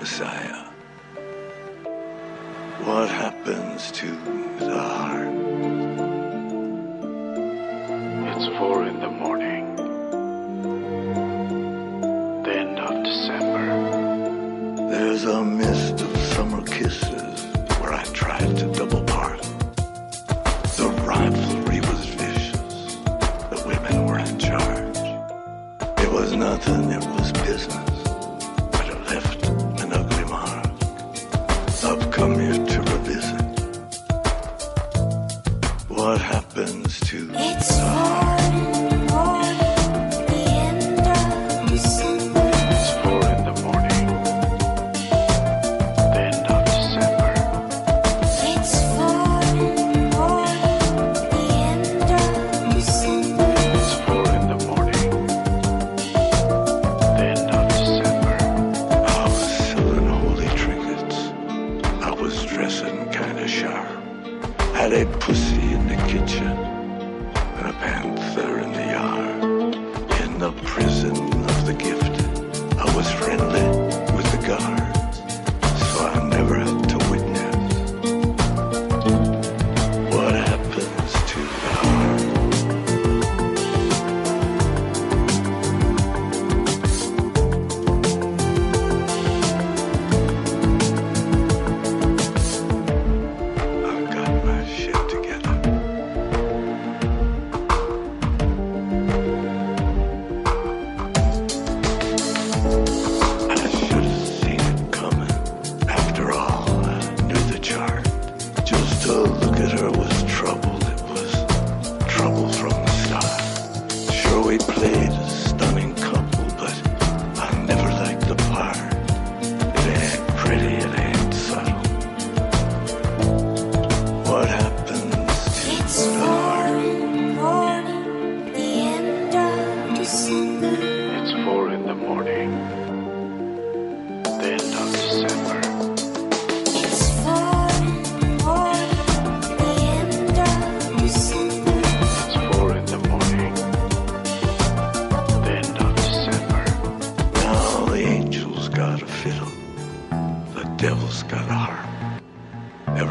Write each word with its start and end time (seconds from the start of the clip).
Messiah 0.00 0.79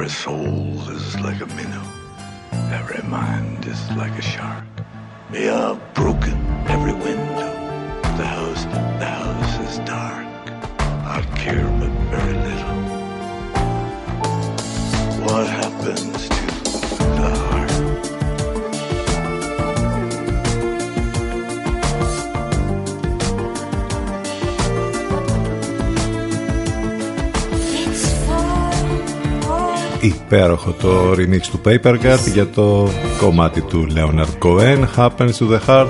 Soul 0.09 0.89
is 0.89 1.19
like 1.19 1.39
a 1.39 1.45
minnow. 1.45 1.83
Every 2.73 3.01
mind 3.07 3.65
is 3.65 3.91
like 3.91 4.11
a 4.17 4.21
shark. 4.21 4.65
Be 5.31 5.45
a 5.45 5.79
υπέροχο 30.35 30.71
το 30.71 31.11
remix 31.11 31.41
του 31.41 31.61
Paper 31.65 31.97
για 32.33 32.47
το 32.47 32.89
κομμάτι 33.19 33.61
του 33.61 33.87
Leonard 33.95 34.45
Cohen 34.45 34.85
Happens 34.95 35.31
to 35.31 35.49
the 35.51 35.59
Heart. 35.67 35.87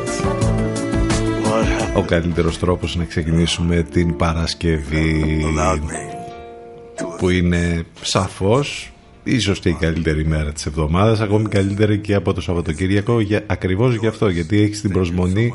Ο 1.95 2.01
καλύτερος 2.01 2.59
τρόπος 2.59 2.95
να 2.95 3.03
ξεκινήσουμε 3.03 3.83
την 3.91 4.15
Παρασκευή 4.15 5.45
που 7.17 7.29
είναι 7.29 7.85
σαφώς 8.01 8.91
ίσως 9.23 9.59
και 9.59 9.69
η 9.69 9.77
καλύτερη 9.79 10.25
μέρα 10.25 10.51
της 10.51 10.65
εβδομάδας 10.65 11.19
ακόμη 11.19 11.49
καλύτερη 11.49 11.97
και 11.99 12.13
από 12.13 12.33
το 12.33 12.41
Σαββατοκύριακο 12.41 13.19
για, 13.19 13.43
ακριβώς 13.47 13.95
γι' 13.95 14.07
αυτό 14.07 14.29
γιατί 14.29 14.61
έχεις 14.61 14.81
την 14.81 14.91
προσμονή 14.91 15.53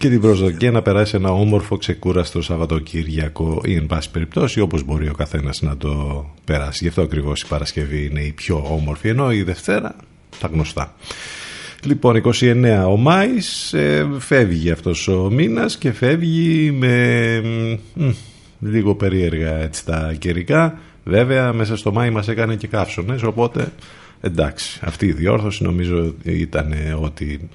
και 0.00 0.08
την 0.08 0.20
προσδοκία 0.20 0.70
να 0.70 0.82
περάσει 0.82 1.16
ένα 1.16 1.30
όμορφο 1.30 1.76
ξεκούραστο 1.76 2.42
Σαββατοκύριακο 2.42 3.60
ή 3.64 3.74
εν 3.74 3.86
πάση 3.86 4.10
περιπτώσει 4.10 4.60
όπως 4.60 4.84
μπορεί 4.84 5.08
ο 5.08 5.12
καθένας 5.12 5.62
να 5.62 5.76
το 5.76 6.26
περάσει. 6.44 6.78
Γι' 6.82 6.88
αυτό 6.88 7.02
ακριβώς 7.02 7.42
η 7.42 7.46
Παρασκευή 7.46 8.06
είναι 8.10 8.20
η 8.20 8.32
πιο 8.32 8.66
όμορφη 8.68 9.08
ενώ 9.08 9.32
η 9.32 9.42
Δευτέρα 9.42 9.96
τα 10.40 10.48
γνωστά. 10.52 10.94
Λοιπόν, 11.84 12.22
29 12.40 12.84
ο 12.88 12.96
Μάης 12.96 13.72
ε, 13.72 14.08
φεύγει 14.18 14.70
αυτός 14.70 15.08
ο 15.08 15.30
μήνας 15.30 15.78
και 15.78 15.92
φεύγει 15.92 16.70
με 16.70 17.42
λίγο 18.60 18.94
περίεργα 18.94 19.56
έτσι 19.56 19.84
τα 19.84 20.14
καιρικά. 20.18 20.78
Βέβαια 21.04 21.52
μέσα 21.52 21.76
στο 21.76 21.92
Μάη 21.92 22.10
μας 22.10 22.28
έκανε 22.28 22.56
και 22.56 22.66
καύσονες 22.66 23.22
οπότε 23.22 23.72
εντάξει 24.20 24.80
αυτή 24.82 25.06
η 25.06 25.12
διόρθωση 25.12 25.62
νομίζω 25.62 26.14
ήταν 26.22 26.74
ότι 27.00 27.48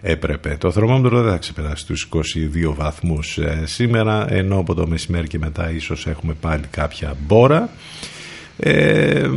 έπρεπε. 0.00 0.56
Το 0.60 0.70
θερμόμετρο 0.70 1.22
δεν 1.22 1.32
θα 1.32 1.38
ξεπεράσει 1.38 1.86
τους 1.86 2.08
22 2.12 2.74
βαθμούς 2.76 3.38
ε, 3.38 3.62
σήμερα, 3.64 4.32
ενώ 4.32 4.58
από 4.58 4.74
το 4.74 4.86
μεσημέρι 4.86 5.26
και 5.26 5.38
μετά 5.38 5.70
ίσως 5.70 6.06
έχουμε 6.06 6.34
πάλι 6.40 6.64
κάποια 6.70 7.16
μπόρα. 7.26 7.70
Ε, 8.56 9.28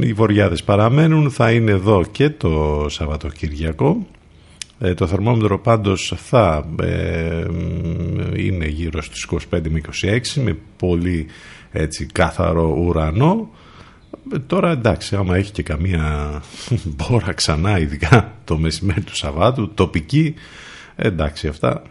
οι 0.00 0.12
βοριάδες 0.12 0.62
παραμένουν, 0.62 1.30
θα 1.30 1.52
είναι 1.52 1.70
εδώ 1.70 2.04
και 2.12 2.30
το 2.30 2.86
Σαββατοκυριακό. 2.88 4.06
Ε, 4.80 4.94
το 4.94 5.06
θερμόμετρο 5.06 5.58
πάντως 5.58 6.14
θα 6.16 6.68
ε, 6.82 7.44
είναι 8.36 8.66
γύρω 8.66 9.02
στους 9.02 9.28
25 9.30 9.38
με 9.68 9.80
26 10.02 10.42
με 10.42 10.56
πολύ 10.76 11.26
έτσι 11.72 12.06
κάθαρο 12.06 12.76
ουρανό. 12.78 13.50
Ε, 14.32 14.38
τώρα 14.38 14.70
εντάξει, 14.70 15.16
άμα 15.16 15.36
έχει 15.36 15.52
και 15.52 15.62
καμία 15.62 16.42
μπόρα 16.96 17.32
ξανά, 17.32 17.78
ειδικά 17.78 18.32
το 18.44 18.58
μεσημέρι 18.58 19.00
του 19.00 19.16
Σαββάτου, 19.16 19.70
τοπική, 19.74 20.34
εντάξει 20.96 21.48
αυτά. 21.48 21.82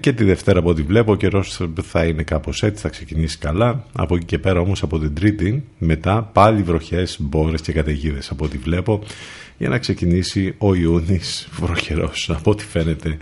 Και 0.00 0.12
τη 0.12 0.24
Δευτέρα 0.24 0.58
από 0.58 0.68
ό,τι 0.68 0.82
βλέπω 0.82 1.12
ο 1.12 1.16
καιρός 1.16 1.60
θα 1.82 2.04
είναι 2.04 2.22
κάπως 2.22 2.62
έτσι, 2.62 2.82
θα 2.82 2.88
ξεκινήσει 2.88 3.38
καλά. 3.38 3.84
Από 3.92 4.16
εκεί 4.16 4.24
και 4.24 4.38
πέρα 4.38 4.60
όμως 4.60 4.82
από 4.82 4.98
την 4.98 5.14
Τρίτη 5.14 5.64
μετά 5.78 6.30
πάλι 6.32 6.62
βροχές, 6.62 7.16
μπόρες 7.20 7.60
και 7.60 7.72
καταιγίδες 7.72 8.30
από 8.30 8.44
ό,τι 8.44 8.58
βλέπω 8.58 9.02
για 9.58 9.68
να 9.68 9.78
ξεκινήσει 9.78 10.54
ο 10.58 10.74
Ιούνις 10.74 11.48
βροχερός 11.52 12.30
από 12.30 12.50
ό,τι 12.50 12.64
φαίνεται 12.64 13.16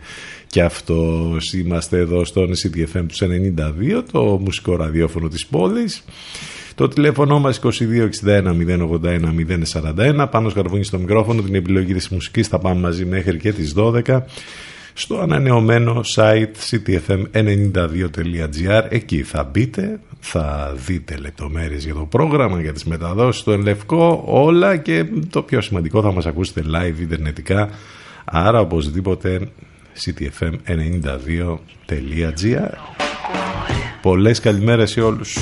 και 0.47 0.63
αυτός 0.63 1.53
είμαστε 1.53 1.99
εδώ 1.99 2.25
στο 2.25 2.43
CDFM 2.43 3.05
τους 3.09 3.23
92 3.23 4.03
το 4.13 4.23
μουσικό 4.23 4.77
ραδιόφωνο 4.77 5.29
της 5.29 5.47
πόλης 5.47 6.05
το 6.75 6.89
τηλέφωνο 6.89 7.39
μας 7.39 7.61
2261 7.63 7.69
081 8.25 8.51
041 10.21 10.27
πάνω 10.31 10.49
σκαρβούνι 10.49 10.85
στο 10.85 10.99
μικρόφωνο 10.99 11.43
την 11.43 11.55
επιλογή 11.55 11.95
της 11.95 12.09
μουσικής 12.09 12.49
θα 12.49 12.59
πάμε 12.59 12.81
μαζί 12.81 13.05
μέχρι 13.05 13.39
και 13.39 13.53
τις 13.53 13.75
12 13.77 14.21
στο 14.93 15.21
ανανεωμένο 15.21 16.01
site 16.15 16.53
ctfm92.gr 16.71 18.85
εκεί 18.89 19.23
θα 19.23 19.45
μπείτε 19.45 20.01
θα 20.21 20.75
δείτε 20.87 21.17
λεπτομέρειες 21.17 21.85
για 21.85 21.95
το 21.95 22.01
πρόγραμμα, 22.01 22.61
για 22.61 22.73
τις 22.73 22.85
μεταδόσεις, 22.85 23.43
το 23.43 23.53
ελευκό, 23.53 24.23
όλα 24.27 24.77
και 24.77 25.07
το 25.31 25.43
πιο 25.43 25.61
σημαντικό 25.61 26.03
θα 26.03 26.13
μας 26.13 26.27
ακούσετε 26.27 26.63
live 26.67 27.01
ιντερνετικά, 27.01 27.69
άρα 28.25 28.61
οπωσδήποτε 28.61 29.49
ctfm92.gr 30.05 32.71
Πολλές 34.03 34.41
καλημέρες 34.41 34.91
σε 34.91 35.01
όλους. 35.01 35.37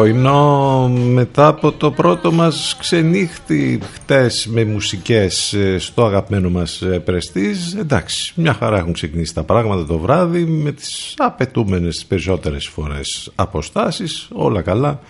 Πρωινό 0.00 0.88
μετά 0.88 1.46
από 1.46 1.72
το 1.72 1.90
πρώτο 1.90 2.32
μας 2.32 2.76
ξενύχτη 2.78 3.78
χτες 3.92 4.46
με 4.46 4.64
μουσικές 4.64 5.52
ε, 5.52 5.78
στο 5.78 6.04
αγαπημένο 6.04 6.50
μας 6.50 6.82
ε, 6.82 6.98
πρεστής 6.98 7.74
εντάξει 7.74 8.32
μια 8.36 8.52
χαρά 8.52 8.78
έχουν 8.78 8.92
ξεκινήσει 8.92 9.34
τα 9.34 9.42
πράγματα 9.42 9.86
το 9.86 9.98
βράδυ 9.98 10.44
με 10.44 10.72
τις 10.72 11.14
απαιτούμενες 11.16 12.04
περισσότερες 12.08 12.66
φορές 12.66 13.32
αποστάσεις 13.34 14.28
όλα 14.32 14.62
καλά. 14.62 15.00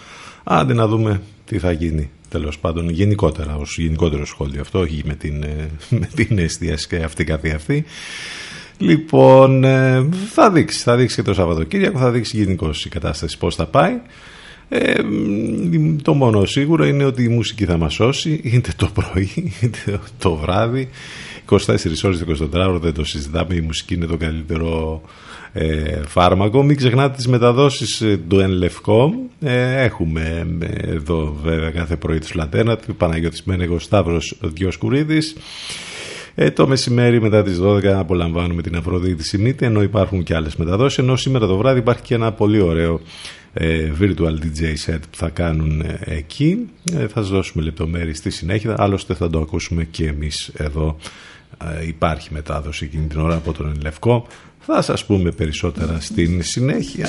Άντε 0.44 0.74
να 0.74 0.86
δούμε 0.86 1.20
τι 1.44 1.58
θα 1.58 1.72
γίνει 1.72 2.10
τέλος 2.28 2.58
πάντων 2.58 2.88
γενικότερα 2.88 3.56
ως 3.56 3.78
γενικότερο 3.78 4.26
σχόλιο 4.26 4.60
αυτό 4.60 4.78
όχι 4.78 5.02
με 5.04 5.14
την, 5.14 5.42
ε, 5.42 5.70
με 6.00 6.08
την 6.14 6.38
εστίαση 6.38 6.88
και 6.88 6.96
αυτή 6.96 7.24
καθ' 7.24 7.54
αυτή. 7.54 7.84
Λοιπόν, 8.78 9.64
θα 10.32 10.50
δείξει, 10.50 10.82
θα 10.82 10.96
δείξει 10.96 11.16
και 11.16 11.22
το 11.22 11.34
Σαββατοκύριακο, 11.34 11.98
θα 11.98 12.10
δείξει 12.10 12.36
γενικώς 12.36 12.84
η 12.84 12.88
κατάσταση 12.88 13.38
πώς 13.38 13.54
θα 13.54 13.66
πάει. 13.66 14.00
Ε, 14.72 14.94
το 16.02 16.14
μόνο 16.14 16.44
σίγουρο 16.44 16.84
είναι 16.86 17.04
ότι 17.04 17.22
η 17.24 17.28
μουσική 17.28 17.64
θα 17.64 17.76
μας 17.76 17.94
σώσει 17.94 18.40
είτε 18.42 18.70
το 18.76 18.90
πρωί 18.94 19.52
είτε 19.60 19.98
το 20.18 20.34
βράδυ. 20.34 20.88
24 21.50 21.56
ώρες 22.04 22.24
24 22.28 22.52
ώρες 22.52 22.80
δεν 22.80 22.94
το 22.94 23.04
συζητάμε 23.04 23.54
η 23.54 23.60
μουσική 23.60 23.94
είναι 23.94 24.06
το 24.06 24.16
καλύτερο 24.16 25.02
ε, 25.52 26.00
φάρμακο. 26.06 26.62
Μην 26.62 26.76
ξεχνάτε 26.76 27.16
τις 27.16 27.26
μεταδόσεις 27.28 28.00
ε, 28.00 28.20
του 28.28 28.38
Εν 28.38 28.50
Λευκό 28.50 29.12
ε, 29.40 29.82
έχουμε 29.84 30.46
ε, 30.60 30.90
εδώ 30.90 31.38
βέβαια 31.42 31.70
κάθε 31.70 31.96
πρωί 31.96 32.18
τους 32.18 32.34
Λατέρνα 32.34 32.76
του 32.76 32.96
Παναγιώτης 32.96 33.42
Μένεγο 33.42 33.78
Σταύρος 33.78 34.38
Διοσκουρίδης. 34.40 35.36
Ε, 36.34 36.50
το 36.50 36.66
μεσημέρι 36.66 37.20
μετά 37.20 37.42
τις 37.42 37.60
12 37.62 37.86
απολαμβάνουμε 37.86 38.62
την 38.62 38.76
Αφροδίτη 38.76 39.24
Σιμίτη 39.24 39.64
ενώ 39.64 39.82
υπάρχουν 39.82 40.22
και 40.22 40.34
άλλες 40.34 40.56
μεταδόσεις 40.56 40.98
ενώ 40.98 41.16
σήμερα 41.16 41.46
το 41.46 41.56
βράδυ 41.56 41.78
υπάρχει 41.78 42.02
και 42.02 42.14
ένα 42.14 42.32
πολύ 42.32 42.60
ωραίο 42.60 42.94
ε, 42.94 43.39
virtual 44.00 44.38
DJ 44.42 44.62
set 44.86 45.00
που 45.10 45.16
θα 45.16 45.28
κάνουν 45.28 45.80
ε, 45.80 45.98
εκεί. 46.04 46.68
Ε, 46.92 47.08
θα 47.08 47.20
σας 47.20 47.28
δώσουμε 47.28 47.64
λεπτομέρειες 47.64 48.16
στη 48.16 48.30
συνέχεια, 48.30 48.74
άλλωστε 48.78 49.14
θα 49.14 49.30
το 49.30 49.40
ακούσουμε 49.40 49.84
και 49.84 50.06
εμείς 50.06 50.50
εδώ. 50.56 50.96
Υπάρχει 51.86 52.28
μετάδοση 52.32 52.84
εκείνη 52.84 53.06
την 53.06 53.20
ώρα 53.20 53.34
από 53.34 53.52
τον 53.52 53.78
Λευκό. 53.82 54.26
Θα 54.60 54.82
σας 54.82 55.04
πούμε 55.04 55.30
περισσότερα 55.30 56.00
στην 56.00 56.42
συνέχεια. 56.42 57.08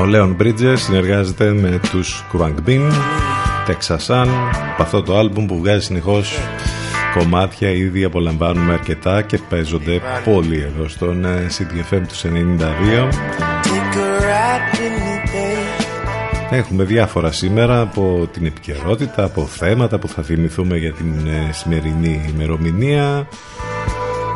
Ο 0.00 0.04
Λέον 0.04 0.36
Bridges 0.40 0.74
συνεργάζεται 0.76 1.52
με 1.52 1.80
τους 1.90 2.24
Crank 2.32 2.54
Bean, 2.66 2.90
Texas 3.66 4.06
Sun, 4.06 4.28
από 4.72 4.82
αυτό 4.82 5.02
το 5.02 5.18
άλμπουμ 5.18 5.46
που 5.46 5.58
βγάζει 5.58 5.84
συνεχώς 5.84 6.38
κομμάτια 7.18 7.70
ήδη 7.70 8.04
απολαμβάνουμε 8.04 8.72
αρκετά 8.72 9.22
και 9.22 9.38
παίζονται 9.48 10.00
πολύ 10.24 10.60
εδώ 10.62 10.88
στον 10.88 11.24
CDFM 11.24 12.02
του 12.08 12.14
92 12.14 13.08
Έχουμε 16.50 16.84
διάφορα 16.84 17.32
σήμερα 17.32 17.80
από 17.80 18.28
την 18.32 18.46
επικαιρότητα, 18.46 19.24
από 19.24 19.42
θέματα 19.46 19.98
που 19.98 20.08
θα 20.08 20.22
θυμηθούμε 20.22 20.76
για 20.76 20.92
την 20.92 21.26
ε, 21.26 21.52
σημερινή 21.52 22.30
ημερομηνία. 22.34 23.28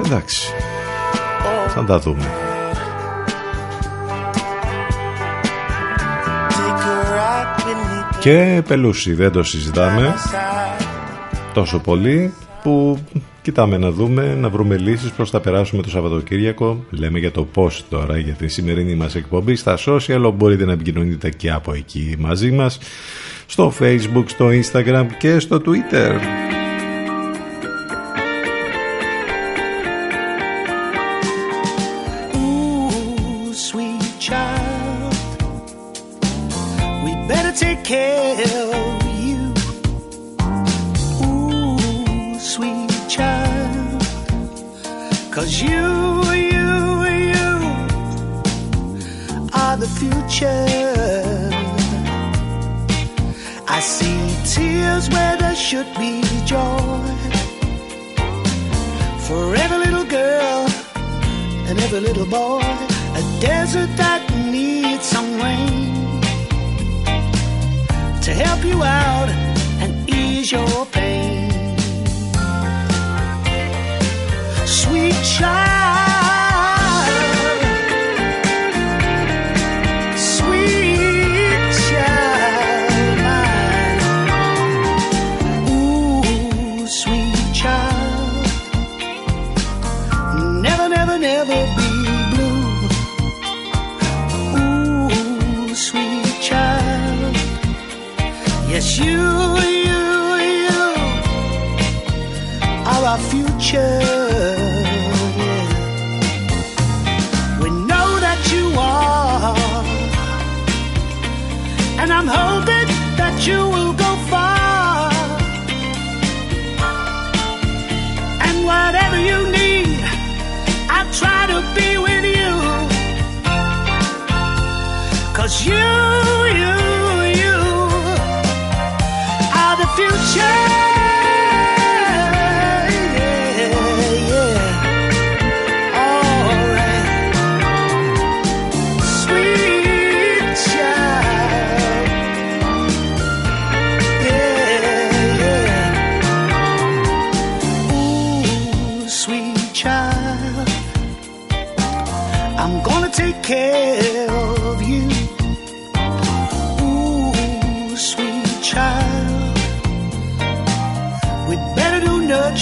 Εντάξει, 0.05 0.53
θα 1.69 1.85
τα 1.85 1.99
δούμε. 1.99 2.42
Και 8.23 8.63
πελούσι, 8.69 9.15
δεν 9.15 9.33
το 9.33 9.43
συζητάμε 9.43 10.15
τόσο 11.55 11.79
πολύ 11.79 12.33
που 12.63 12.99
κοιτάμε 13.43 13.79
να 13.79 13.91
δούμε, 13.91 14.35
να 14.35 14.49
βρούμε 14.49 14.77
λύσεις 14.77 15.11
προς 15.11 15.31
τα 15.31 15.41
περάσουμε 15.41 15.83
το 15.83 15.91
Σαββατοκύριακο. 15.91 16.85
Λέμε 16.91 17.19
για 17.19 17.31
το 17.31 17.45
πώς 17.45 17.85
τώρα 17.89 18.19
για 18.19 18.33
τη 18.33 18.49
σημερινή 18.49 18.95
μας 18.95 19.15
εκπομπή 19.15 19.57
στα 19.57 19.79
social, 19.87 20.33
μπορείτε 20.35 20.65
να 20.65 20.73
επικοινωνείτε 20.73 21.31
και 21.31 21.51
από 21.51 21.73
εκεί 21.73 22.17
μαζί 22.19 22.51
μας, 22.51 22.79
στο 23.47 23.73
facebook, 23.81 24.25
στο 24.27 24.49
instagram 24.49 25.07
και 25.19 25.39
στο 25.39 25.63
twitter. 25.67 26.19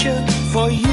future 0.01 0.25
for 0.51 0.71
you. 0.71 0.90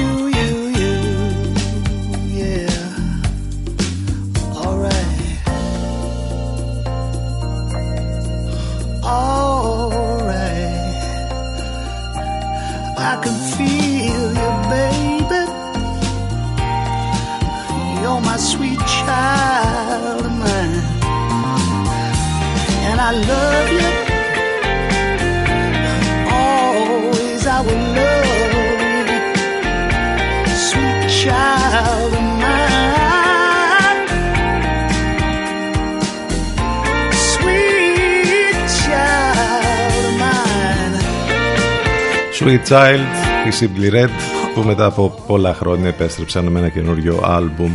Sweet 42.48 42.68
Child, 42.68 43.06
η 43.46 43.52
Simply 43.60 43.94
Red 43.94 44.08
που 44.54 44.62
μετά 44.62 44.84
από 44.84 45.24
πολλά 45.26 45.54
χρόνια 45.54 45.88
επέστρεψαν 45.88 46.44
με 46.44 46.58
ένα 46.58 46.68
καινούριο 46.68 47.20
άλμπουμ 47.24 47.72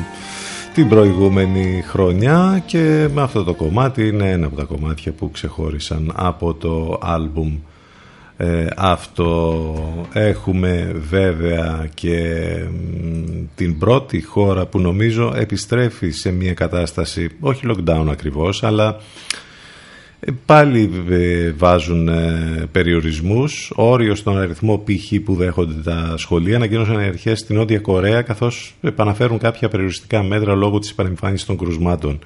την 0.73 0.89
προηγούμενη 0.89 1.83
χρονιά 1.87 2.63
και 2.65 3.09
με 3.13 3.21
αυτό 3.21 3.43
το 3.43 3.53
κομμάτι 3.53 4.07
είναι 4.07 4.31
ένα 4.31 4.45
από 4.45 4.55
τα 4.55 4.63
κομμάτια 4.63 5.11
που 5.11 5.31
ξεχώρισαν 5.31 6.11
από 6.15 6.53
το 6.53 6.99
άλμπουμ 7.01 7.57
ε, 8.37 8.65
αυτό. 8.77 9.73
Έχουμε 10.13 10.91
βέβαια 11.09 11.89
και 11.93 12.55
την 13.55 13.77
πρώτη 13.77 14.21
χώρα 14.21 14.65
που 14.65 14.79
νομίζω 14.79 15.33
επιστρέφει 15.35 16.09
σε 16.09 16.31
μια 16.31 16.53
κατάσταση 16.53 17.29
όχι 17.39 17.61
lockdown 17.67 18.05
ακριβώς 18.09 18.63
αλλά 18.63 18.87
ε, 18.87 18.97
πάλι 20.45 20.89
ε, 21.09 21.51
βάζουν 21.51 22.07
ε, 22.07 22.67
περιορισμούς, 22.71 23.71
όριο 23.75 24.15
στον 24.15 24.37
αριθμό 24.37 24.77
π.χ. 24.77 25.19
που 25.23 25.35
δέχονται 25.35 25.81
τα 25.83 26.13
σχολεία, 26.17 26.55
ανακοίνωσαν 26.55 26.99
οι 26.99 27.03
αρχές 27.03 27.39
στην 27.39 27.55
Νότια 27.55 27.79
Κορέα, 27.79 28.21
καθώς 28.21 28.75
επαναφέρουν 28.81 29.37
κάποια 29.37 29.69
περιοριστικά 29.69 30.23
μέτρα 30.23 30.55
λόγω 30.55 30.79
της 30.79 30.89
επανεμφάνισης 30.89 31.45
των 31.45 31.57
κρουσμάτων. 31.57 32.19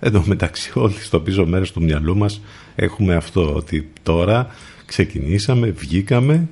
Εν 0.00 0.12
τω 0.12 0.22
μεταξύ 0.26 0.70
όλοι 0.74 0.94
στο 1.00 1.20
πίσω 1.20 1.46
μέρος 1.46 1.72
του 1.72 1.82
μυαλού 1.82 2.16
μας 2.16 2.40
έχουμε 2.74 3.14
αυτό, 3.14 3.54
ότι 3.54 3.88
τώρα 4.02 4.46
ξεκινήσαμε, 4.86 5.70
βγήκαμε, 5.70 6.48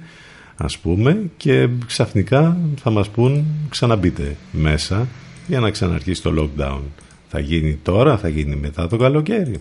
ας 0.57 0.79
πούμε, 0.79 1.31
και 1.37 1.69
ξαφνικά 1.87 2.59
θα 2.83 2.91
μας 2.91 3.09
πούν 3.09 3.45
ξαναμπείτε 3.69 4.37
μέσα 4.53 5.09
για 5.47 5.61
να 5.61 5.71
ξαναρχίσει 5.71 6.23
το 6.23 6.35
lockdown. 6.39 6.81
Θα 7.29 7.41
γίνει 7.41 7.79
τώρα, 7.83 8.19
θα 8.19 8.29
γίνει 8.29 8.57
μετά 8.57 8.89
το 8.89 8.97
καλοκαίρι. 8.97 9.61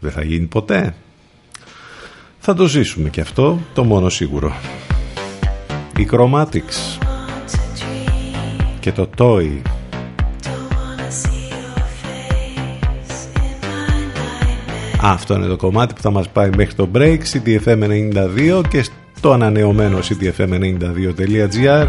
Δεν 0.00 0.10
θα 0.10 0.24
γίνει 0.24 0.46
ποτέ. 0.46 0.94
Θα 2.38 2.54
το 2.54 2.66
ζήσουμε 2.66 3.08
και 3.08 3.20
αυτό, 3.20 3.58
το 3.74 3.84
μόνο 3.84 4.08
σίγουρο. 4.08 4.52
Η 5.96 6.08
Chromatics 6.10 6.98
και 8.80 8.92
το 8.92 9.10
Toy 9.18 9.60
Αυτό 15.00 15.34
είναι 15.34 15.46
το 15.46 15.56
κομμάτι 15.56 15.94
που 15.94 16.00
θα 16.00 16.10
μας 16.10 16.28
πάει 16.28 16.50
μέχρι 16.56 16.74
το 16.74 16.88
break 16.94 17.18
CTFM92 17.32 18.62
και 18.68 18.84
στο 19.16 19.32
ανανεωμένο 19.32 19.98
ctfm92.gr 19.98 21.86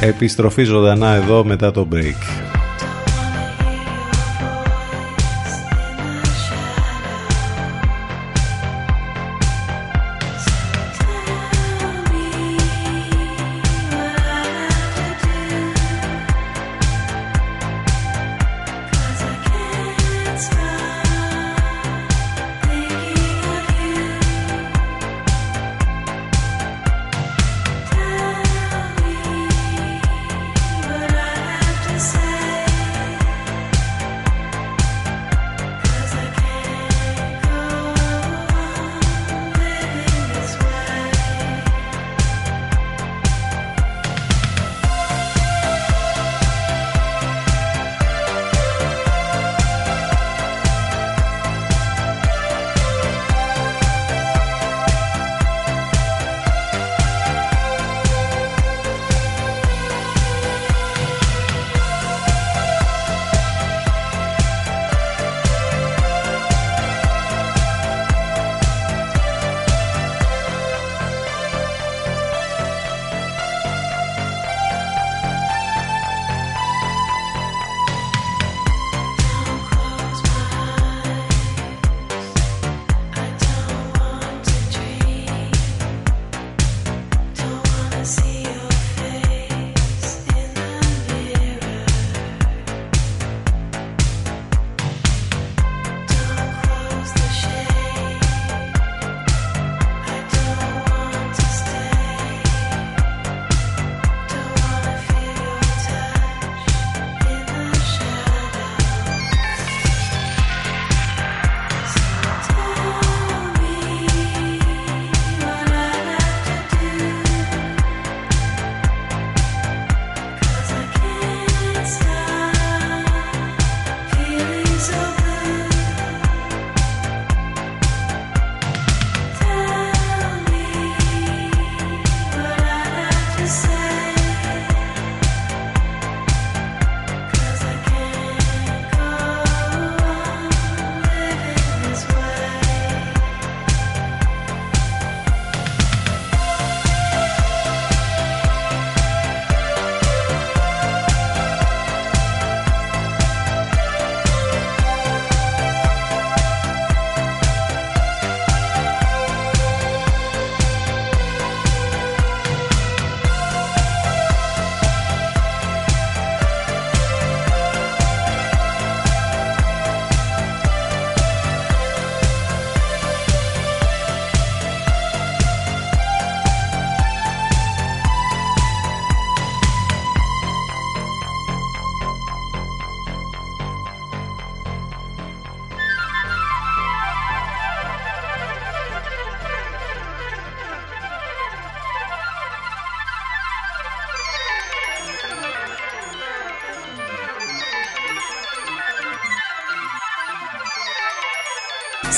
Επιστροφή 0.00 0.62
ζωντανά 0.62 1.14
εδώ 1.14 1.44
μετά 1.44 1.70
το 1.70 1.88
break. 1.92 2.51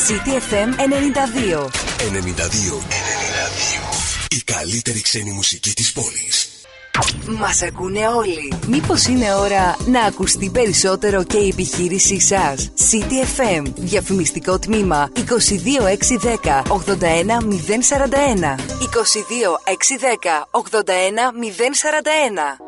CTFM 0.08 0.68
92. 0.76 1.68
92. 1.98 2.08
92. 2.08 2.82
Η 4.28 4.42
καλύτερη 4.44 5.00
ξένη 5.00 5.32
μουσική 5.32 5.74
της 5.74 5.92
πόλης. 5.92 6.48
Μας 7.38 7.62
ακούνε 7.62 8.08
όλοι. 8.08 8.52
Μήπως 8.66 9.06
είναι 9.06 9.34
ώρα 9.34 9.76
να 9.86 10.00
ακουστεί 10.00 10.50
περισσότερο 10.50 11.24
και 11.24 11.36
η 11.36 11.48
επιχείρησή 11.48 12.20
σας; 12.20 12.70
CTFM. 12.90 13.62
Διαφημιστικό 13.76 14.58
τμήμα 14.58 15.10
22610 15.14 16.62
81041. 16.68 18.56
22610 18.78 20.48
81041. 20.50 22.63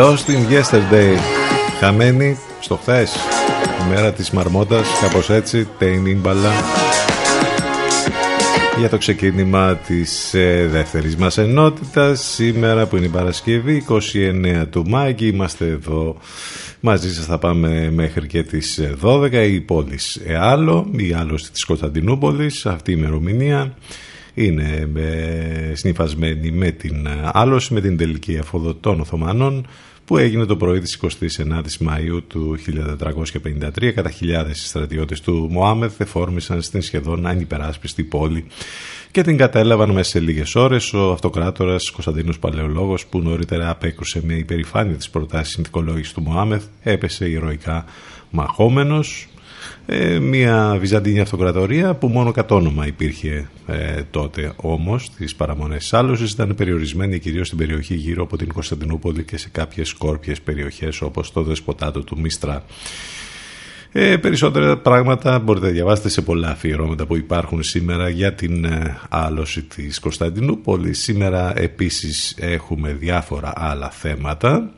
Lost 0.00 0.28
in 0.28 0.52
Yesterday. 0.52 1.16
Χαμένη 1.80 2.38
στο 2.60 2.76
χθες. 2.76 3.14
Η 3.84 3.88
μέρα 3.94 4.12
της 4.12 4.30
μαρμότας, 4.30 4.88
κάπως 5.00 5.30
έτσι, 5.30 5.68
τέινιμπαλα. 5.78 6.52
Για 8.78 8.88
το 8.88 8.98
ξεκίνημα 8.98 9.76
της 9.76 10.34
ε, 10.34 10.66
δεύτερης 10.70 11.16
μας 11.16 11.38
ενότητας, 11.38 12.20
σήμερα 12.20 12.86
που 12.86 12.96
είναι 12.96 13.06
η 13.06 13.08
Παρασκευή, 13.08 13.84
29 13.88 14.66
του 14.70 14.88
Μάη 14.88 15.14
και 15.14 15.26
είμαστε 15.26 15.66
εδώ 15.66 16.16
μαζί 16.80 17.14
σας 17.14 17.24
θα 17.24 17.38
πάμε 17.38 17.90
μέχρι 17.90 18.26
και 18.26 18.42
τις 18.42 18.80
12 19.02 19.32
η 19.32 19.60
πόλη 19.60 19.98
Εάλο, 20.26 20.90
η 20.96 21.12
άλωση 21.12 21.52
της 21.52 21.64
Κωνσταντινούπολης, 21.64 22.66
αυτή 22.66 22.90
η 22.90 22.94
ημερομηνία 22.98 23.74
είναι 24.34 24.88
ε, 24.96 25.74
συνειφασμένη 25.74 26.50
με 26.50 26.70
την 26.70 27.08
άλωση, 27.32 27.74
με 27.74 27.80
την 27.80 27.96
τελική 27.96 28.38
αφόδο 28.38 28.74
των 28.74 29.00
Οθωμανών 29.00 29.66
που 30.10 30.18
έγινε 30.18 30.44
το 30.44 30.56
πρωί 30.56 30.80
της 30.80 30.98
29ης 31.02 31.86
Μαΐου 31.88 32.22
του 32.26 32.58
1453 33.78 33.92
κατά 33.94 34.10
χιλιάδες 34.10 34.66
στρατιώτες 34.68 35.20
του 35.20 35.48
Μωάμεθ 35.50 36.00
εφόρμησαν 36.00 36.62
στην 36.62 36.82
σχεδόν 36.82 37.26
ανυπεράσπιστη 37.26 38.02
πόλη 38.02 38.46
και 39.10 39.22
την 39.22 39.36
κατέλαβαν 39.36 39.90
μέσα 39.90 40.10
σε 40.10 40.20
λίγες 40.20 40.54
ώρες 40.54 40.92
ο 40.92 41.10
αυτοκράτορας 41.12 41.90
Κωνσταντίνος 41.90 42.38
Παλαιολόγος 42.38 43.06
που 43.06 43.20
νωρίτερα 43.20 43.70
απέκρουσε 43.70 44.20
με 44.24 44.34
υπερηφάνεια 44.34 44.96
της 44.96 45.10
προτάσεις 45.10 45.54
συνθηκολόγησης 45.54 46.12
του 46.12 46.22
Μωάμεθ 46.22 46.64
έπεσε 46.82 47.28
ηρωικά 47.28 47.84
μαχόμενος 48.30 49.28
ε, 49.92 50.18
μια 50.18 50.76
Βυζαντινή 50.80 51.20
αυτοκρατορία 51.20 51.94
που 51.94 52.08
μόνο 52.08 52.32
κατ' 52.32 52.50
όνομα 52.50 52.86
υπήρχε 52.86 53.48
ε, 53.66 54.02
τότε 54.10 54.52
όμως 54.56 55.10
τις 55.10 55.34
παραμονές 55.34 55.94
της 56.18 56.32
ήταν 56.32 56.54
περιορισμένη 56.54 57.18
κυρίως 57.18 57.46
στην 57.46 57.58
περιοχή 57.58 57.94
γύρω 57.94 58.22
από 58.22 58.36
την 58.36 58.48
Κωνσταντινούπολη 58.52 59.24
και 59.24 59.36
σε 59.36 59.48
κάποιες 59.48 59.88
σκόρπιες 59.88 60.40
περιοχές 60.40 61.00
όπως 61.00 61.32
το 61.32 61.42
δεσποτάτο 61.42 62.04
του 62.04 62.18
Μίστρα 62.20 62.64
ε, 63.92 64.16
περισσότερα 64.16 64.78
πράγματα 64.78 65.38
μπορείτε 65.38 65.66
να 65.66 65.72
διαβάσετε 65.72 66.08
σε 66.08 66.22
πολλά 66.22 66.48
αφιερώματα 66.48 67.06
που 67.06 67.16
υπάρχουν 67.16 67.62
σήμερα 67.62 68.08
για 68.08 68.34
την 68.34 68.64
ε, 68.64 68.98
άλωση 69.08 69.62
της 69.62 69.98
Κωνσταντινούπολης. 69.98 71.02
Σήμερα 71.02 71.58
επίσης 71.58 72.34
έχουμε 72.38 72.92
διάφορα 72.92 73.52
άλλα 73.56 73.90
θέματα 73.90 74.70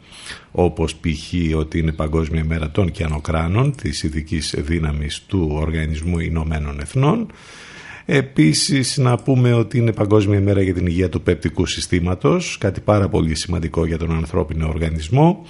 όπως 0.50 0.94
π.χ. 0.94 1.56
ότι 1.56 1.78
είναι 1.78 1.92
Παγκόσμια 1.92 2.44
Μέρα 2.44 2.70
των 2.70 2.90
Κιανοκράνων 2.90 3.74
της 3.76 4.02
ειδικής 4.02 4.54
δύναμης 4.58 5.22
του 5.26 5.50
Οργανισμού 5.52 6.18
Ηνωμένων 6.18 6.80
Εθνών. 6.80 7.26
Επίσης 8.04 8.96
να 8.96 9.16
πούμε 9.16 9.52
ότι 9.52 9.78
είναι 9.78 9.92
Παγκόσμια 9.92 10.40
Μέρα 10.40 10.62
για 10.62 10.74
την 10.74 10.86
Υγεία 10.86 11.08
του 11.08 11.22
Πεπτικού 11.22 11.66
Συστήματος, 11.66 12.58
κάτι 12.58 12.80
πάρα 12.80 13.08
πολύ 13.08 13.34
σημαντικό 13.34 13.86
για 13.86 13.98
τον 13.98 14.10
ανθρώπινο 14.10 14.68
οργανισμό. 14.68 15.46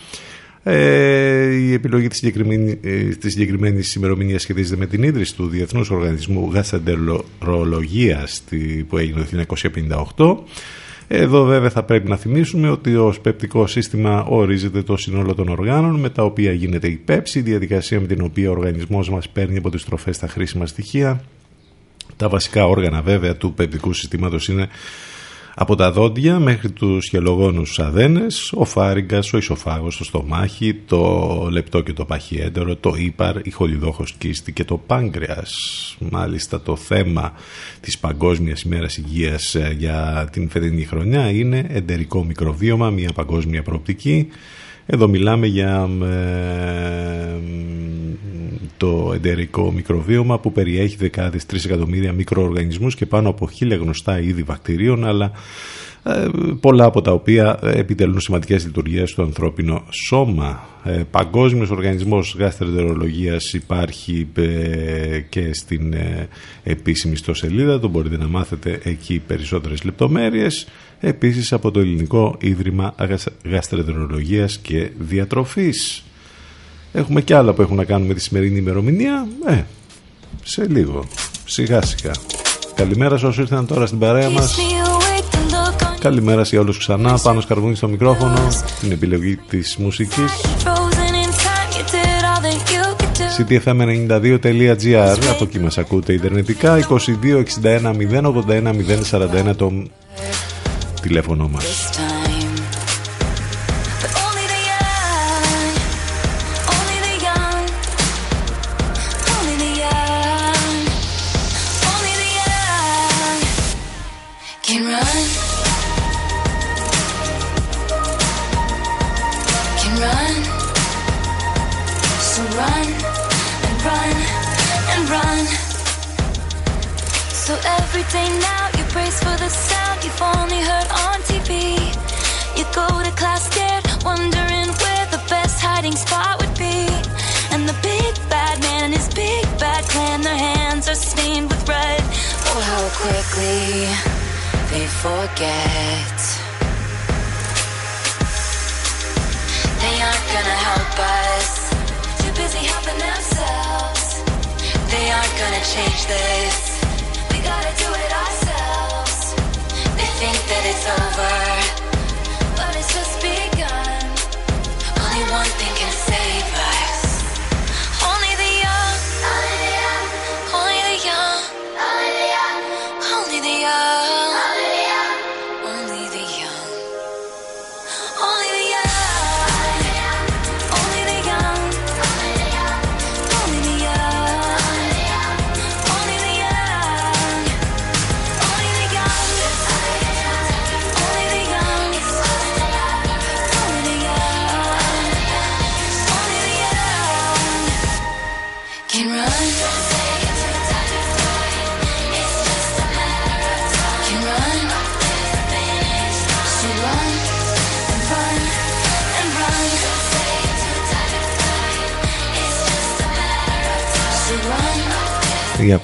Ε, 0.64 1.54
η 1.54 1.72
επιλογή 1.72 2.08
της 2.08 2.18
συγκεκριμένη, 2.18 2.78
ε, 2.82 3.02
της 3.02 3.32
συγκεκριμένης 3.32 3.94
ημερομηνίας 3.94 4.42
σχετίζεται 4.42 4.76
με 4.76 4.86
την 4.86 5.02
ίδρυση 5.02 5.34
του 5.34 5.48
Διεθνούς 5.48 5.90
Οργανισμού 5.90 6.50
Γασαντερολογίας 6.52 8.42
που 8.88 8.98
έγινε 8.98 9.20
το 9.20 9.26
1958 9.26 10.44
εδώ 11.14 11.44
βέβαια 11.44 11.70
θα 11.70 11.82
πρέπει 11.82 12.08
να 12.08 12.16
θυμίσουμε 12.16 12.68
ότι 12.70 12.96
ο 12.96 13.12
σπεπτικό 13.12 13.66
σύστημα 13.66 14.24
ορίζεται 14.24 14.82
το 14.82 14.96
σύνολο 14.96 15.34
των 15.34 15.48
οργάνων 15.48 16.00
με 16.00 16.10
τα 16.10 16.24
οποία 16.24 16.52
γίνεται 16.52 16.88
η 16.88 16.96
πέψη, 16.96 17.38
η 17.38 17.42
διαδικασία 17.42 18.00
με 18.00 18.06
την 18.06 18.22
οποία 18.22 18.48
ο 18.48 18.52
οργανισμός 18.52 19.10
μας 19.10 19.28
παίρνει 19.28 19.56
από 19.56 19.70
τις 19.70 19.84
τροφές 19.84 20.18
τα 20.18 20.28
χρήσιμα 20.28 20.66
στοιχεία. 20.66 21.24
Τα 22.16 22.28
βασικά 22.28 22.66
όργανα 22.66 23.02
βέβαια 23.02 23.36
του 23.36 23.52
πεπτικού 23.54 23.92
συστήματος 23.92 24.48
είναι 24.48 24.68
από 25.54 25.74
τα 25.74 25.92
δόντια 25.92 26.38
μέχρι 26.38 26.70
τους 26.70 27.08
χελογόνους 27.08 27.78
αδένες, 27.78 28.52
ο 28.52 28.64
φάριγκας, 28.64 29.32
ο 29.32 29.36
ισοφάγος, 29.36 29.96
το 29.96 30.04
στομάχι, 30.04 30.74
το 30.74 31.48
λεπτό 31.50 31.80
και 31.80 31.92
το 31.92 32.04
παχιέντερο, 32.04 32.76
το 32.76 32.94
ύπαρ, 32.96 33.36
η 33.46 33.50
χολιδόχος 33.50 34.12
κίστη 34.12 34.52
και 34.52 34.64
το 34.64 34.76
πάγκρεας. 34.76 35.96
Μάλιστα 36.10 36.60
το 36.60 36.76
θέμα 36.76 37.32
της 37.80 37.98
Παγκόσμιας 37.98 38.62
ημέρας 38.62 38.96
υγείας 38.96 39.54
ε, 39.54 39.74
για 39.78 40.28
την 40.32 40.48
φετινή 40.48 40.84
χρονιά 40.84 41.30
είναι 41.30 41.66
εντερικό 41.68 42.24
μικροβίωμα, 42.24 42.90
μια 42.90 43.12
παγκόσμια 43.12 43.62
προοπτική 43.62 44.28
εδώ 44.86 45.08
μιλάμε 45.08 45.46
για 45.46 45.88
ε, 46.02 47.38
το 48.76 49.10
εντερικό 49.14 49.72
μικροβίωμα 49.72 50.38
που 50.38 50.52
περιέχει 50.52 50.96
δεκάδες 50.96 51.46
τρεις 51.46 51.64
εκατομμύρια 51.64 52.12
μικροοργανισμούς 52.12 52.94
και 52.94 53.06
πάνω 53.06 53.28
από 53.28 53.48
χίλια 53.48 53.76
γνωστά 53.76 54.20
είδη 54.20 54.42
βακτηρίων 54.42 55.04
αλλά 55.04 55.32
ε, 56.04 56.28
πολλά 56.60 56.84
από 56.84 57.02
τα 57.02 57.12
οποία 57.12 57.58
επιτελούν 57.62 58.20
σημαντικές 58.20 58.64
λειτουργίες 58.64 59.10
στο 59.10 59.22
ανθρώπινο 59.22 59.84
σώμα. 59.90 60.66
Ε, 60.84 61.02
παγκόσμιος 61.10 61.70
οργανισμός 61.70 62.36
γαστρεντερολογίας 62.38 63.52
υπάρχει 63.52 64.28
ε, 64.34 65.20
και 65.28 65.54
στην 65.54 65.94
επίσημη 66.62 67.12
ιστοσελίδα, 67.12 67.80
το 67.80 67.88
μπορείτε 67.88 68.16
να 68.16 68.28
μάθετε 68.28 68.80
εκεί 68.82 69.22
περισσότερες 69.26 69.84
λεπτομέρειες. 69.84 70.66
Επίσης 71.04 71.52
από 71.52 71.70
το 71.70 71.80
Ελληνικό 71.80 72.36
Ίδρυμα 72.40 72.94
Γαστρεντερολογίας 73.44 74.58
και 74.58 74.90
Διατροφής. 74.98 76.04
Έχουμε 76.92 77.20
και 77.20 77.34
άλλα 77.34 77.52
που 77.52 77.62
έχουν 77.62 77.76
να 77.76 77.84
κάνουν 77.84 78.06
με 78.06 78.14
τη 78.14 78.20
σημερινή 78.20 78.58
ημερομηνία. 78.58 79.26
Ε, 79.46 79.62
σε 80.42 80.66
λίγο. 80.68 81.04
Σιγά 81.44 81.82
σιγά. 81.82 82.12
Καλημέρα 82.74 83.16
σε 83.16 83.26
όσους 83.26 83.38
ήρθαν 83.38 83.66
τώρα 83.66 83.86
στην 83.86 83.98
παρέα 83.98 84.30
μας. 84.30 84.56
Καλημέρα 85.98 86.44
σε 86.44 86.58
όλους 86.58 86.78
ξανά. 86.78 87.18
Πάνω 87.22 87.40
σκαρβούνι 87.40 87.74
στο 87.74 87.88
μικρόφωνο. 87.88 88.48
Την 88.80 88.92
επιλογή 88.92 89.36
της 89.36 89.76
μουσικής. 89.76 90.32
ctfm92.gr 93.38 95.18
Από 95.30 95.44
εκεί 95.44 95.58
μας 95.58 95.78
ακούτε 95.78 96.12
ιντερνετικά 96.12 96.78
2261 96.88 97.94
081 98.42 98.74
041 99.10 99.56
το 99.56 99.72
τηλέφωνο 101.02 101.48
μας 101.48 101.90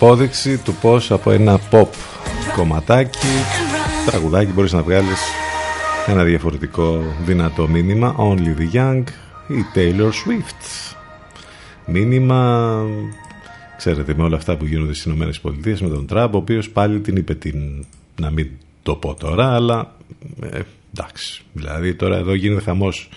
απόδειξη 0.00 0.58
του 0.58 0.74
πως 0.74 1.10
από 1.10 1.30
ένα 1.30 1.60
pop 1.70 1.88
κομματάκι 2.56 3.18
τραγουδάκι 4.06 4.52
μπορείς 4.52 4.72
να 4.72 4.82
βγάλεις 4.82 5.20
ένα 6.06 6.24
διαφορετικό 6.24 7.14
δυνατό 7.24 7.68
μήνυμα 7.68 8.16
Only 8.18 8.60
the 8.60 8.76
Young 8.76 9.02
ή 9.48 9.64
Taylor 9.74 10.08
Swift. 10.08 10.94
Μήνυμα 11.86 12.82
ξέρετε 13.76 14.14
με 14.16 14.22
όλα 14.22 14.36
αυτά 14.36 14.56
που 14.56 14.64
γίνονται 14.64 14.92
στις 14.92 15.04
Ηνωμένες 15.04 15.40
Πολιτείες 15.40 15.80
με 15.80 15.88
τον 15.88 16.06
Τραμπ 16.06 16.34
ο 16.34 16.38
οποίος 16.38 16.70
πάλι 16.70 17.00
την 17.00 17.16
είπε 17.16 17.34
την 17.34 17.86
να 18.20 18.30
μην 18.30 18.48
το 18.82 18.94
πω 18.94 19.14
τώρα 19.14 19.54
αλλά 19.54 19.94
ε, 20.42 20.60
εντάξει. 20.94 21.42
Δηλαδή 21.52 21.94
τώρα 21.94 22.16
εδώ 22.16 22.34
γίνεται 22.34 22.60
χαμός 22.60 23.08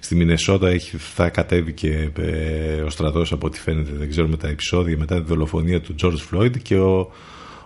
στη 0.00 0.14
Μινεσότα 0.14 0.68
έχει, 0.68 0.96
θα 0.96 1.28
κατέβει 1.28 1.72
και 1.72 2.10
ε, 2.18 2.80
ο 2.80 2.90
στρατός 2.90 3.32
από 3.32 3.46
ό,τι 3.46 3.58
φαίνεται 3.58 3.90
δεν 3.98 4.08
ξέρω 4.08 4.28
με 4.28 4.36
τα 4.36 4.48
επεισόδια 4.48 4.96
μετά 4.98 5.14
τη 5.14 5.26
δολοφονία 5.26 5.80
του 5.80 5.94
George 6.02 6.34
Floyd 6.34 6.58
και 6.62 6.78
ο, 6.78 7.10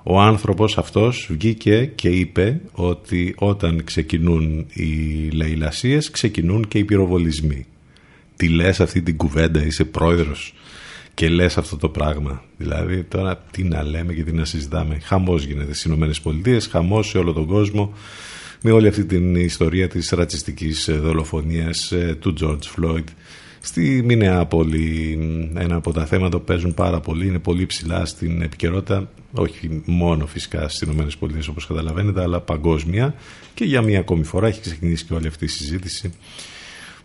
ο 0.03 0.21
άνθρωπος 0.21 0.79
αυτός 0.79 1.29
βγήκε 1.31 1.85
και 1.94 2.09
είπε 2.09 2.61
ότι 2.73 3.35
όταν 3.38 3.85
ξεκινούν 3.85 4.67
οι 4.73 5.29
λαϊλασίες 5.33 6.11
ξεκινούν 6.11 6.69
και 6.69 6.79
οι 6.79 6.85
πυροβολισμοί. 6.85 7.67
Τι 8.37 8.48
λες 8.48 8.81
αυτή 8.81 9.02
την 9.02 9.17
κουβέντα 9.17 9.65
είσαι 9.65 9.85
πρόεδρος 9.85 10.54
και 11.15 11.29
λες 11.29 11.59
αυτό 11.59 11.77
το 11.77 11.88
πράγμα. 11.88 12.42
Δηλαδή 12.57 13.02
τώρα 13.02 13.44
τι 13.50 13.63
να 13.63 13.83
λέμε 13.83 14.13
και 14.13 14.23
τι 14.23 14.33
να 14.33 14.44
συζητάμε. 14.44 14.98
Χαμός 14.98 15.44
γίνεται 15.44 15.73
στις 15.73 15.85
Ηνωμένες 15.85 16.21
Πολιτείες 16.21 16.67
χαμός 16.67 17.09
σε 17.09 17.19
όλο 17.19 17.33
τον 17.33 17.46
κόσμο 17.46 17.92
με 18.63 18.71
όλη 18.71 18.88
αυτή 18.88 19.04
την 19.04 19.35
ιστορία 19.35 19.88
της 19.88 20.10
ρατσιστικής 20.10 20.90
δολοφονίας 20.90 21.92
ε, 21.92 22.17
του 22.21 22.35
George 22.40 22.81
Floyd 22.81 23.04
στη 23.60 24.02
Μινεάπολη 24.04 25.19
ένα 25.54 25.75
από 25.75 25.92
τα 25.92 26.06
θέματα 26.06 26.38
που 26.38 26.44
παίζουν 26.44 26.75
πάρα 26.75 27.00
πολύ 27.00 27.27
είναι 27.27 27.38
πολύ 27.38 27.67
ψηλά 27.67 28.04
στην 28.04 28.42
επικαιρότητα 28.42 29.10
όχι 29.33 29.83
μόνο 29.85 30.27
φυσικά 30.27 30.69
στις 30.69 30.81
Ηνωμένες 30.81 31.17
Πολιτείες 31.17 31.48
όπως 31.48 31.67
καταλαβαίνετε 31.67 32.23
αλλά 32.23 32.40
παγκόσμια. 32.40 33.15
Και 33.54 33.65
για 33.65 33.83
μια 33.83 33.98
ακόμη 33.98 34.25
φορά 34.25 34.46
έχει 34.46 34.60
ξεκινήσει 34.60 35.04
και 35.04 35.15
όλη 35.15 35.27
αυτή 35.27 35.44
η 35.44 35.48
συζήτηση 35.48 36.13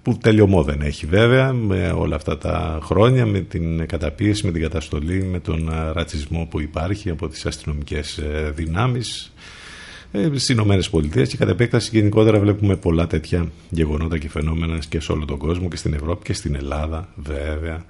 που 0.01 0.18
τελειωμό 0.18 0.64
δεν 0.64 0.82
έχει 0.82 1.05
βέβαια 1.05 1.53
με 1.53 1.89
όλα 1.89 2.16
αυτά 2.16 2.38
τα 2.38 2.80
χρόνια 2.84 3.26
με 3.26 3.39
την 3.39 3.88
καταπίεση, 3.88 4.45
με 4.45 4.51
την 4.51 4.62
καταστολή 4.62 5.24
με 5.24 5.39
τον 5.39 5.70
ρατσισμό 5.93 6.47
που 6.49 6.62
υπάρχει 6.62 7.10
από 7.10 7.28
τις 7.28 7.45
αστυνομικές 7.45 8.18
ε, 8.18 8.51
δυνάμεις. 8.55 9.34
ε, 9.36 9.66
στις 10.12 10.49
Ηνωμένες 10.49 10.89
Πολιτείες 10.89 11.30
και 11.30 11.38
κατά 11.38 11.51
επέκταση 11.51 11.89
γενικότερα 11.93 12.39
βλέπουμε 12.39 12.76
πολλά 12.76 13.08
τέτοια 13.08 13.51
γεγονότα 13.70 14.18
και 14.18 14.30
φαινόμενα 14.30 14.80
και 14.89 14.99
σε 14.99 15.12
όλο 15.12 15.26
τον 15.26 15.38
κόσμο 15.38 15.68
και 15.68 15.76
στην 15.76 15.93
Ευρώπη 15.93 16.24
και 16.24 16.34
στην 16.34 16.55
Ελλάδα 16.55 17.10
βέβαια 17.16 17.86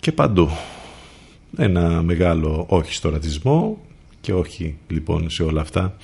και 0.00 0.12
παντού. 0.12 0.50
Ένα 1.56 2.02
μεγάλο 2.02 2.64
όχι 2.68 2.94
στο 2.94 3.10
ρατσισμό 3.10 3.78
και 4.20 4.32
όχι 4.32 4.76
λοιπόν 4.88 5.30
σε 5.30 5.42
όλα 5.42 5.60
αυτά 5.60 5.96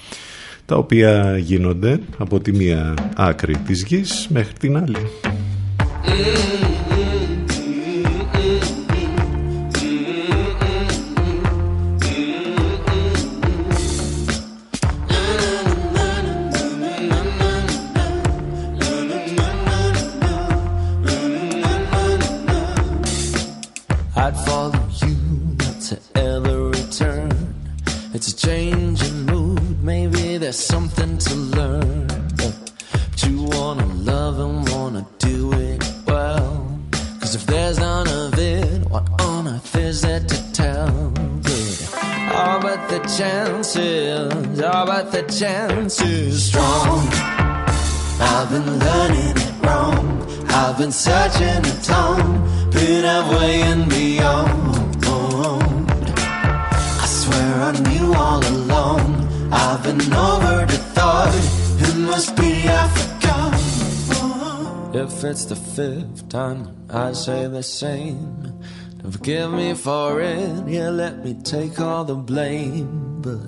τα 0.66 0.76
οποία 0.76 1.38
γίνονται 1.38 2.00
από 2.18 2.40
τη 2.40 2.53
μία 2.53 2.94
άκρη 3.16 3.57
της 3.57 3.82
γης 3.82 4.26
μέχρι 4.30 4.53
την 4.53 4.76
άλλη. 4.76 4.96
there's 30.53 30.66
something 30.66 31.16
to 31.16 31.34
learn. 31.34 32.07
To 33.22 33.42
wanna 33.55 33.86
love 34.11 34.38
and 34.38 34.68
wanna 34.68 35.07
do 35.18 35.50
it 35.55 35.82
well. 36.07 36.78
Cause 37.20 37.34
if 37.34 37.46
there's 37.46 37.78
none 37.78 38.07
of 38.09 38.38
it, 38.38 38.84
what 38.90 39.09
on 39.22 39.48
earth 39.48 39.74
is 39.76 40.03
there 40.03 40.20
to 40.20 40.53
tell? 40.53 41.12
Yeah. 41.48 42.34
All 42.36 42.61
but 42.61 42.80
the 42.90 42.98
chances, 43.16 44.61
all 44.61 44.84
but 44.84 45.11
the 45.11 45.22
chances. 45.22 46.44
Strong, 46.44 47.09
I've 48.20 48.50
been 48.50 48.78
learning 48.86 49.36
it 49.44 49.53
wrong. 49.64 50.05
I've 50.48 50.76
been 50.76 50.92
searching 50.92 51.64
a 51.72 51.76
ton 51.82 52.20
been 52.72 53.07
away 53.07 53.62
and 53.62 53.88
beyond. 53.88 55.05
I 57.05 57.07
swear 57.07 57.55
I 57.68 57.72
knew 57.88 58.12
all 58.12 58.46
along 58.46 59.22
I've 59.55 59.82
been 59.82 60.00
over 60.12 60.64
the 60.66 60.78
thought, 60.94 61.34
it 61.78 61.96
must 61.96 62.34
be 62.36 62.62
Africa. 62.64 63.12
If 64.94 65.24
it's 65.24 65.44
the 65.44 65.57
fifth 65.57 66.28
time 66.28 66.74
I 66.90 67.12
say 67.12 67.46
the 67.48 67.62
same 67.62 68.61
Forgive 69.11 69.50
me 69.50 69.74
for 69.74 70.20
it, 70.20 70.68
yeah, 70.68 70.90
let 70.90 71.24
me 71.24 71.34
take 71.34 71.80
all 71.80 72.05
the 72.05 72.14
blame. 72.14 73.20
But 73.20 73.40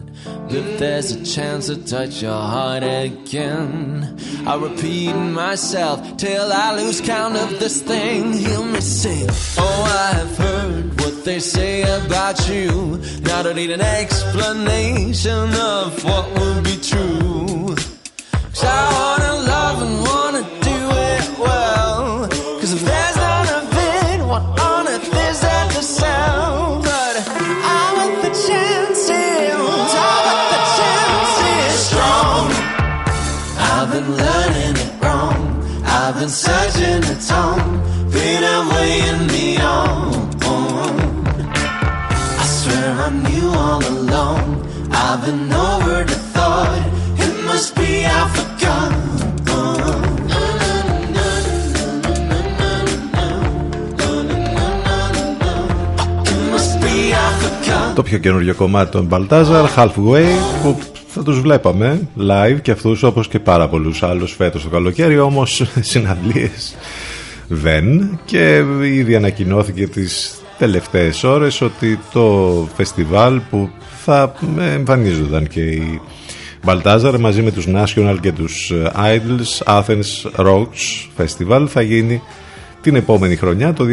if 0.52 0.78
there's 0.80 1.12
a 1.12 1.24
chance 1.24 1.66
to 1.66 1.76
touch 1.76 2.22
your 2.22 2.32
heart 2.32 2.82
again, 2.82 4.18
I'll 4.46 4.60
repeat 4.60 5.12
myself 5.14 6.16
till 6.16 6.52
I 6.52 6.74
lose 6.74 7.00
count 7.00 7.36
of 7.36 7.60
this 7.60 7.82
thing. 7.82 8.32
Hear 8.32 8.64
me 8.64 8.80
sing. 8.80 9.28
Oh, 9.56 10.12
I've 10.12 10.36
heard 10.36 11.00
what 11.00 11.24
they 11.24 11.38
say 11.38 11.82
about 12.04 12.48
you. 12.48 13.00
Now 13.22 13.48
I 13.48 13.52
need 13.52 13.70
an 13.70 13.80
explanation 13.80 15.54
of 15.54 16.04
what 16.04 16.32
will 16.34 16.62
be 16.62 16.76
true. 16.78 17.76
Cause 18.54 18.64
I 18.64 18.92
wanna 18.92 19.34
love 19.46 19.82
and 19.82 20.00
wanna 20.06 20.64
been 20.64 21.73
been 38.84 38.94
weighing 38.94 39.26
me 39.34 39.46
on. 39.58 40.12
I 42.42 42.44
swear 42.58 42.88
I 43.06 43.10
knew 43.24 43.48
all 43.64 43.82
along. 43.94 44.44
I've 45.02 45.20
been 45.24 45.52
over 45.70 45.96
the 46.10 46.18
thought, 46.34 46.82
it 47.24 47.34
must 47.48 47.68
be 47.78 47.90
I 48.18 48.22
forgot. 48.36 48.92
Το 57.94 58.02
πιο 58.02 58.18
καινούργιο 58.18 58.54
κομμάτι 58.54 58.90
των 58.90 59.08
Baltazar, 59.10 59.66
Halfway, 59.76 60.26
που 60.62 60.78
θα 61.06 61.22
τους 61.22 61.40
βλέπαμε 61.40 62.08
live 62.18 62.58
και 62.62 62.70
αυτούς 62.70 63.02
όπως 63.02 63.28
και 63.28 63.38
πάρα 63.38 63.68
πολλούς 63.68 64.02
άλλους 64.02 64.32
φέτος 64.32 64.62
το 64.62 64.68
καλοκαίρι 64.68 65.18
όμως 65.18 65.62
συναντλίες 65.80 66.74
δεν. 67.48 68.18
Και 68.24 68.64
ήδη 68.82 69.16
ανακοινώθηκε 69.16 69.86
τις 69.86 70.42
τελευταίες 70.58 71.24
ώρες 71.24 71.60
ότι 71.60 71.98
το 72.12 72.68
φεστιβάλ 72.74 73.40
που 73.50 73.70
θα 74.04 74.34
εμφανίζονταν 74.58 75.46
και 75.46 75.60
οι 75.60 76.00
Baltazar 76.64 77.16
μαζί 77.20 77.42
με 77.42 77.50
τους 77.50 77.66
National 77.68 78.16
και 78.20 78.32
τους 78.32 78.72
Idols 78.94 79.80
Athens 79.80 80.30
Rocks 80.36 81.08
Festival 81.18 81.66
θα 81.68 81.82
γίνει 81.82 82.22
την 82.80 82.94
επόμενη 82.94 83.36
χρονιά 83.36 83.72
το 83.72 83.84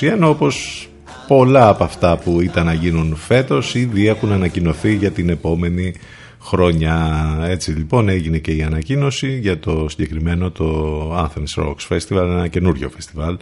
2021 0.00 0.18
όπως 0.22 0.86
πολλά 1.26 1.68
από 1.68 1.84
αυτά 1.84 2.16
που 2.16 2.40
ήταν 2.40 2.66
να 2.66 2.72
γίνουν 2.72 3.16
φέτος 3.16 3.74
ήδη 3.74 4.08
έχουν 4.08 4.32
ανακοινωθεί 4.32 4.94
για 4.94 5.10
την 5.10 5.28
επόμενη 5.28 5.94
χρόνια. 6.42 7.18
Έτσι 7.42 7.70
λοιπόν 7.70 8.08
έγινε 8.08 8.38
και 8.38 8.52
η 8.52 8.62
ανακοίνωση 8.62 9.38
για 9.38 9.58
το 9.58 9.86
συγκεκριμένο 9.88 10.50
το 10.50 11.10
Athens 11.16 11.62
Rocks 11.62 11.88
Festival, 11.88 12.22
ένα 12.22 12.48
καινούριο 12.48 12.88
φεστιβάλ 12.88 13.36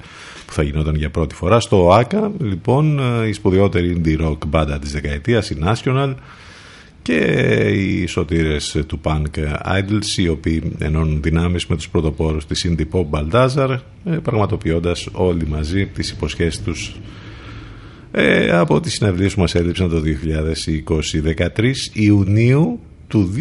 που 0.47 0.53
θα 0.53 0.63
γινόταν 0.63 0.95
για 0.95 1.11
πρώτη 1.11 1.35
φορά 1.35 1.61
στο 1.61 1.85
ΟΑΚΑ. 1.85 2.33
Λοιπόν, 2.41 3.01
η 3.29 3.33
σπουδαιότερη 3.33 4.03
indie 4.05 4.27
rock 4.27 4.47
μπάντα 4.47 4.79
της 4.79 4.93
δεκαετίας, 4.93 5.51
η 5.51 5.59
National 5.65 6.15
και 7.03 7.17
οι 7.75 8.07
σωτήρες 8.07 8.85
του 8.87 9.01
Punk 9.03 9.25
Idols 9.65 10.17
οι 10.17 10.29
οποίοι 10.29 10.73
ενώνουν 10.79 11.23
δυνάμεις 11.23 11.67
με 11.67 11.77
τους 11.77 11.89
πρωτοπόρους 11.89 12.47
της 12.47 12.69
indie 12.69 12.87
pop 12.93 13.05
Baldassar 13.11 13.79
ε, 14.05 14.11
πραγματοποιώντας 14.11 15.09
όλοι 15.13 15.47
μαζί 15.47 15.87
τις 15.87 16.11
υποσχέσεις 16.11 16.63
τους 16.63 17.01
ε, 18.13 18.51
από 18.51 18.81
τις 18.81 18.93
συναυλίες 18.93 19.35
που 19.35 19.41
μας 19.41 19.55
έδειξαν 19.55 19.91
το 19.91 20.03
2020 20.87 21.45
13 21.57 21.73
Ιουνίου 21.93 22.81
του 23.11 23.35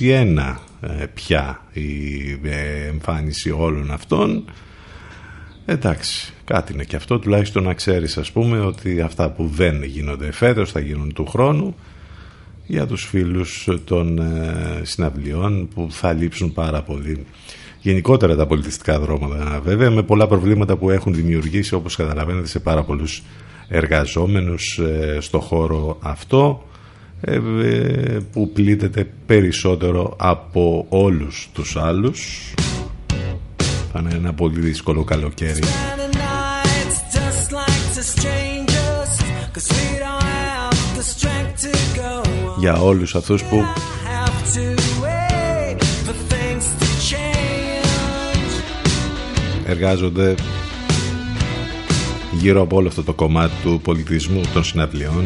2021 0.00 0.56
ε, 0.80 1.06
πια 1.14 1.62
η 1.72 2.30
ε, 2.42 2.86
εμφάνιση 2.88 3.50
όλων 3.50 3.90
αυτών. 3.90 4.44
Εντάξει, 5.64 6.32
κάτι 6.44 6.72
είναι 6.72 6.84
και 6.84 6.96
αυτό, 6.96 7.18
τουλάχιστον 7.18 7.62
να 7.62 7.74
ξέρεις 7.74 8.18
ας 8.18 8.32
πούμε 8.32 8.60
ότι 8.60 9.00
αυτά 9.00 9.30
που 9.30 9.46
δεν 9.46 9.82
γίνονται 9.82 10.32
φέτος 10.32 10.70
θα 10.70 10.80
γίνουν 10.80 11.12
του 11.12 11.26
χρόνου. 11.26 11.74
Για 12.66 12.86
τους 12.86 13.04
φίλους 13.04 13.68
των 13.84 14.18
ε, 14.18 14.80
συναυλιών 14.82 15.68
που 15.74 15.86
θα 15.90 16.12
λείψουν 16.12 16.52
πάρα 16.52 16.82
πολύ. 16.82 17.26
Γενικότερα 17.80 18.36
τα 18.36 18.46
πολιτιστικά 18.46 19.00
δρόματα 19.00 19.60
βέβαια 19.64 19.90
με 19.90 20.02
πολλά 20.02 20.26
προβλήματα 20.26 20.76
που 20.76 20.90
έχουν 20.90 21.14
δημιουργήσει 21.14 21.74
όπως 21.74 21.96
καταλαβαίνετε 21.96 22.46
σε 22.46 22.58
πάρα 22.58 22.82
πολλούς 22.82 23.22
εργαζόμενους 23.68 24.78
ε, 24.78 25.18
στο 25.20 25.40
χώρο 25.40 25.98
αυτό. 26.00 26.62
ε, 26.62 26.67
που 28.32 28.50
πλήττεται 28.52 29.10
περισσότερο 29.26 30.16
από 30.18 30.86
όλους 30.88 31.48
τους 31.52 31.76
άλλους. 31.76 32.52
Θα 33.92 34.00
είναι 34.00 34.14
ένα 34.14 34.32
πολύ 34.32 34.60
δύσκολο 34.60 35.04
καλοκαίρι. 35.04 35.60
Για 42.58 42.74
όλους 42.74 43.14
αυτούς 43.14 43.42
που 43.42 43.64
εργάζονται 49.66 50.34
γύρω 52.32 52.62
από 52.62 52.76
όλο 52.76 52.88
αυτό 52.88 53.02
το 53.02 53.12
κομμάτι 53.12 53.52
του 53.62 53.80
πολιτισμού 53.82 54.40
των 54.52 54.64
συναυλιών 54.64 55.24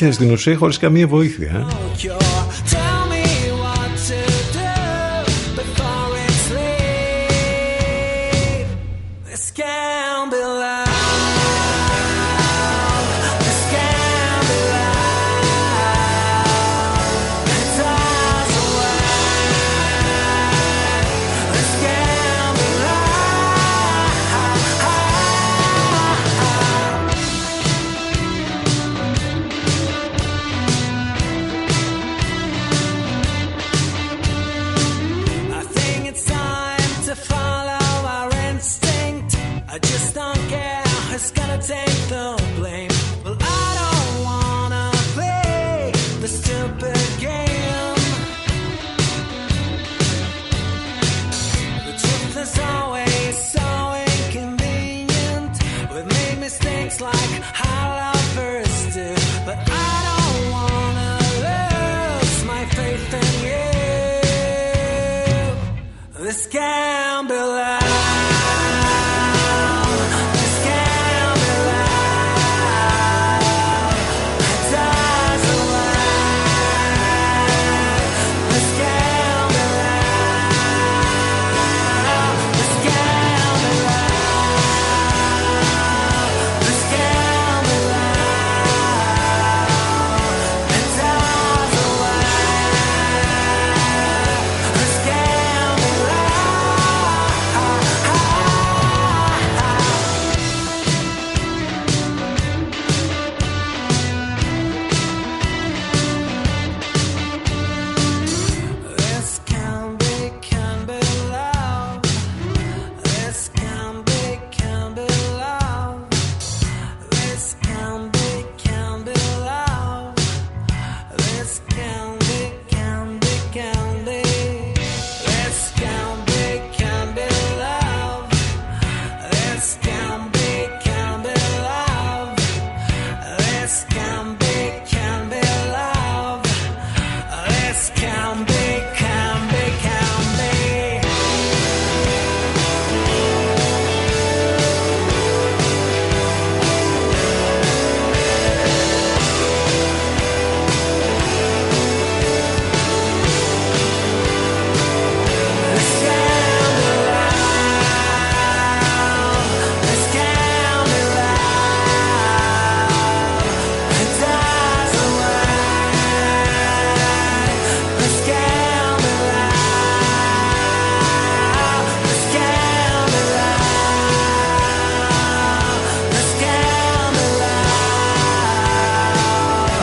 και 0.00 0.10
στην 0.10 0.30
ουσία 0.30 0.56
χωρίς 0.56 0.78
καμία 0.78 1.06
βοήθεια 1.06 1.66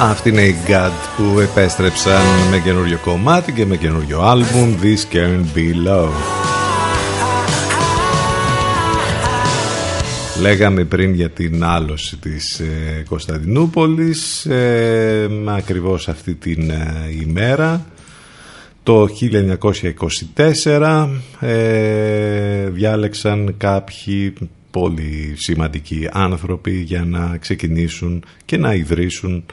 Αυτή 0.10 0.30
είναι 0.30 0.42
η 0.42 0.56
God 0.68 0.92
που 1.18 1.40
επέστρεψαν 1.40 2.22
με 2.52 2.60
καινούριο 2.60 2.98
κομμάτι 2.98 3.52
και 3.52 3.66
με 3.66 3.78
καινούριο 3.78 4.22
άλμπουμ 4.22 4.76
This 4.82 5.16
Can 5.16 5.44
Be 5.56 5.88
Love. 5.88 6.12
Λέγαμε 10.42 10.84
πριν 10.84 11.14
για 11.14 11.30
την 11.30 11.64
άλωση 11.64 12.18
της 12.18 12.60
ε, 12.60 13.04
Κωνσταντινούπολης 13.10 14.46
ε, 14.46 15.30
ακριβώς 15.46 16.08
αυτή 16.08 16.36
την 16.36 16.70
ε, 16.70 17.10
ημέρα 17.22 17.86
το 18.84 19.08
1924 20.36 21.08
ε, 21.40 22.70
διάλεξαν 22.70 23.56
κάποιοι 23.58 24.34
πολύ 24.72 25.34
σημαντικοί 25.38 26.08
άνθρωποι 26.12 26.72
για 26.72 27.06
να 27.06 27.38
ξεκινήσουν 27.38 28.24
και 28.46 28.58
να 28.58 28.74
ιδρύσουν 28.74 29.46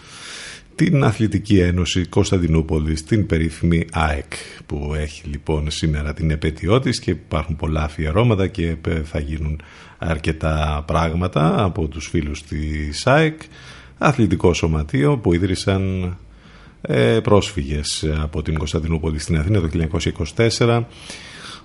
την 0.75 1.05
Αθλητική 1.05 1.59
Ένωση 1.59 2.07
Κωνσταντινούπολης, 2.07 3.05
την 3.05 3.27
περίφημη 3.27 3.85
ΑΕΚ 3.93 4.33
που 4.67 4.95
έχει 4.97 5.27
λοιπόν 5.27 5.71
σήμερα 5.71 6.15
την 6.15 6.31
επέτειό 6.31 6.81
της 6.81 7.01
και 7.01 7.11
υπάρχουν 7.11 7.57
πολλά 7.57 7.83
αφιερώματα 7.83 8.47
και 8.47 8.77
θα 9.05 9.19
γίνουν 9.19 9.61
αρκετά 9.99 10.85
πράγματα 10.87 11.65
από 11.65 11.89
τους 11.89 12.09
φίλους 12.09 12.43
της 12.43 13.07
ΑΕΚ. 13.07 13.41
Αθλητικό 13.99 14.55
σωματείο 14.55 15.19
που 15.19 15.35
ίδρυσαν 15.35 16.17
ε, 16.81 17.21
πρόσφυγες 17.21 18.05
από 18.23 18.43
την 18.43 18.59
Κωνσταντινούπολη 18.59 19.19
στην 19.19 19.39
Αθήνα 19.39 19.61
το 19.61 19.69
1924 20.59 20.83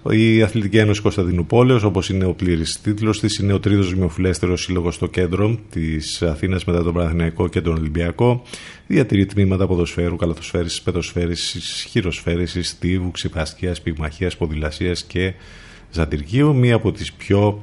Η 0.07 0.41
Αθλητική 0.41 0.77
Ένωση 0.77 1.01
Κωνσταντινούπολεως, 1.01 1.83
όπως 1.83 2.09
είναι 2.09 2.25
ο 2.25 2.33
πλήρης 2.33 2.81
τίτλος 2.81 3.19
της, 3.19 3.37
είναι 3.37 3.53
ο 3.53 3.59
τρίτος 3.59 3.93
δημοφιλέστερος 3.93 4.61
σύλλογος 4.61 4.95
στο 4.95 5.07
κέντρο 5.07 5.59
της 5.69 6.21
Αθήνας 6.21 6.65
μετά 6.65 6.83
τον 6.83 6.93
Παναθηναϊκό 6.93 7.47
και 7.47 7.61
τον 7.61 7.73
Ολυμπιακό. 7.77 8.43
Διατηρεί 8.87 9.25
τμήματα 9.25 9.67
ποδοσφαίρου, 9.67 10.15
καλαθοσφαίρησης, 10.15 10.81
πετοσφαίρησης, 10.81 11.85
χειροσφαίρησης, 11.89 12.69
στίβου, 12.69 13.11
ξυπαστίας, 13.11 13.81
πυγμαχίας, 13.81 14.37
ποδηλασίας 14.37 15.03
και 15.03 15.33
ζατυρκείου. 15.91 16.55
Μία 16.55 16.75
από 16.75 16.91
τις 16.91 17.13
πιο 17.13 17.61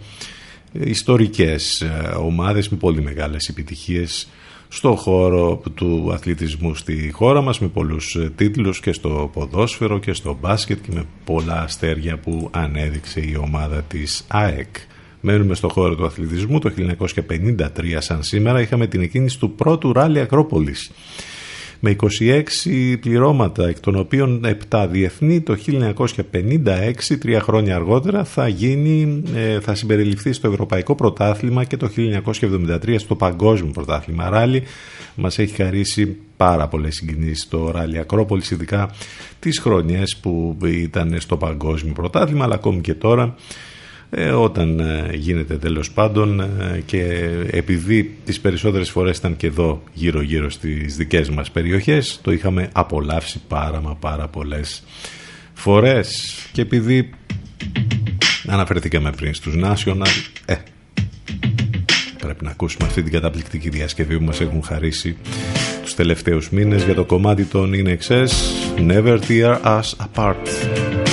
ιστορικές 0.72 1.80
ε, 1.80 2.14
ομάδες 2.18 2.68
με 2.68 2.76
πολύ 2.76 3.02
μεγάλες 3.02 3.48
επιτυχίες 3.48 4.28
στο 4.76 4.94
χώρο 4.94 5.62
του 5.74 6.10
αθλητισμού 6.12 6.74
στη 6.74 7.10
χώρα 7.12 7.40
μας 7.40 7.60
με 7.60 7.68
πολλούς 7.68 8.14
ε, 8.14 8.32
τίτλους 8.36 8.80
και 8.80 8.92
στο 8.92 9.30
ποδόσφαιρο 9.32 9.98
και 9.98 10.12
στο 10.12 10.38
μπάσκετ 10.40 10.78
και 10.82 10.90
με 10.94 11.04
πολλά 11.24 11.62
αστέρια 11.62 12.18
που 12.18 12.48
ανέδειξε 12.52 13.20
η 13.20 13.36
ομάδα 13.40 13.82
της 13.82 14.24
ΑΕΚ. 14.28 14.76
Μένουμε 15.20 15.54
στο 15.54 15.68
χώρο 15.68 15.94
του 15.94 16.04
αθλητισμού 16.04 16.58
το 16.58 16.72
1953 17.28 17.96
σαν 17.98 18.22
σήμερα 18.22 18.60
είχαμε 18.60 18.86
την 18.86 19.00
εκκίνηση 19.00 19.38
του 19.38 19.50
πρώτου 19.50 19.92
ράλι 19.92 20.20
Ακρόπολης 20.20 20.90
με 21.80 21.96
26 22.60 22.96
πληρώματα, 23.00 23.68
εκ 23.68 23.80
των 23.80 23.96
οποίων 23.96 24.40
7 24.70 24.86
διεθνή 24.90 25.40
το 25.40 25.56
1956, 26.32 27.16
τρία 27.20 27.40
χρόνια 27.40 27.74
αργότερα, 27.74 28.24
θα, 28.24 28.48
γίνει, 28.48 29.22
ε, 29.34 29.60
θα 29.60 29.74
συμπεριληφθεί 29.74 30.32
στο 30.32 30.48
Ευρωπαϊκό 30.48 30.94
Πρωτάθλημα 30.94 31.64
και 31.64 31.76
το 31.76 31.90
1973 31.96 32.94
στο 32.98 33.14
Παγκόσμιο 33.14 33.72
Πρωτάθλημα. 33.72 34.28
Ράλι 34.28 34.62
μας 35.14 35.38
έχει 35.38 35.54
χαρίσει 35.54 36.16
πάρα 36.36 36.68
πολλές 36.68 36.94
συγκινήσεις 36.94 37.48
το 37.48 37.70
Ράλι 37.70 37.98
Ακρόπολης, 37.98 38.50
ειδικά 38.50 38.90
τις 39.38 39.58
χρονιές 39.58 40.16
που 40.16 40.56
ήταν 40.62 41.20
στο 41.20 41.36
Παγκόσμιο 41.36 41.92
Πρωτάθλημα, 41.92 42.44
αλλά 42.44 42.54
ακόμη 42.54 42.80
και 42.80 42.94
τώρα 42.94 43.34
ε, 44.18 44.30
όταν 44.30 44.80
ε, 44.80 45.10
γίνεται 45.14 45.56
τέλος 45.56 45.90
πάντων 45.90 46.40
ε, 46.40 46.82
και 46.86 47.02
επειδή 47.50 48.16
τις 48.24 48.40
περισσότερες 48.40 48.90
φορές 48.90 49.18
ήταν 49.18 49.36
και 49.36 49.46
εδώ 49.46 49.82
γύρω 49.92 50.22
γύρω 50.22 50.50
στις 50.50 50.96
δικές 50.96 51.30
μας 51.30 51.50
περιοχές 51.50 52.20
το 52.22 52.32
είχαμε 52.32 52.68
απολαύσει 52.72 53.40
πάρα 53.48 53.80
μα 53.80 53.94
πάρα 53.94 54.28
πολλές 54.28 54.84
φορές. 55.54 56.34
Και 56.52 56.60
επειδή 56.60 57.10
αναφερθήκαμε 58.46 59.10
πριν 59.10 59.34
στους 59.34 59.54
National 59.62 60.06
ε, 60.44 60.54
πρέπει 62.18 62.44
να 62.44 62.50
ακούσουμε 62.50 62.86
αυτή 62.86 63.02
την 63.02 63.12
καταπληκτική 63.12 63.68
διασκευή 63.68 64.18
που 64.18 64.24
μας 64.24 64.40
έχουν 64.40 64.62
χαρίσει 64.62 65.16
τους 65.82 65.94
τελευταίους 65.94 66.50
μήνες 66.50 66.84
για 66.84 66.94
το 66.94 67.04
κομμάτι 67.04 67.44
των 67.44 67.72
In 67.74 67.96
Excess 67.96 68.30
Never 68.76 69.18
Tear 69.28 69.60
Us 69.62 69.90
Apart 70.14 71.05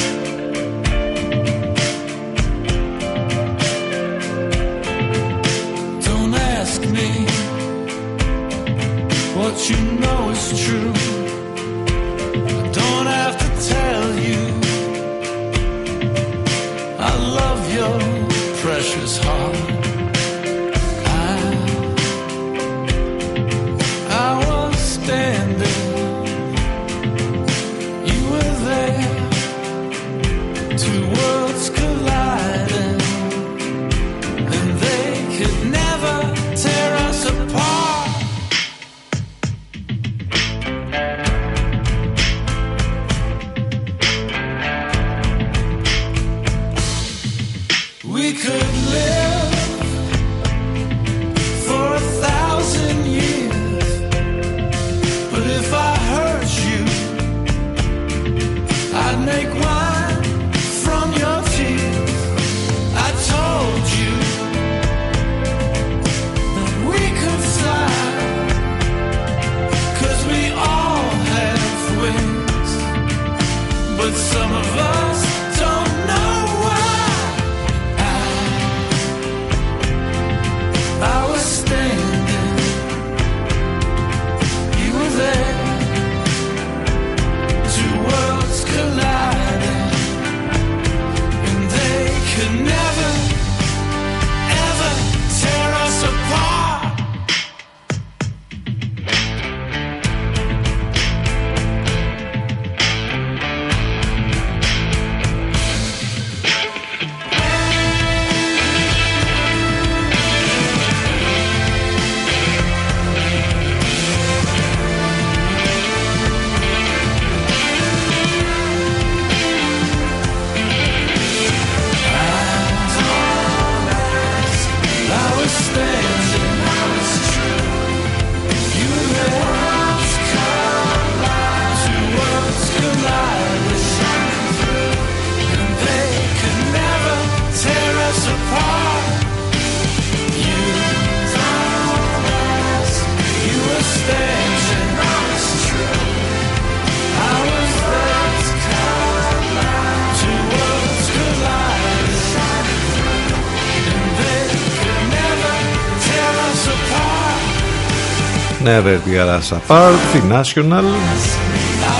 Never 158.63 158.97
Tear 159.05 159.27
Us 159.27 159.57
Apart, 159.57 159.97
τη 160.13 160.19
National, 160.29 160.83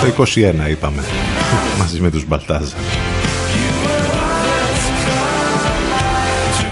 το 0.02 0.24
21 0.24 0.70
είπαμε, 0.70 1.04
μαζί 1.80 2.02
με 2.02 2.12
τους 2.12 2.26
Μπαλτάζα. 2.28 2.76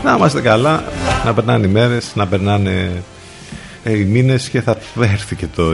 Να 0.03 0.15
είμαστε 0.15 0.41
καλά, 0.41 0.83
να 1.25 1.33
περνάνε 1.33 1.67
οι 1.67 1.69
μέρες, 1.69 2.11
να 2.15 2.27
περνάνε 2.27 3.03
ε, 3.83 3.97
οι 3.97 4.03
μήνες 4.03 4.49
και 4.49 4.61
θα 4.61 4.77
έρθει 4.99 5.35
και 5.35 5.47
το 5.55 5.71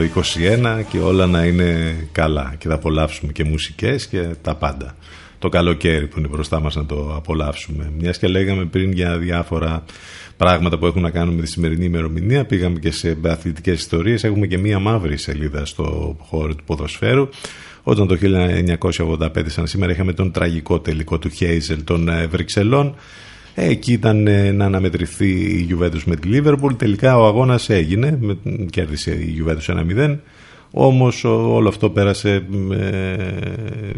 21 0.78 0.82
και 0.88 0.98
όλα 0.98 1.26
να 1.26 1.44
είναι 1.44 1.96
καλά 2.12 2.54
και 2.58 2.68
θα 2.68 2.74
απολαύσουμε 2.74 3.32
και 3.32 3.44
μουσικές 3.44 4.06
και 4.06 4.22
τα 4.42 4.54
πάντα. 4.54 4.96
Το 5.38 5.48
καλοκαίρι 5.48 6.06
που 6.06 6.18
είναι 6.18 6.28
μπροστά 6.28 6.60
μας 6.60 6.74
να 6.74 6.86
το 6.86 7.14
απολαύσουμε. 7.16 7.92
Μιας 7.98 8.18
και 8.18 8.26
λέγαμε 8.26 8.64
πριν 8.64 8.92
για 8.92 9.18
διάφορα 9.18 9.82
πράγματα 10.38 10.78
που 10.78 10.86
έχουν 10.86 11.02
να 11.02 11.10
κάνουν 11.10 11.34
με 11.34 11.42
τη 11.42 11.48
σημερινή 11.48 11.84
ημερομηνία. 11.84 12.44
Πήγαμε 12.44 12.78
και 12.78 12.90
σε 12.90 13.16
αθλητικές 13.24 13.78
ιστορίες. 13.78 14.24
Έχουμε 14.24 14.46
και 14.46 14.58
μία 14.58 14.78
μαύρη 14.78 15.16
σελίδα 15.16 15.64
στο 15.64 16.16
χώρο 16.20 16.54
του 16.54 16.64
ποδοσφαίρου. 16.64 17.28
Όταν 17.82 18.06
το 18.06 18.16
1985, 19.18 19.28
σαν 19.46 19.66
σήμερα, 19.66 19.92
είχαμε 19.92 20.12
τον 20.12 20.32
τραγικό 20.32 20.80
τελικό 20.80 21.18
του 21.18 21.28
Χέιζελ 21.28 21.84
των 21.84 22.08
ε, 22.08 22.26
Βρυξελών. 22.26 22.94
Εκεί 23.54 23.92
ήταν 23.92 24.26
ε, 24.26 24.52
να 24.52 24.64
αναμετρηθεί 24.64 25.28
η 25.28 25.68
Juventus 25.70 26.02
με 26.04 26.16
τη 26.16 26.28
Liverpool. 26.32 26.76
Τελικά 26.76 27.18
ο 27.18 27.26
αγώνας 27.26 27.68
έγινε, 27.70 28.18
κέρδισε 28.70 29.10
η 29.10 29.44
Juventus 29.44 29.74
1-0. 29.96 30.16
Όμως 30.70 31.24
όλο 31.24 31.68
αυτό 31.68 31.90
πέρασε 31.90 32.46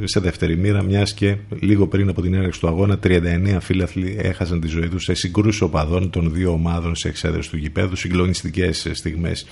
σε 0.05 0.21
δεύτερη 0.21 0.57
μοίρα 0.57 0.83
μιας 0.83 1.15
και 1.15 1.37
λίγο 1.61 1.87
πριν 1.87 2.09
από 2.09 2.23
την 2.23 2.35
έναρξη 2.35 2.61
του 2.61 2.69
αγώνα 2.69 2.99
39 3.03 3.57
φίλαθλοι 3.61 4.17
έχασαν 4.21 4.61
τη 4.61 4.67
ζωή 4.69 4.89
τους 4.89 5.05
σε 5.05 5.15
συγκρούσεις 5.15 5.61
οπαδών 5.61 6.11
των 6.11 6.33
δύο 6.33 6.53
ομάδων 6.53 6.97
σε 6.97 7.09
εξέδρες 7.09 7.49
του 7.49 7.57
γηπέδου 7.57 7.97
συγκλονιστικές 7.97 8.87
στιγμές 8.93 9.47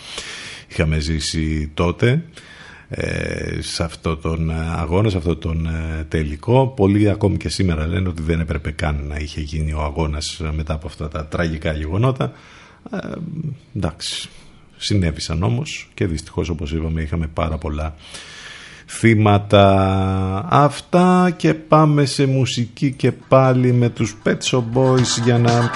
είχαμε 0.69 0.99
ζήσει 0.99 1.71
τότε 1.75 2.23
ε, 2.89 3.61
σε 3.61 3.85
αυτό 3.85 4.17
τον 4.17 4.51
αγώνα, 4.51 5.09
σε 5.09 5.17
αυτό 5.17 5.37
τον 5.37 5.67
ε, 5.67 6.05
τελικό. 6.09 6.67
Πολλοί 6.77 7.11
ακόμη 7.11 7.37
και 7.37 7.49
σήμερα 7.49 7.87
λένε 7.87 8.09
ότι 8.09 8.23
δεν 8.23 8.41
έπρεπε 8.41 8.71
καν 8.71 9.05
να 9.07 9.17
είχε 9.17 9.41
γίνει 9.41 9.73
ο 9.73 9.81
αγώνας 9.81 10.41
μετά 10.57 10.75
από 10.75 10.87
αυτά 10.87 11.09
τα 11.09 11.27
τραγικά 11.27 11.73
γεγονότα. 11.73 12.33
Ε, 12.93 12.99
εντάξει, 13.77 14.29
συνέβησαν 14.79 15.43
όμως 15.43 15.89
και 15.95 16.07
δυστυχώς 16.07 16.49
όπως 16.49 16.73
είπαμε 16.73 17.03
είχαμε 17.03 17.27
πάρα 17.27 17.59
πολλά 17.59 17.95
θύματα. 18.87 20.47
Αυτά 20.49 21.35
και 21.37 21.55
πάμε 21.55 22.05
σε 22.05 22.27
μουσική 22.27 22.93
και 22.93 23.13
πάλι 23.13 23.73
με 23.73 23.89
τους 23.89 24.17
Pet 24.25 24.39
Shop 24.51 24.65
Boys 24.75 25.23
για 25.25 25.39
να 25.39 25.71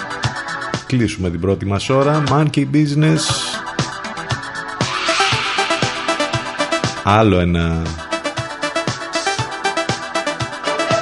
κλείσουμε 0.87 1.31
την 1.31 1.41
πρώτη 1.41 1.67
μας 1.67 1.89
ώρα. 1.89 2.23
Monkey 2.29 2.67
Business. 2.73 3.21
Άλλο 7.05 7.39
ένα 7.39 7.83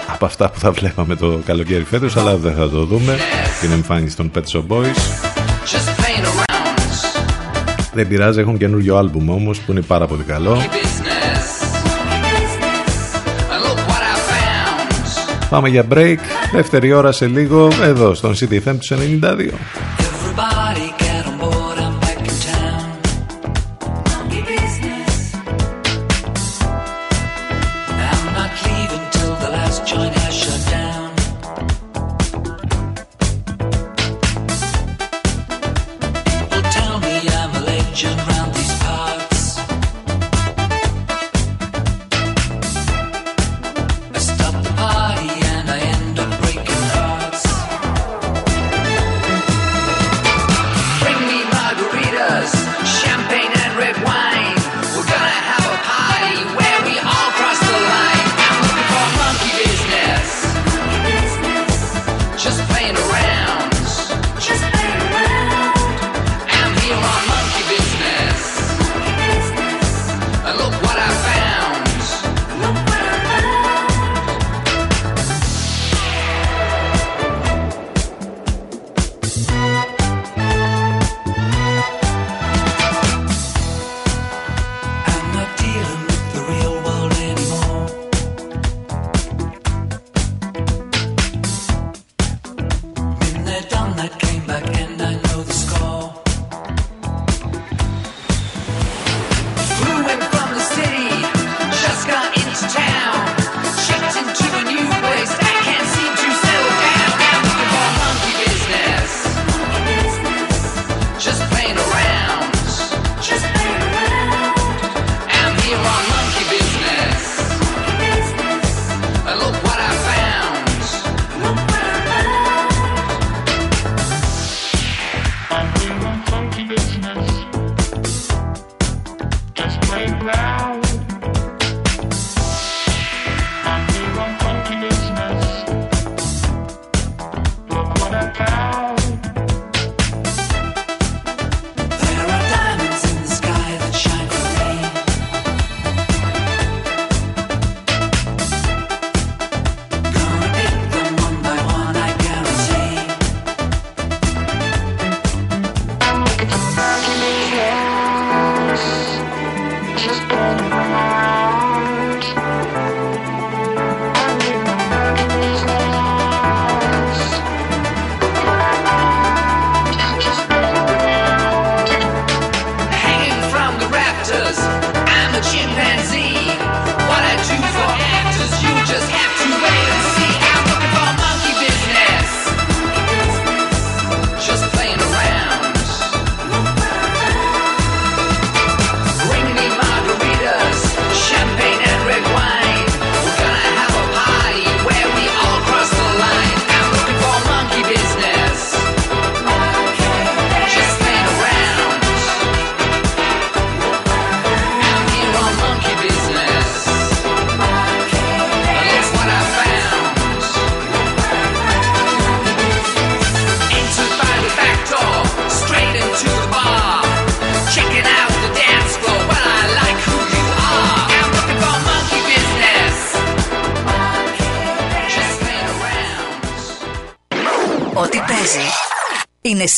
από 0.06 0.24
αυτά 0.24 0.50
που 0.50 0.58
θα 0.58 0.70
βλέπαμε 0.70 1.14
το 1.14 1.40
καλοκαίρι 1.44 1.84
φέτος 1.84 2.16
αλλά 2.16 2.36
δεν 2.36 2.54
θα 2.54 2.68
το 2.68 2.84
δούμε. 2.84 3.18
Την 3.60 3.70
εμφάνιση 3.70 4.16
των 4.16 4.30
Pet 4.34 4.44
Shop 4.52 4.66
Boys 4.68 5.29
δεν 7.94 8.08
πειράζει 8.08 8.40
έχουν 8.40 8.58
καινούριο 8.58 8.96
άλμπουμ 8.96 9.30
όμως 9.30 9.60
που 9.60 9.70
είναι 9.72 9.80
πάρα 9.80 10.06
πολύ 10.06 10.22
καλό. 10.22 10.56
Πάμε 15.50 15.68
για 15.68 15.86
break, 15.94 16.18
δεύτερη 16.52 16.92
ώρα 16.92 17.12
σε 17.12 17.26
λίγο 17.26 17.68
εδώ 17.82 18.14
στον 18.14 18.34
CDFM 18.34 18.76
του 18.78 18.96
92 19.22 19.89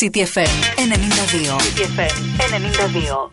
CTFM 0.02 0.50
92. 0.88 1.46
CTFM 1.62 2.10
92. 2.50 3.30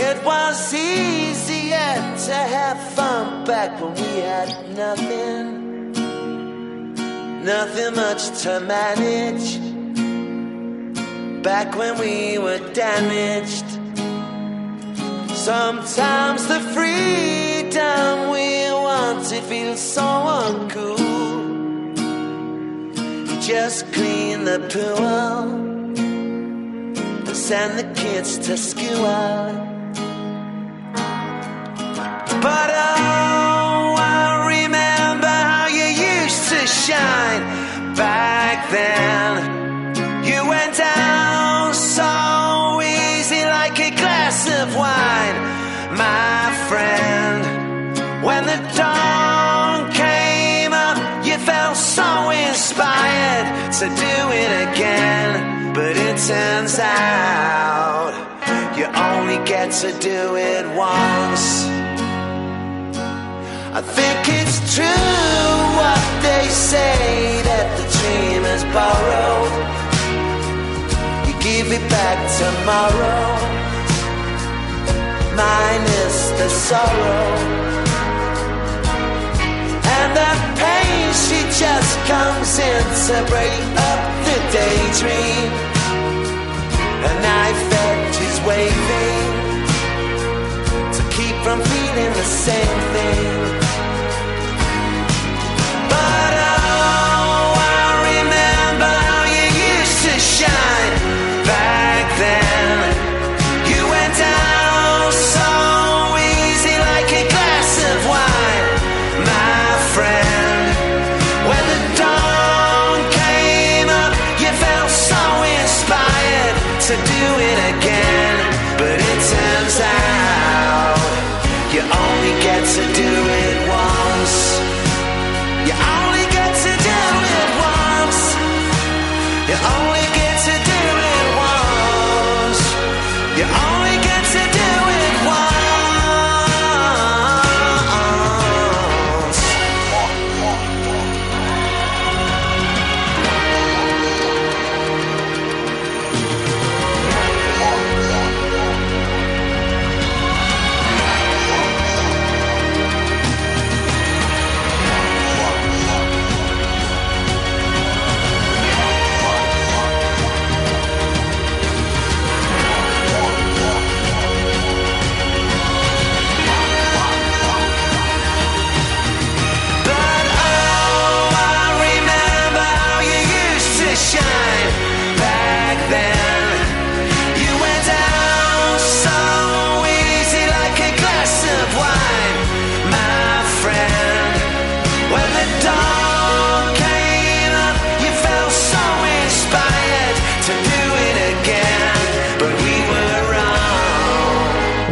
It 0.00 0.24
was 0.24 0.72
easier 0.72 1.92
to 2.26 2.34
have 2.34 2.80
fun 2.94 3.44
back 3.44 3.78
when 3.78 3.92
we 3.92 4.20
had 4.22 4.48
nothing. 4.74 5.92
Nothing 7.44 7.94
much 7.94 8.30
to 8.44 8.60
manage. 8.60 9.60
back 11.42 11.76
when 11.76 11.98
we 11.98 12.38
were 12.38 12.62
damaged. 12.72 13.68
Sometimes 15.36 16.46
the 16.46 16.60
freedom 16.72 18.30
we 18.30 18.72
wanted 18.72 19.42
feels 19.44 19.78
so 19.78 20.15
the 24.58 24.68
pool 24.68 25.04
and 27.26 27.36
send 27.36 27.78
the 27.78 28.00
kids 28.00 28.38
to 28.38 28.56
school. 28.56 29.04
But 32.40 32.70
oh, 32.70 33.96
I 33.98 34.46
remember 34.48 35.26
how 35.26 35.66
you 35.66 35.84
used 35.84 36.48
to 36.48 36.66
shine 36.66 37.94
back 37.96 38.70
then. 38.70 39.15
To 53.80 53.88
do 53.88 54.18
it 54.32 54.50
again. 54.68 55.74
But 55.74 55.98
it 55.98 56.16
turns 56.16 56.78
out 56.78 58.12
you 58.74 58.86
only 58.86 59.36
get 59.44 59.70
to 59.82 59.92
do 60.00 60.36
it 60.36 60.64
once. 60.74 61.66
I 63.78 63.82
think 63.82 64.20
it's 64.40 64.58
true 64.74 64.84
what 65.76 66.02
they 66.22 66.48
say 66.48 67.42
that 67.48 67.66
the 67.76 67.86
dream 67.98 68.42
is 68.56 68.64
borrowed. 68.72 69.54
You 71.28 71.34
give 71.44 71.68
it 71.70 71.84
back 71.90 72.18
tomorrow, 72.40 73.28
minus 75.36 76.30
the 76.38 76.48
sorrow. 76.48 77.85
She 81.24 81.40
just 81.62 81.94
comes 82.06 82.58
in 82.58 82.84
to 83.08 83.16
break 83.32 83.62
up 83.88 84.00
the 84.26 84.36
daydream. 84.56 85.50
A 87.10 87.12
knife 87.24 87.64
edge 87.86 88.18
is 88.28 88.36
waving 88.48 89.26
to 90.96 91.02
keep 91.16 91.36
from 91.44 91.58
feeling 91.72 92.12
the 92.20 92.28
same 92.46 92.80
thing. 92.94 93.26
But 95.90 96.32
oh, 96.42 96.45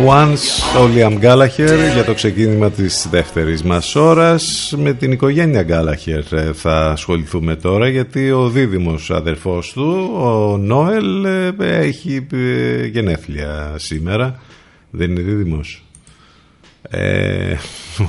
Once 0.08 0.78
ο 0.80 0.90
Liam 0.94 1.24
Gallagher 1.24 1.92
για 1.92 2.04
το 2.04 2.14
ξεκίνημα 2.14 2.70
της 2.70 3.06
δεύτερης 3.10 3.62
μας 3.62 3.94
ώρας. 3.94 4.74
Με 4.76 4.92
την 4.92 5.12
οικογένεια 5.12 5.66
Gallagher 5.68 6.32
ε, 6.32 6.52
θα 6.52 6.90
ασχοληθούμε 6.90 7.56
τώρα 7.56 7.88
γιατί 7.88 8.30
ο 8.30 8.48
δίδυμος 8.48 9.10
αδερφός 9.10 9.72
του 9.72 10.10
ο 10.14 10.56
Νόελ 10.56 11.24
ε, 11.24 11.54
έχει 11.58 12.26
ε, 12.32 12.86
γενέθλια 12.86 13.74
σήμερα. 13.76 14.40
Δεν 14.90 15.10
είναι 15.10 15.20
δίδυμος; 15.20 15.83
Ε, 16.94 17.56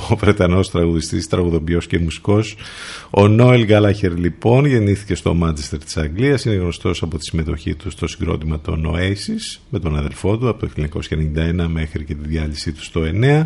ο 0.10 0.16
Βρετανός 0.16 0.72
τραγουδιστής, 0.72 1.28
τραγουδοποιός 1.28 1.88
και 1.88 2.00
μουσικός. 2.00 2.56
Ο 3.10 3.28
Νόελ 3.28 3.66
Γκάλαχερ 3.66 4.18
λοιπόν 4.18 4.66
γεννήθηκε 4.66 5.16
στο 5.16 5.34
Μάντσεστερ 5.34 5.84
της 5.84 5.98
Αγγλίας. 5.98 6.46
Είναι 6.46 6.56
γνωστός 6.56 7.02
από 7.02 7.18
τη 7.18 7.24
συμμετοχή 7.24 7.76
του 7.76 7.90
στο 7.90 8.08
συγκρότημα 8.08 8.60
των 8.60 8.92
Oasis 8.94 9.60
με 9.70 9.80
τον 9.80 9.98
αδελφό 9.98 10.38
του 10.38 10.50
από 10.50 10.66
το 10.66 10.72
1991 11.64 11.68
μέχρι 11.68 12.04
και 12.04 12.16
τη 12.16 12.28
διάλυσή 12.28 12.72
του 12.72 12.84
στο 12.84 13.02
9 13.22 13.46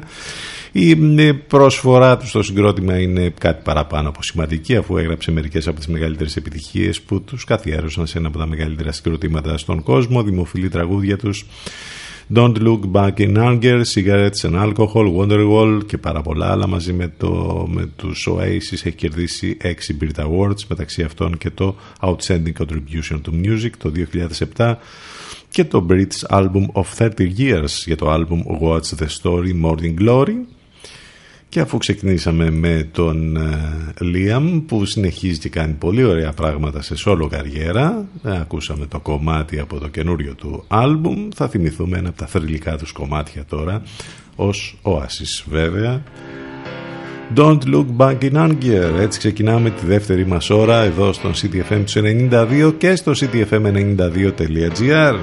η 0.72 0.92
ε, 1.18 1.34
προσφορά 1.34 2.18
του 2.18 2.28
στο 2.28 2.44
συγκρότημα 2.44 3.00
είναι 3.00 3.34
κάτι 3.40 3.62
παραπάνω 3.64 4.10
από 4.10 4.24
σημαντική 4.24 4.76
αφού 4.76 4.98
έγραψε 4.98 5.32
μερικές 5.32 5.68
από 5.68 5.78
τις 5.78 5.88
μεγαλύτερες 5.88 6.36
επιτυχίες 6.36 7.02
που 7.02 7.22
τους 7.22 7.44
καθιέρωσαν 7.44 8.08
σε 8.08 8.18
ένα 8.18 8.28
από 8.28 8.38
τα 8.38 8.46
μεγαλύτερα 8.46 8.92
συγκροτήματα 8.92 9.58
στον 9.58 9.84
κόσμο. 9.84 10.24
Δημοφιλή 10.24 10.70
τραγούδια 10.70 11.18
τους 11.18 11.46
Don't 12.32 12.60
Look 12.60 12.92
Back 12.92 13.20
in 13.22 13.38
Anger, 13.40 13.84
Cigarettes 13.84 14.44
and 14.44 14.56
Alcohol, 14.56 15.08
Wonderwall 15.18 15.82
και 15.86 15.98
πάρα 15.98 16.22
πολλά 16.22 16.52
άλλα 16.52 16.68
μαζί 16.68 16.94
με, 16.94 17.14
το, 17.18 17.66
με 17.70 17.90
τους 17.96 18.28
Oasis 18.32 18.72
έχει 18.72 18.92
κερδίσει 18.92 19.58
6 19.64 19.68
Brit 19.68 20.26
Awards 20.26 20.64
μεταξύ 20.68 21.04
αυτών 21.04 21.38
και 21.38 21.50
το 21.50 21.76
Outstanding 22.00 22.54
Contribution 22.58 23.22
to 23.22 23.46
Music 23.46 23.70
το 23.78 23.92
2007 24.56 24.76
και 25.50 25.66
το 25.66 25.86
British 25.90 26.30
Album 26.30 26.66
of 26.74 26.86
30 26.98 27.12
Years 27.38 27.84
για 27.86 27.96
το 27.96 28.14
album 28.14 28.62
What's 28.62 28.96
the 29.00 29.08
Story 29.22 29.64
Morning 29.64 30.00
Glory 30.00 30.36
και 31.50 31.60
αφού 31.60 31.78
ξεκινήσαμε 31.78 32.52
με 32.52 32.90
τον 32.92 33.38
Λίαμ 34.00 34.66
που 34.66 34.86
συνεχίζει 34.86 35.40
και 35.40 35.50
κάνει 35.50 35.74
πολύ 35.74 36.04
ωραία 36.04 36.32
πράγματα 36.32 36.82
σε 36.82 36.96
σόλο 36.96 37.28
καριέρα 37.28 38.06
ακούσαμε 38.24 38.86
το 38.86 39.00
κομμάτι 39.00 39.60
από 39.60 39.80
το 39.80 39.88
καινούριο 39.88 40.36
του 40.36 40.64
άλμπουμ. 40.68 41.28
Θα 41.36 41.48
θυμηθούμε 41.48 41.98
ένα 41.98 42.10
από 42.10 42.18
τα 42.18 42.26
θρηλυκά 42.26 42.78
τους 42.78 42.92
κομμάτια 42.92 43.46
τώρα 43.46 43.82
ως 44.36 44.80
Oasis 44.84 45.44
βέβαια. 45.50 46.04
Don't 47.36 47.60
Look 47.74 47.86
Back 47.98 48.18
in 48.22 48.34
Anger. 48.34 49.00
Έτσι 49.00 49.20
ξεκινάμε 49.20 49.70
τη 49.70 49.86
δεύτερη 49.86 50.26
μας 50.26 50.50
ώρα 50.50 50.84
εδώ 50.84 51.14
στον 51.14 51.34
CTFM 51.34 51.84
92 51.94 52.74
και 52.78 52.96
στο 52.96 53.12
ctfm92.gr 53.12 55.16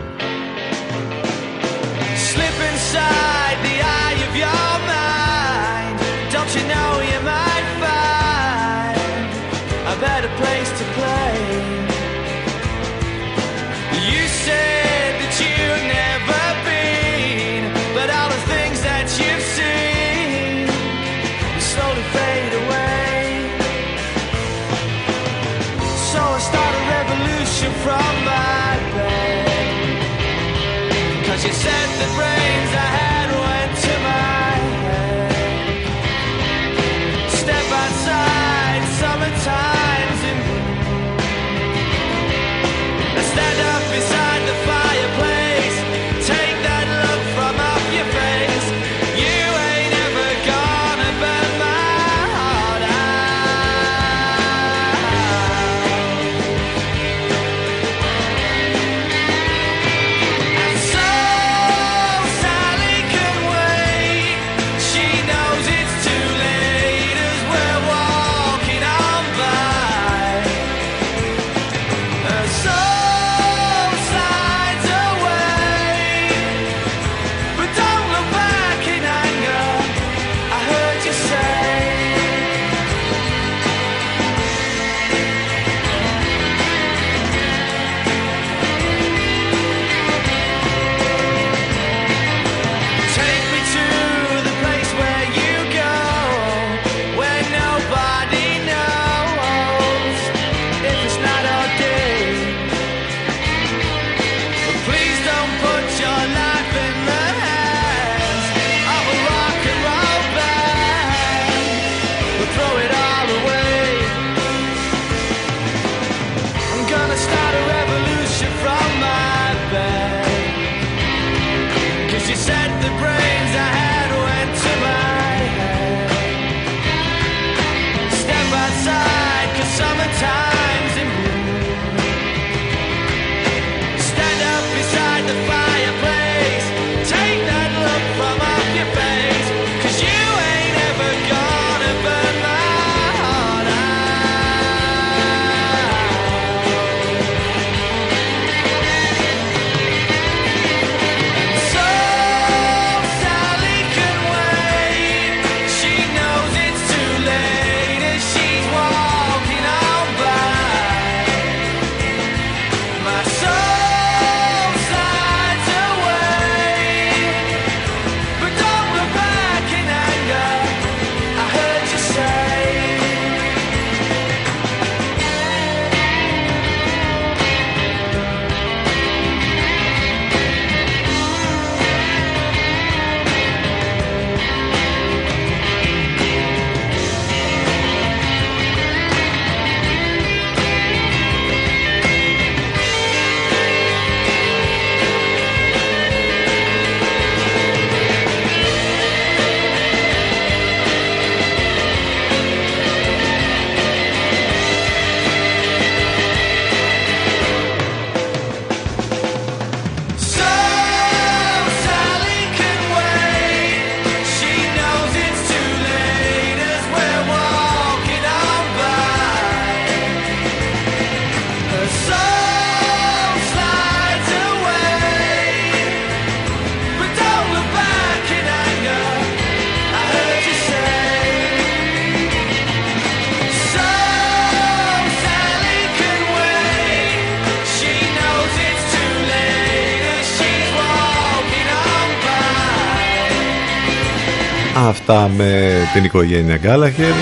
Αυτά 245.09 245.29
με 245.29 245.73
την 245.93 246.05
οικογένεια 246.05 246.57
Γκάλαχερ. 246.57 247.13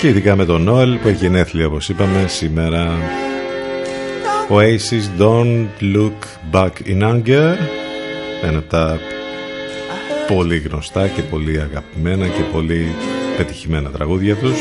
Και 0.00 0.08
ειδικά 0.08 0.36
με 0.36 0.44
τον 0.44 0.62
Νόελ 0.62 0.96
που 0.96 1.08
έχει 1.08 1.16
γενέθλια 1.16 1.66
όπως 1.66 1.88
είπαμε 1.88 2.24
σήμερα. 2.26 2.98
Oasis 4.48 5.20
Don't 5.22 5.66
Look 5.94 6.18
Back 6.52 6.70
in 6.86 7.02
Anger. 7.02 7.54
Ένα 8.42 8.58
από 8.58 8.68
τα 8.68 8.98
πολύ 10.26 10.58
γνωστά 10.58 11.08
και 11.08 11.22
πολύ 11.22 11.60
αγαπημένα 11.60 12.26
και 12.26 12.42
πολύ 12.52 12.94
πετυχημένα 13.36 13.90
τραγούδια 13.90 14.36
τους. 14.36 14.58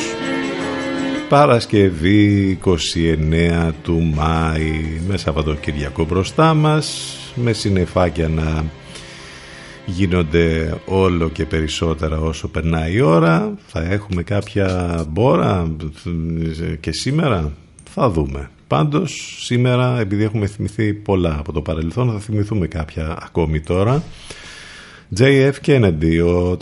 Παρασκευή 1.29 2.59
29 2.65 3.71
του 3.83 4.13
Μάη 4.15 5.01
με 5.07 5.17
Σαββατοκυριακό 5.17 6.05
μπροστά 6.05 6.53
μας 6.53 7.17
με 7.35 7.53
συνεφάκια 7.53 8.27
να 8.27 8.63
γίνονται 9.85 10.77
όλο 10.85 11.29
και 11.29 11.45
περισσότερα 11.45 12.19
όσο 12.19 12.47
περνάει 12.47 12.93
η 12.93 13.01
ώρα. 13.01 13.53
Θα 13.67 13.81
έχουμε 13.81 14.23
κάποια 14.23 15.05
μπόρα 15.09 15.75
και 16.79 16.91
σήμερα; 16.91 17.51
Θα 17.93 18.09
δούμε. 18.09 18.49
Πάντως 18.67 19.37
σήμερα 19.39 19.99
επειδή 19.99 20.23
έχουμε 20.23 20.47
θυμηθεί 20.47 20.93
πολλά 20.93 21.35
από 21.39 21.51
το 21.51 21.61
παρελθόν 21.61 22.11
θα 22.11 22.19
θυμηθούμε 22.19 22.67
κάποια 22.67 23.17
ακόμη 23.21 23.59
τώρα. 23.59 24.03
JF 25.17 25.53
Kennedy, 25.65 26.21
ο 26.25 26.57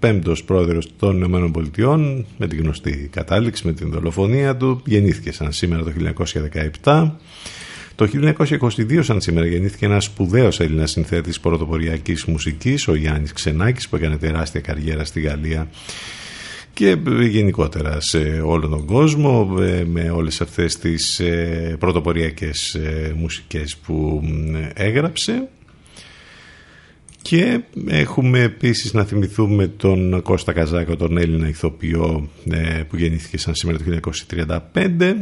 35ος 0.00 0.38
πρόεδρος 0.46 0.88
των 0.98 1.16
Ηνωμένων 1.16 1.52
Πολιτειών, 1.52 2.26
με 2.38 2.46
την 2.46 2.58
γνωστή 2.58 3.08
κατάληξη, 3.12 3.66
με 3.66 3.72
την 3.72 3.90
δολοφονία 3.90 4.56
του, 4.56 4.82
γεννήθηκε 4.84 5.32
σαν 5.32 5.52
σήμερα 5.52 5.82
το 5.82 5.92
1917. 6.82 7.10
Το 7.96 8.08
1922, 8.12 9.02
σαν 9.02 9.20
σήμερα, 9.20 9.46
γεννήθηκε 9.46 9.84
ένας 9.84 10.04
σπουδαίος 10.04 10.60
Έλληνας 10.60 10.90
συνθέτης 10.90 11.40
πρωτοποριακής 11.40 12.24
μουσικής, 12.24 12.88
ο 12.88 12.94
Γιάννης 12.94 13.32
Ξενάκης, 13.32 13.88
που 13.88 13.96
έκανε 13.96 14.16
τεράστια 14.16 14.60
καριέρα 14.60 15.04
στη 15.04 15.20
Γαλλία 15.20 15.68
και 16.72 16.96
γενικότερα 17.28 18.00
σε 18.00 18.18
όλο 18.44 18.68
τον 18.68 18.84
κόσμο 18.84 19.56
ε, 19.60 19.84
με 19.84 20.10
όλες 20.10 20.40
αυτές 20.40 20.78
τις 20.78 21.20
ε, 21.20 21.76
πρωτοποριακές 21.78 22.74
ε, 22.74 23.14
μουσικές 23.16 23.76
που 23.76 24.22
έγραψε. 24.74 25.48
Και 27.22 27.60
έχουμε 27.86 28.40
επίσης 28.40 28.92
να 28.92 29.04
θυμηθούμε 29.04 29.66
τον 29.66 30.22
Κώστα 30.22 30.52
Καζάκο, 30.52 30.96
τον 30.96 31.18
Έλληνα 31.18 31.48
ηθοποιό 31.48 32.28
που 32.88 32.96
γεννήθηκε 32.96 33.38
σαν 33.38 33.54
σήμερα 33.54 33.78
το 33.78 34.10
1935 34.72 35.14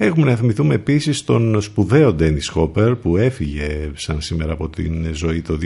Έχουμε 0.00 0.30
να 0.30 0.36
θυμηθούμε 0.36 0.74
επίσης 0.74 1.24
τον 1.24 1.60
σπουδαίο 1.60 2.12
Ντένις 2.12 2.48
Χόπερ 2.48 2.94
που 2.94 3.16
έφυγε 3.16 3.90
σαν 3.94 4.20
σήμερα 4.20 4.52
από 4.52 4.68
την 4.68 5.14
ζωή 5.14 5.42
το 5.42 5.58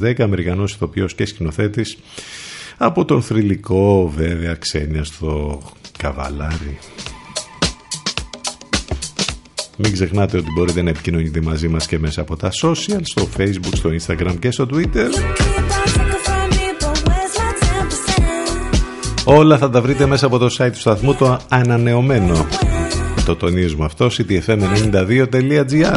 2010, 0.00 0.14
Αμερικανός 0.18 0.74
ηθοποιός 0.74 1.14
και 1.14 1.26
σκηνοθέτης 1.26 1.98
από 2.76 3.04
τον 3.04 3.22
θρηλυκό 3.22 4.12
βέβαια 4.16 4.54
ξένια 4.54 5.04
στο 5.04 5.62
Καβαλάρι. 5.98 6.78
Μην 9.76 9.92
ξεχνάτε 9.92 10.36
ότι 10.36 10.48
μπορείτε 10.56 10.82
να 10.82 10.90
επικοινωνείτε 10.90 11.40
μαζί 11.40 11.68
μας 11.68 11.86
και 11.86 11.98
μέσα 11.98 12.20
από 12.20 12.36
τα 12.36 12.50
social, 12.52 13.00
στο 13.02 13.28
facebook, 13.36 13.72
στο 13.72 13.90
instagram 14.00 14.36
και 14.38 14.50
στο 14.50 14.68
twitter. 14.72 15.08
Όλα 19.24 19.58
θα 19.58 19.70
τα 19.70 19.80
βρείτε 19.80 20.06
μέσα 20.06 20.26
από 20.26 20.38
το 20.38 20.46
site 20.58 20.70
του 20.72 20.80
σταθμού 20.80 21.14
το 21.14 21.40
ανανεωμένο 21.48 22.46
το 23.26 23.36
τονίζουμε 23.36 23.84
αυτό 23.84 24.06
ctfm92.gr 24.06 25.96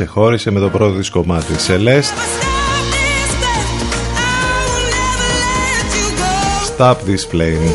σε 0.00 0.06
χώρισε 0.06 0.50
με 0.50 0.60
το 0.60 0.68
πρώτο 0.68 0.92
δισκομάτισε 0.92 1.80
last 1.84 2.12
stop 6.78 6.96
this 7.06 7.32
plane 7.32 7.70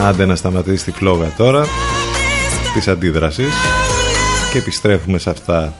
άντε 0.00 0.26
να 0.26 0.36
σταματήσει 0.36 0.84
τη 0.84 0.90
φλόγα 0.90 1.32
τώρα 1.36 1.66
της 2.74 2.88
αντίδρασης 2.88 3.79
και 4.52 4.58
επιστρέφουμε 4.58 5.18
σε 5.18 5.30
αυτά 5.30 5.74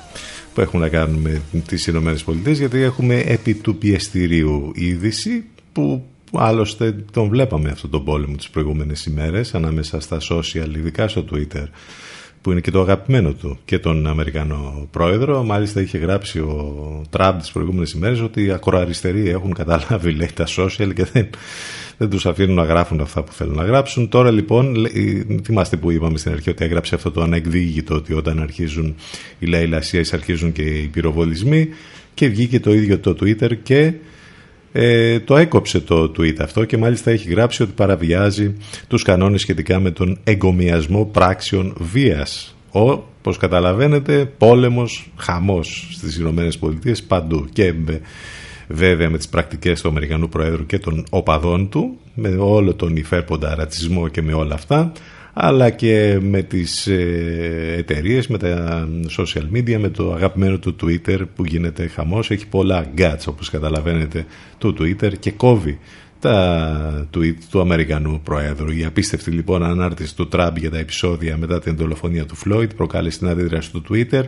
που 0.54 0.60
έχουν 0.60 0.80
να 0.80 0.88
κάνουν 0.88 1.20
με 1.20 1.42
τις 1.66 1.86
Ηνωμένες 1.86 2.22
Πολιτείες 2.22 2.58
γιατί 2.58 2.82
έχουμε 2.82 3.18
επί 3.18 3.54
του 3.54 3.76
πιεστηρίου 3.76 4.72
είδηση 4.74 5.44
που 5.72 6.04
άλλωστε 6.32 6.92
τον 7.12 7.28
βλέπαμε 7.28 7.70
αυτό 7.70 7.88
τον 7.88 8.04
πόλεμο 8.04 8.36
τις 8.36 8.50
προηγούμενες 8.50 9.06
ημέρες 9.06 9.54
ανάμεσα 9.54 10.00
στα 10.00 10.18
social, 10.30 10.76
ειδικά 10.76 11.08
στο 11.08 11.24
Twitter 11.32 11.64
που 12.40 12.50
είναι 12.50 12.60
και 12.60 12.70
το 12.70 12.80
αγαπημένο 12.80 13.32
του 13.32 13.58
και 13.64 13.78
τον 13.78 14.06
Αμερικανό 14.06 14.88
πρόεδρο. 14.90 15.42
Μάλιστα 15.42 15.80
είχε 15.80 15.98
γράψει 15.98 16.38
ο 16.38 17.02
Τραμπ 17.10 17.38
τις 17.38 17.52
προηγούμενες 17.52 17.92
ημέρες 17.92 18.20
ότι 18.20 18.44
οι 18.44 18.50
ακροαριστεροί 18.50 19.28
έχουν 19.28 19.52
καταλάβει 19.52 20.10
λέει 20.10 20.30
τα 20.34 20.46
social 20.46 20.92
και 20.94 21.04
δεν, 21.04 21.28
δεν 22.00 22.10
τους 22.10 22.26
αφήνουν 22.26 22.54
να 22.54 22.62
γράφουν 22.62 23.00
αυτά 23.00 23.22
που 23.22 23.32
θέλουν 23.32 23.54
να 23.54 23.64
γράψουν. 23.64 24.08
Τώρα 24.08 24.30
λοιπόν, 24.30 24.74
λέει, 24.74 25.40
θυμάστε 25.44 25.76
που 25.76 25.90
είπαμε 25.90 26.18
στην 26.18 26.32
αρχή 26.32 26.50
ότι 26.50 26.64
έγραψε 26.64 26.94
αυτό 26.94 27.10
το 27.10 27.22
ανεκδίγητο 27.22 27.94
ότι 27.94 28.12
όταν 28.12 28.40
αρχίζουν 28.40 28.94
οι 29.38 29.46
λαϊλασίες 29.46 30.12
αρχίζουν 30.12 30.52
και 30.52 30.62
οι 30.62 30.86
πυροβολισμοί 30.86 31.68
και 32.14 32.28
βγήκε 32.28 32.60
το 32.60 32.72
ίδιο 32.72 32.98
το 32.98 33.16
Twitter 33.20 33.56
και 33.62 33.92
ε, 34.72 35.20
το 35.20 35.36
έκοψε 35.36 35.80
το 35.80 36.12
tweet 36.18 36.36
αυτό 36.40 36.64
και 36.64 36.76
μάλιστα 36.76 37.10
έχει 37.10 37.28
γράψει 37.28 37.62
ότι 37.62 37.72
παραβιάζει 37.72 38.56
τους 38.88 39.02
κανόνες 39.02 39.40
σχετικά 39.40 39.80
με 39.80 39.90
τον 39.90 40.18
εγκομιασμό 40.24 41.04
πράξεων 41.04 41.76
βίας. 41.78 42.56
Ο, 42.70 42.80
όπως 42.80 43.36
καταλαβαίνετε, 43.36 44.32
πόλεμος, 44.38 45.10
χαμός 45.16 45.88
στις 45.92 46.16
Ηνωμένες 46.16 46.58
Πολιτείες 46.58 47.02
παντού 47.02 47.48
και 47.52 47.72
με, 47.72 48.00
βέβαια 48.70 49.10
με 49.10 49.16
τις 49.16 49.28
πρακτικές 49.28 49.80
του 49.80 49.88
Αμερικανού 49.88 50.28
Προέδρου 50.28 50.66
και 50.66 50.78
των 50.78 51.04
οπαδών 51.10 51.68
του, 51.68 51.98
με 52.14 52.28
όλο 52.28 52.74
τον 52.74 52.96
υφέρποντα 52.96 53.54
ρατσισμό 53.54 54.08
και 54.08 54.22
με 54.22 54.32
όλα 54.32 54.54
αυτά, 54.54 54.92
αλλά 55.32 55.70
και 55.70 56.18
με 56.22 56.42
τις 56.42 56.86
ε, 56.86 57.74
εταιρείες, 57.76 58.26
με 58.26 58.38
τα 58.38 58.88
social 59.18 59.56
media, 59.56 59.76
με 59.78 59.88
το 59.88 60.12
αγαπημένο 60.12 60.58
του 60.58 60.76
Twitter 60.82 61.20
που 61.34 61.44
γίνεται 61.44 61.86
χαμός. 61.86 62.30
Έχει 62.30 62.46
πολλά 62.46 62.86
guts 62.98 63.24
όπως 63.26 63.50
καταλαβαίνετε 63.50 64.24
του 64.58 64.74
Twitter 64.78 65.12
και 65.18 65.30
κόβει 65.30 65.78
τα 66.20 67.08
tweet 67.16 67.34
του 67.50 67.60
Αμερικανού 67.60 68.20
Προέδρου. 68.24 68.70
Η 68.70 68.84
απίστευτη 68.84 69.30
λοιπόν 69.30 69.62
ανάρτηση 69.62 70.16
του 70.16 70.28
Τραμπ 70.28 70.56
για 70.56 70.70
τα 70.70 70.78
επεισόδια 70.78 71.36
μετά 71.36 71.60
την 71.60 71.76
δολοφονία 71.76 72.26
του 72.26 72.34
Φλόιτ 72.34 72.72
προκάλεσε 72.72 73.18
την 73.18 73.28
αντίδραση 73.28 73.72
του 73.72 73.82
Twitter. 73.90 74.22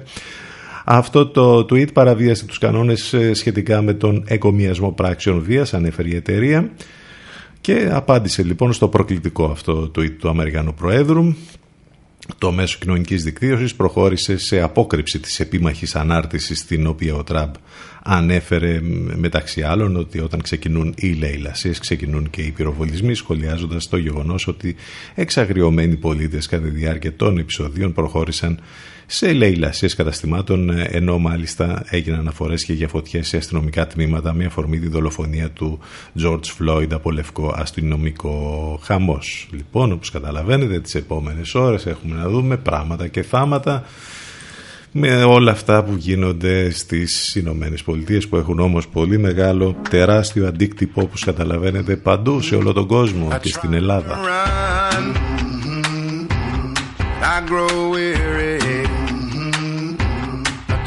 Αυτό 0.85 1.27
το 1.27 1.59
tweet 1.59 1.93
παραβίασε 1.93 2.47
τους 2.47 2.59
κανόνες 2.59 3.15
σχετικά 3.33 3.83
με 3.83 3.95
τον 3.95 4.25
εγκομιασμό 4.27 4.93
πράξεων 4.93 5.43
βίας, 5.43 5.75
ανέφερε 5.75 6.09
η 6.09 6.15
εταιρεία. 6.17 6.71
Και 7.61 7.89
απάντησε 7.93 8.43
λοιπόν 8.43 8.73
στο 8.73 8.89
προκλητικό 8.89 9.45
αυτό 9.45 9.91
tweet 9.97 10.11
του 10.19 10.29
Αμερικανού 10.29 10.75
Προέδρου. 10.75 11.35
Το 12.39 12.53
μέσο 12.53 12.79
κοινωνικής 12.81 13.25
δικτύωσης 13.25 13.75
προχώρησε 13.75 14.37
σε 14.37 14.61
απόκρυψη 14.61 15.19
της 15.19 15.41
επίμαχης 15.41 15.97
ανάρτησης 15.97 16.59
στην 16.59 16.87
οποία 16.87 17.15
ο 17.15 17.25
Τραμπ 17.25 17.55
ανέφερε 18.03 18.81
μεταξύ 19.17 19.63
άλλων 19.63 19.97
ότι 19.97 20.21
όταν 20.21 20.43
ξεκινούν 20.43 20.95
οι 20.97 21.13
λαιλασίες 21.13 21.79
ξεκινούν 21.79 22.31
και 22.31 22.43
οι 22.43 22.51
πυροβολισμοί 22.51 23.15
σχολιάζοντας 23.15 23.89
το 23.89 23.97
γεγονός 23.97 24.47
ότι 24.47 24.77
εξαγριωμένοι 25.15 25.97
πολίτες 25.97 26.47
κατά 26.47 26.63
τη 26.63 26.71
διάρκεια 26.71 27.17
των 27.17 27.39
επεισοδίων 27.39 27.93
προχώρησαν 27.93 28.61
σε 29.15 29.33
λαιλασίες 29.33 29.95
καταστημάτων 29.95 30.71
ενώ 30.71 31.19
μάλιστα 31.19 31.85
έγιναν 31.89 32.19
αναφορές 32.19 32.65
και 32.65 32.73
για 32.73 32.89
φωτιές 32.89 33.29
σε 33.29 33.37
αστυνομικά 33.37 33.87
τμήματα 33.87 34.35
με 34.35 34.45
αφορμή 34.45 34.79
τη 34.79 34.89
δολοφονία 34.89 35.51
του 35.51 35.79
George 36.23 36.41
Floyd 36.59 36.93
από 36.93 37.11
λευκό 37.11 37.55
αστυνομικό 37.57 38.81
χαμός. 38.83 39.49
Λοιπόν 39.53 39.93
όπως 39.93 40.11
καταλαβαίνετε 40.11 40.81
τις 40.81 40.95
επόμενες 40.95 41.55
ώρες 41.55 41.87
έχουμε 41.87 42.17
να 42.17 42.29
δούμε 42.29 42.57
πράγματα 42.57 43.09
και 43.09 43.23
θάματα 43.23 43.85
με 44.93 45.25
όλα 45.25 45.51
αυτά 45.51 45.85
που 45.85 45.95
γίνονται 45.99 46.71
στις 46.71 47.35
Ηνωμένες 47.35 47.83
Πολιτείες 47.83 48.29
που 48.29 48.37
έχουν 48.37 48.59
όμως 48.59 48.89
πολύ 48.89 49.19
μεγάλο 49.19 49.77
τεράστιο 49.91 50.47
αντίκτυπο 50.47 51.03
όπως 51.03 51.25
καταλαβαίνετε 51.25 51.97
παντού 51.97 52.41
σε 52.41 52.55
όλο 52.57 52.73
τον 52.73 52.87
κόσμο 52.87 53.29
και 53.41 53.49
στην 53.49 53.73
Ελλάδα. 53.73 54.19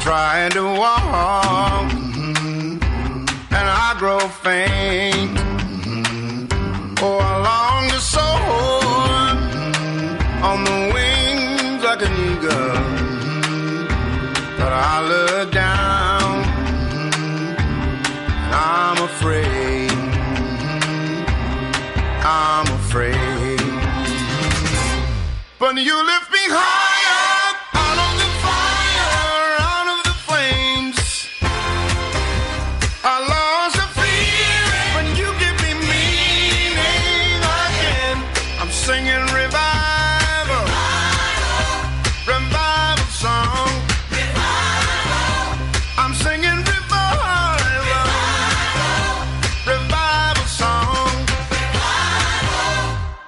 Trying 0.05 0.51
to 0.51 0.63
walk, 0.63 1.91
and 3.57 3.67
I 3.85 3.95
grow 3.97 4.19
faint. 4.19 5.35
Oh, 7.01 7.17
I 7.17 7.33
long 7.49 7.89
to 7.89 7.99
soar 8.13 8.83
on 10.47 10.63
the 10.69 10.79
wings 10.93 11.81
like 11.83 12.03
an 12.07 12.13
eagle, 12.29 12.77
but 14.59 14.71
I 14.71 14.95
look 15.11 15.51
down, 15.51 16.33
and 18.43 18.53
I'm 18.53 18.97
afraid. 19.09 19.91
I'm 22.23 22.67
afraid, 22.79 23.59
but 25.57 25.75
you 25.77 25.95
lift 26.11 26.29
me 26.31 26.43
higher. 26.57 26.84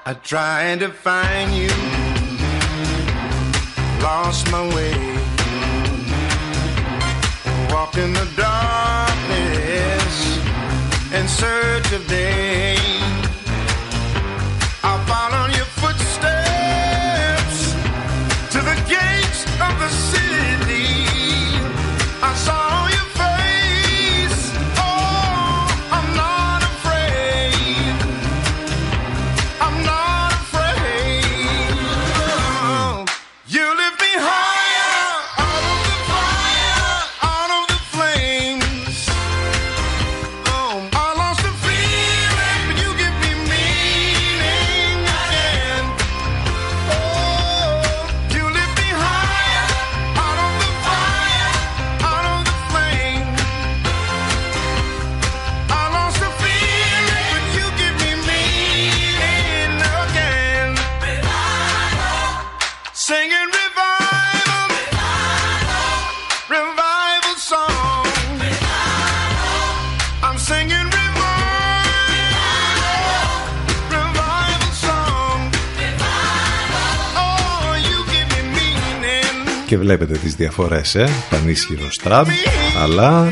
I 0.10 0.14
tried 0.14 0.80
to 0.80 0.88
find 0.88 1.52
you, 1.54 1.68
lost 4.02 4.50
my 4.50 4.64
way. 4.74 4.94
Walked 7.74 7.98
in 7.98 8.14
the 8.14 8.26
darkness 8.38 10.16
in 11.14 11.28
search 11.28 11.92
of 11.92 12.08
day. 12.08 12.78
I 14.82 14.98
followed 15.12 15.54
your 15.58 15.70
footsteps 15.82 17.58
to 18.54 18.60
the 18.62 18.76
gates 18.88 19.44
of 19.60 19.78
the 19.78 19.90
city. 19.90 20.17
Και 79.78 79.84
βλέπετε 79.84 80.18
τις 80.18 80.36
διαφορές, 80.36 80.96
ε. 80.96 81.10
Πανίσχυρο 81.30 81.92
στραβ, 81.92 82.28
αλλά 82.84 83.32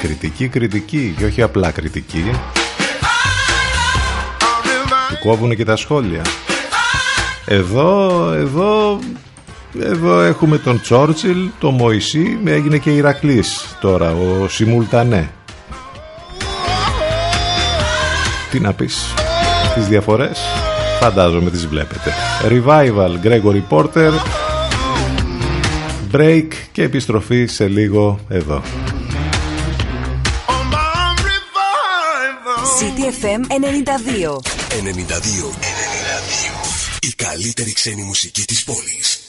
κριτική, 0.00 0.48
κριτική 0.48 1.14
και 1.18 1.24
όχι 1.24 1.42
απλά 1.42 1.70
κριτική. 1.70 2.30
Του 5.08 5.18
κόβουν 5.20 5.56
και 5.56 5.64
τα 5.64 5.76
σχόλια. 5.76 6.22
Εδώ, 7.46 8.30
εδώ, 8.32 8.98
εδώ 9.80 10.20
έχουμε 10.20 10.58
τον 10.58 10.80
Τσόρτσιλ, 10.80 11.48
τον 11.58 11.74
Μωυσή, 11.74 12.38
έγινε 12.44 12.78
και 12.78 12.90
Ηρακλής 12.90 13.76
τώρα, 13.80 14.12
ο 14.12 14.48
Σιμουλτανέ. 14.48 15.30
Τι 18.50 18.60
να 18.60 18.72
πεις, 18.72 19.14
τις 19.74 19.86
διαφορές, 19.86 20.40
φαντάζομαι 21.00 21.50
τις 21.50 21.66
βλέπετε. 21.66 22.12
Revival, 22.48 23.26
Gregory 23.26 23.62
Porter, 23.68 24.12
break 26.12 26.46
και 26.72 26.82
επιστροφή 26.82 27.46
σε 27.46 27.68
λίγο 27.68 28.20
εδώ. 28.28 28.62
CTFM 32.78 33.28
92. 33.28 33.32
92. 34.26 34.78
92. 34.78 34.82
Η 37.00 37.12
καλύτερη 37.16 37.72
ξένη 37.72 38.02
μουσική 38.02 38.44
της 38.44 38.64
πόλης. 38.64 39.20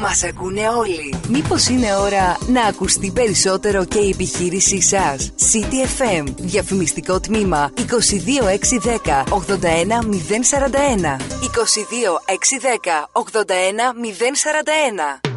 Μας 0.00 0.22
ακούνε 0.22 0.68
όλοι. 0.68 1.14
Μήπως 1.28 1.68
είναι 1.68 1.96
ώρα 1.96 2.38
να 2.46 2.62
ακουστεί 2.62 3.10
περισσότερο 3.10 3.84
και 3.84 3.98
η 3.98 4.08
επιχείρησή 4.08 4.82
σας; 4.82 5.32
CTFM, 5.52 6.24
διαφημιστικό 6.36 7.20
τμήμα 7.20 7.70
22610 7.76 9.24
81041. 9.28 11.16
22610 11.40 13.08
81041. 13.12 15.33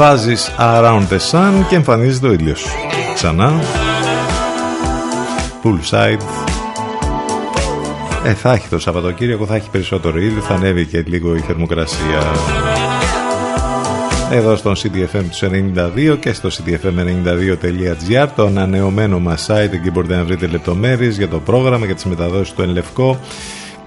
Βάζεις 0.00 0.54
Around 0.58 1.02
the 1.10 1.18
Sun 1.30 1.64
και 1.68 1.74
εμφανίζεται 1.74 2.28
ο 2.28 2.32
ήλιος. 2.32 2.66
Ξανά. 3.14 3.52
Poolside. 5.62 6.20
Ε, 8.24 8.34
θα 8.34 8.52
έχει 8.52 8.68
το 8.68 8.78
Σαββατοκύριακο, 8.78 9.46
θα 9.46 9.54
έχει 9.54 9.70
περισσότερο 9.70 10.18
ήλιο, 10.18 10.40
θα 10.40 10.54
ανέβει 10.54 10.86
και 10.86 11.02
λίγο 11.06 11.34
η 11.34 11.40
θερμοκρασία. 11.40 12.22
Εδώ 14.30 14.56
στον 14.56 14.74
CDFM 14.76 15.24
τους 15.28 15.42
92 15.42 16.16
και 16.20 16.32
στο 16.32 16.48
cdfm92.gr 16.48 18.28
το 18.36 18.46
ανανεωμένο 18.46 19.18
μας 19.18 19.46
site 19.50 19.72
εκεί 19.72 19.90
μπορείτε 19.90 20.16
να 20.16 20.24
βρείτε 20.24 20.46
λεπτομέρειες 20.46 21.16
για 21.16 21.28
το 21.28 21.40
πρόγραμμα, 21.40 21.86
για 21.86 21.94
τις 21.94 22.04
μεταδόσεις 22.04 22.54
του 22.54 22.62
Ενλευκό 22.62 23.20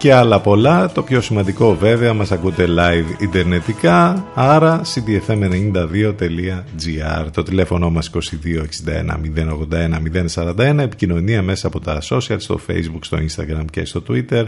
και 0.03 0.13
άλλα 0.13 0.39
πολλά. 0.39 0.91
Το 0.91 1.03
πιο 1.03 1.21
σημαντικό 1.21 1.75
βέβαια 1.75 2.13
μας 2.13 2.31
ακούτε 2.31 2.65
live 2.69 3.21
ιντερνετικά, 3.21 4.25
άρα 4.35 4.81
cdfm92.gr. 4.81 7.25
Το 7.33 7.43
τηλέφωνο 7.43 7.89
μας 7.89 8.11
2261 8.13 8.19
081 10.33 10.33
041, 10.33 10.77
επικοινωνία 10.79 11.41
μέσα 11.41 11.67
από 11.67 11.79
τα 11.79 12.01
social, 12.09 12.35
στο 12.37 12.59
facebook, 12.67 12.99
στο 13.01 13.17
instagram 13.17 13.65
και 13.71 13.85
στο 13.85 14.03
twitter. 14.09 14.43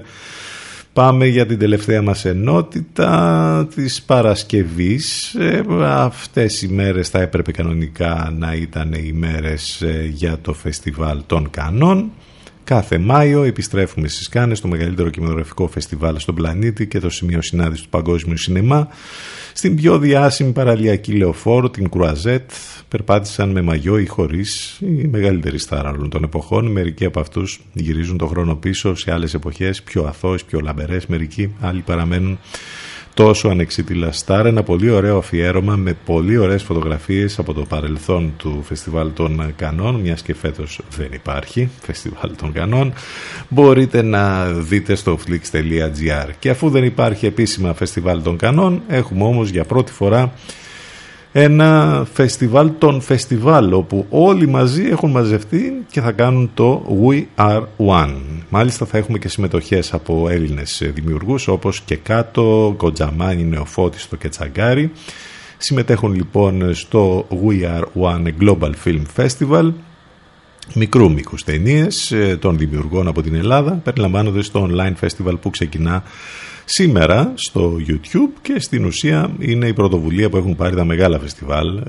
Πάμε 0.94 1.26
για 1.26 1.46
την 1.46 1.60
τελευταία 1.60 2.02
μας 2.02 2.26
ενότητα 2.26 3.68
της 3.76 4.02
Παρασκευής. 4.02 5.34
Ε, 5.34 5.64
αυτές 5.82 6.62
οι 6.62 6.68
μέρες 6.68 7.10
θα 7.10 7.22
έπρεπε 7.22 7.52
κανονικά 7.52 8.34
να 8.38 8.54
ήταν 8.54 8.94
οι 8.94 9.12
μέρες 9.14 9.82
ε, 9.82 10.12
για 10.14 10.38
το 10.42 10.54
φεστιβάλ 10.54 11.22
των 11.26 11.50
Κανών. 11.50 12.12
Κάθε 12.66 12.98
Μάιο 12.98 13.44
επιστρέφουμε 13.44 14.08
στις 14.08 14.30
Κάνες, 14.30 14.60
το 14.62 14.68
μεγαλύτερο 14.68 15.10
κινηματογραφικό 15.10 15.68
φεστιβάλ 15.68 16.18
στον 16.20 16.36
πλανήτη 16.36 16.88
και 16.88 17.00
το 17.00 17.10
σημείο 17.10 17.42
συνάντηση 17.42 17.84
του 17.84 17.90
Παγκόσμιου 17.90 18.38
Σινεμά. 18.38 18.88
Στην 19.54 19.76
πιο 19.76 20.00
διάσημη 20.00 20.52
παραλιακή 20.52 21.12
λεωφόρο, 21.12 21.70
την 21.70 21.90
Κρουαζέτ, 21.90 22.52
περπάτησαν 22.88 23.50
με 23.50 23.62
μαγιό 23.62 23.98
ή 23.98 24.06
χωρίς 24.06 24.78
οι 24.80 25.08
μεγαλύτεροι 25.08 25.58
στάρα 25.58 25.90
όλων 25.90 26.10
των 26.10 26.24
εποχών. 26.24 26.72
Μερικοί 26.72 27.06
από 27.06 27.20
αυτούς 27.20 27.62
γυρίζουν 27.74 28.18
το 28.18 28.28
χρόνο 28.28 28.56
πίσω 28.56 28.96
σε 28.96 29.12
άλλες 29.12 29.34
εποχές, 29.34 29.84
πιο 29.84 30.04
αθώες, 30.04 30.44
πιο 30.44 30.60
λαμπερές. 30.60 31.06
Μερικοί 31.06 31.56
άλλοι 31.62 31.82
παραμένουν 31.82 32.40
τόσο 33.16 33.48
ανεξίτηλα 33.48 34.12
στάρ. 34.12 34.46
Ένα 34.46 34.64
πολύ 34.64 34.90
ωραίο 34.90 35.18
αφιέρωμα 35.18 35.76
με 35.76 35.98
πολύ 36.06 36.38
ωραίες 36.38 36.64
φωτογραφίες 36.64 37.40
από 37.40 37.54
το 37.54 37.62
παρελθόν 37.62 38.34
του 38.38 38.64
Φεστιβάλ 38.64 39.14
των 39.14 39.54
Κανών, 39.56 39.96
μιας 39.96 40.22
και 40.22 40.36
φέτος 40.36 40.80
δεν 40.98 41.10
υπάρχει 41.12 41.70
Φεστιβάλ 41.82 42.36
των 42.36 42.52
Κανών. 42.52 42.94
Μπορείτε 43.50 44.02
να 44.02 44.46
δείτε 44.46 44.96
στο 44.96 45.20
flix.gr. 45.28 46.30
Και 46.40 46.50
αφού 46.50 46.70
δεν 46.70 46.84
υπάρχει 46.84 47.26
επίσημα 47.26 47.74
Φεστιβάλ 47.74 48.22
των 48.22 48.38
Κανών, 48.38 48.82
έχουμε 48.88 49.24
όμως 49.24 49.50
για 49.50 49.64
πρώτη 49.64 49.92
φορά 49.92 50.34
ένα 51.38 52.08
φεστιβάλ 52.14 52.72
των 52.78 53.02
φεστιβάλ 53.02 53.74
όπου 53.74 54.06
όλοι 54.10 54.48
μαζί 54.48 54.84
έχουν 54.86 55.12
μαζευτεί 55.12 55.86
και 55.92 56.02
θα 56.02 56.12
κάνουν 56.12 56.52
το 56.54 56.98
We 57.06 57.24
Are 57.36 57.64
One. 57.78 58.16
Μάλιστα 58.50 58.86
θα 58.86 58.98
έχουμε 58.98 59.18
και 59.18 59.28
συμμετοχές 59.28 59.94
από 59.94 60.30
Έλληνες 60.30 60.82
δημιουργούς 60.94 61.48
όπως 61.48 61.82
και 61.82 61.96
κάτω, 61.96 62.74
Κοντζαμάνι, 62.78 63.44
Νεοφώτης, 63.44 64.10
το 64.10 64.16
Κετσαγκάρι. 64.16 64.92
Συμμετέχουν 65.58 66.14
λοιπόν 66.14 66.74
στο 66.74 67.28
We 67.30 67.80
Are 67.80 67.84
One 68.02 68.28
Global 68.42 68.72
Film 68.86 69.02
Festival 69.16 69.72
μικρού 70.74 71.12
μήκους 71.12 71.44
ταινίες 71.44 72.12
ε, 72.12 72.38
των 72.42 72.58
δημιουργών 72.58 73.08
από 73.08 73.22
την 73.22 73.36
Ελλάδα 73.36 73.72
περιλαμβάνονται 73.72 74.42
στο 74.42 74.70
online 74.72 75.06
festival 75.06 75.34
που 75.42 75.50
ξεκινά 75.50 76.04
σήμερα 76.66 77.32
στο 77.36 77.78
YouTube 77.88 78.40
και 78.42 78.60
στην 78.60 78.86
ουσία 78.86 79.32
είναι 79.40 79.68
η 79.68 79.74
πρωτοβουλία 79.74 80.30
που 80.30 80.38
έχουν 80.38 80.56
πάρει 80.56 80.76
τα 80.76 80.86
μεγάλα 80.86 81.20
φεστιβάλ 81.20 81.78
ε, 81.78 81.84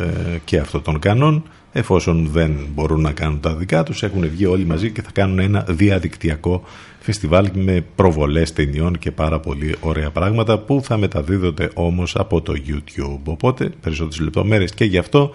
και 0.44 0.58
αυτό 0.58 0.80
των 0.80 0.98
κανόν. 0.98 1.42
Εφόσον 1.72 2.28
δεν 2.32 2.66
μπορούν 2.74 3.00
να 3.00 3.12
κάνουν 3.12 3.40
τα 3.40 3.54
δικά 3.54 3.82
τους 3.82 4.02
έχουν 4.02 4.28
βγει 4.28 4.46
όλοι 4.46 4.64
μαζί 4.64 4.90
και 4.90 5.02
θα 5.02 5.10
κάνουν 5.12 5.38
ένα 5.38 5.64
διαδικτυακό 5.68 6.62
φεστιβάλ 6.98 7.48
με 7.54 7.84
προβολές 7.94 8.52
ταινιών 8.52 8.98
και 8.98 9.10
πάρα 9.10 9.40
πολύ 9.40 9.76
ωραία 9.80 10.10
πράγματα 10.10 10.58
που 10.58 10.80
θα 10.84 10.96
μεταδίδονται 10.96 11.70
όμως 11.74 12.16
από 12.16 12.40
το 12.40 12.52
YouTube. 12.66 13.20
Οπότε 13.24 13.70
περισσότερες 13.80 14.20
λεπτομέρειες 14.20 14.74
και 14.74 14.84
γι' 14.84 14.98
αυτό 14.98 15.34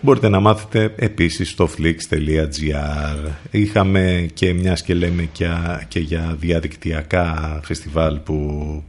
μπορείτε 0.00 0.28
να 0.28 0.40
μάθετε 0.40 0.94
επίσης 0.96 1.50
στο 1.50 1.68
flix.gr 1.78 3.30
είχαμε 3.50 4.28
και 4.34 4.52
μιας 4.52 4.82
και 4.82 4.94
λέμε 4.94 5.28
και, 5.88 5.98
για 5.98 6.36
διαδικτυακά 6.40 7.60
φεστιβάλ 7.64 8.18
που 8.18 8.82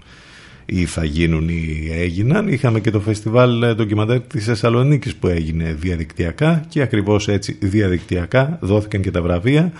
ή 0.66 0.86
θα 0.86 1.06
γίνουν 1.06 1.50
ή 1.50 1.90
έγιναν. 1.94 2.48
Είχαμε 2.48 2.80
και 2.80 2.92
το 2.92 3.00
φεστιβάλ 3.00 3.76
ντοκιμαντέρ 3.76 4.20
της 4.20 4.46
Θεσσαλονίκης 4.46 5.16
που 5.16 5.28
έγινε 5.28 5.76
διαδικτυακά 5.80 6.66
και 6.70 6.82
ακριβώς 6.82 7.28
έτσι 7.28 7.58
διαδικτυακά 7.62 8.58
δόθηκαν 8.62 9.02
και 9.02 9.12
τα 9.12 9.22
βραβεία. 9.22 9.72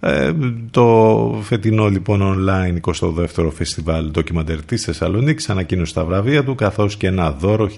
Ε, 0.00 0.32
το 0.70 1.40
φετινό 1.42 1.88
λοιπόν 1.88 2.20
online 2.22 2.92
22ο 2.92 3.50
φεστιβάλ 3.52 4.10
ντοκιμαντέρ 4.10 4.62
της 4.62 4.82
Θεσσαλονίκης 4.82 5.50
ανακοίνωσε 5.50 5.94
τα 5.94 6.04
βραβεία 6.04 6.44
του 6.44 6.54
καθώς 6.54 6.96
και 6.96 7.06
ένα 7.06 7.30
δώρο 7.30 7.70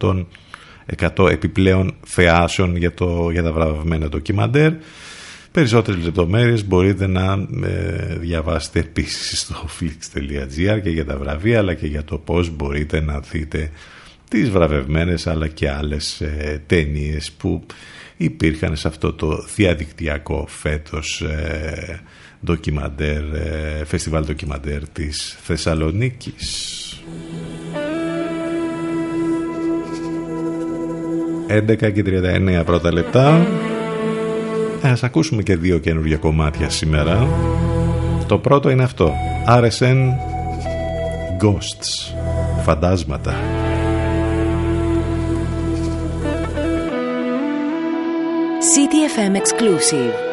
1.100 0.00 0.24
100 0.98 1.30
επιπλέον 1.30 1.94
θεάσεων 2.06 2.76
για, 2.76 2.94
το, 2.94 3.30
για 3.30 3.42
τα 3.42 3.52
βραβευμένα 3.52 4.08
ντοκιμαντέρ. 4.08 4.72
Περισσότερες 5.52 6.04
λεπτομέρειες 6.04 6.66
μπορείτε 6.66 7.06
να 7.06 7.46
ε, 7.62 8.16
διαβάσετε 8.18 8.78
επίσης 8.78 9.40
στο 9.40 9.54
flix.gr 9.80 10.80
και 10.82 10.90
για 10.90 11.04
τα 11.04 11.16
βραβεία 11.16 11.58
αλλά 11.58 11.74
και 11.74 11.86
για 11.86 12.04
το 12.04 12.18
πώς 12.18 12.50
μπορείτε 12.50 13.00
να 13.00 13.20
δείτε 13.20 13.70
τις 14.28 14.50
βραβευμένες 14.50 15.26
αλλά 15.26 15.48
και 15.48 15.70
άλλες 15.70 16.20
ε, 16.20 16.62
ταινίες 16.66 17.32
που 17.32 17.66
υπήρχαν 18.16 18.76
σε 18.76 18.88
αυτό 18.88 19.12
το 19.12 19.44
διαδικτυακό 19.56 20.46
φέτος 20.48 21.20
ε, 21.20 22.00
ντοκιμαντέρ, 22.44 23.22
ε, 23.34 23.84
φεστιβάλ 23.84 24.24
ντοκιμαντέρ 24.24 24.88
της 24.88 25.38
Θεσσαλονίκης. 25.42 27.02
11 31.50 31.92
και 31.92 32.02
39 32.06 32.64
πρώτα 32.64 32.92
λεπτά. 32.92 33.46
Ας 34.82 35.02
ακούσουμε 35.02 35.42
και 35.42 35.56
δύο 35.56 35.78
καινούργια 35.78 36.16
κομμάτια 36.16 36.70
σήμερα. 36.70 37.28
Το 38.26 38.38
πρώτο 38.38 38.70
είναι 38.70 38.82
αυτό. 38.82 39.12
RSN 39.48 40.08
Ghosts. 41.42 42.14
Φαντάσματα. 42.62 43.34
CTFM 48.60 49.36
Exclusive 49.36 50.29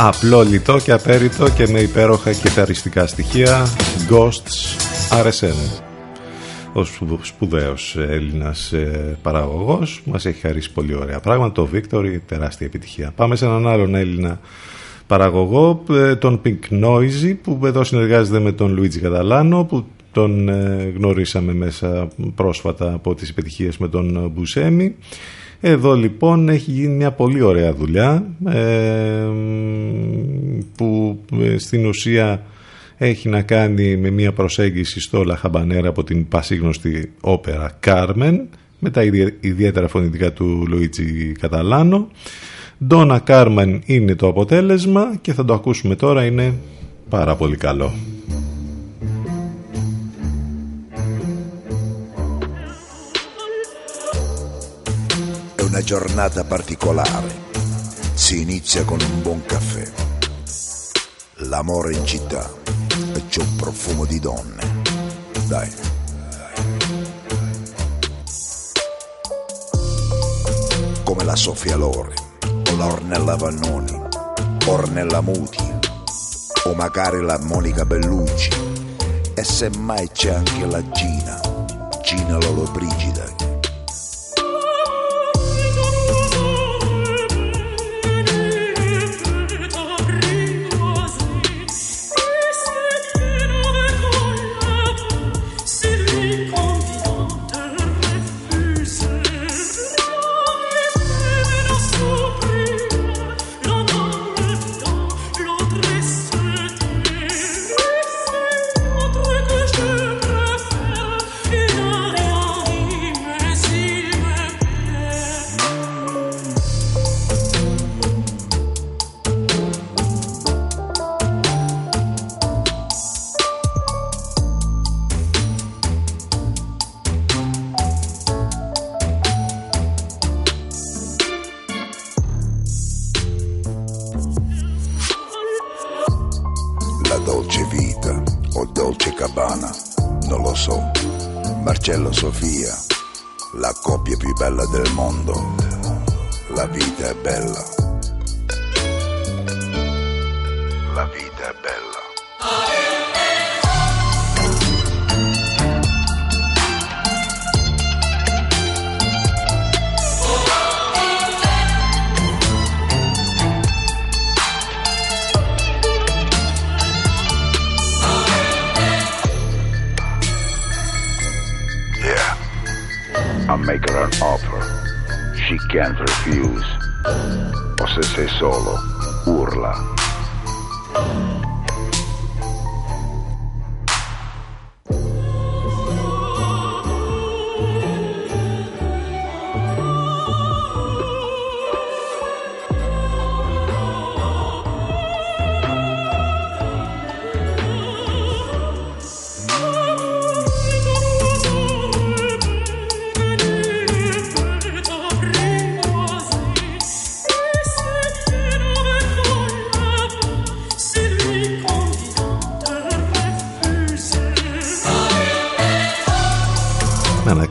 Απλό, 0.00 0.42
λιτό 0.42 0.78
και 0.78 0.92
απέριτο 0.92 1.50
και 1.50 1.66
με 1.68 1.80
υπέροχα 1.80 2.32
κιθαριστικά 2.32 3.06
στοιχεία 3.06 3.66
Ghosts 4.10 4.78
RSN 5.24 5.82
ο 6.72 6.84
σπουδαίος 7.22 7.96
Έλληνας 7.96 8.72
ε, 8.72 9.18
παραγωγός 9.22 10.02
μας 10.04 10.26
έχει 10.26 10.40
χαρίσει 10.40 10.72
πολύ 10.72 10.94
ωραία 10.94 11.20
πράγματα. 11.20 11.52
Το 11.52 11.68
Victory, 11.74 12.18
τεράστια 12.26 12.66
επιτυχία. 12.66 13.12
Πάμε 13.16 13.36
σε 13.36 13.44
έναν 13.44 13.66
άλλον 13.66 13.94
Έλληνα 13.94 14.40
παραγωγό 15.06 15.84
ε, 15.90 16.16
τον 16.16 16.40
Pink 16.44 16.84
Noisy 16.84 17.36
που 17.42 17.60
εδώ 17.64 17.84
συνεργάζεται 17.84 18.38
με 18.38 18.52
τον 18.52 18.78
Luigi 18.80 18.98
Καταλάνο 18.98 19.64
που 19.64 19.84
τον 20.12 20.48
ε, 20.48 20.92
γνωρίσαμε 20.96 21.52
μέσα 21.52 22.08
πρόσφατα 22.34 22.92
από 22.92 23.14
τις 23.14 23.30
επιτυχίες 23.30 23.78
με 23.78 23.88
τον 23.88 24.30
Μπουσέμι 24.34 24.94
εδώ 25.60 25.94
λοιπόν 25.94 26.48
έχει 26.48 26.70
γίνει 26.70 26.94
μια 26.94 27.10
πολύ 27.10 27.40
ωραία 27.40 27.74
δουλειά 27.74 28.26
ε, 28.48 29.26
που 30.76 31.18
ε, 31.42 31.58
στην 31.58 31.86
ουσία 31.86 32.42
έχει 32.96 33.28
να 33.28 33.42
κάνει 33.42 33.96
με 33.96 34.10
μια 34.10 34.32
προσέγγιση 34.32 35.00
στο 35.00 35.24
Λαχαμπανέρα 35.24 35.88
από 35.88 36.04
την 36.04 36.28
πασίγνωστη 36.28 37.12
όπερα 37.20 37.76
Κάρμεν 37.80 38.48
με 38.78 38.90
τα 38.90 39.02
ιδιαίτερα 39.40 39.88
φωνητικά 39.88 40.32
του 40.32 40.64
Λουίτσι 40.68 41.32
Καταλάνο. 41.40 42.08
Ντόνα 42.84 43.18
Κάρμεν 43.18 43.82
είναι 43.84 44.14
το 44.14 44.26
αποτέλεσμα 44.28 45.16
και 45.20 45.32
θα 45.32 45.44
το 45.44 45.54
ακούσουμε 45.54 45.94
τώρα, 45.94 46.24
είναι 46.24 46.54
πάρα 47.08 47.36
πολύ 47.36 47.56
καλό. 47.56 47.92
Una 55.78 55.86
giornata 55.86 56.42
particolare. 56.42 57.46
Si 58.14 58.40
inizia 58.40 58.84
con 58.84 59.00
un 59.00 59.22
buon 59.22 59.44
caffè. 59.46 59.88
L'amore 61.46 61.94
in 61.94 62.04
città 62.04 62.50
e 63.14 63.22
c'è 63.28 63.40
un 63.40 63.54
profumo 63.54 64.04
di 64.04 64.18
donne. 64.18 64.82
Dai. 65.46 65.72
Come 71.04 71.24
la 71.24 71.36
Sofia 71.36 71.76
Lore, 71.76 72.14
o 72.72 72.76
la 72.76 72.86
Ornella 72.86 73.36
Vannoni, 73.36 74.02
Ornella 74.66 75.20
Muti, 75.20 75.72
o 76.64 76.74
magari 76.74 77.20
la 77.20 77.38
Monica 77.38 77.84
Bellucci. 77.84 78.50
E 79.32 79.44
semmai 79.44 80.10
c'è 80.10 80.34
anche 80.34 80.66
la 80.66 80.82
Gina, 80.90 81.40
Gina 82.02 82.36
Lollobrigida 82.38 83.37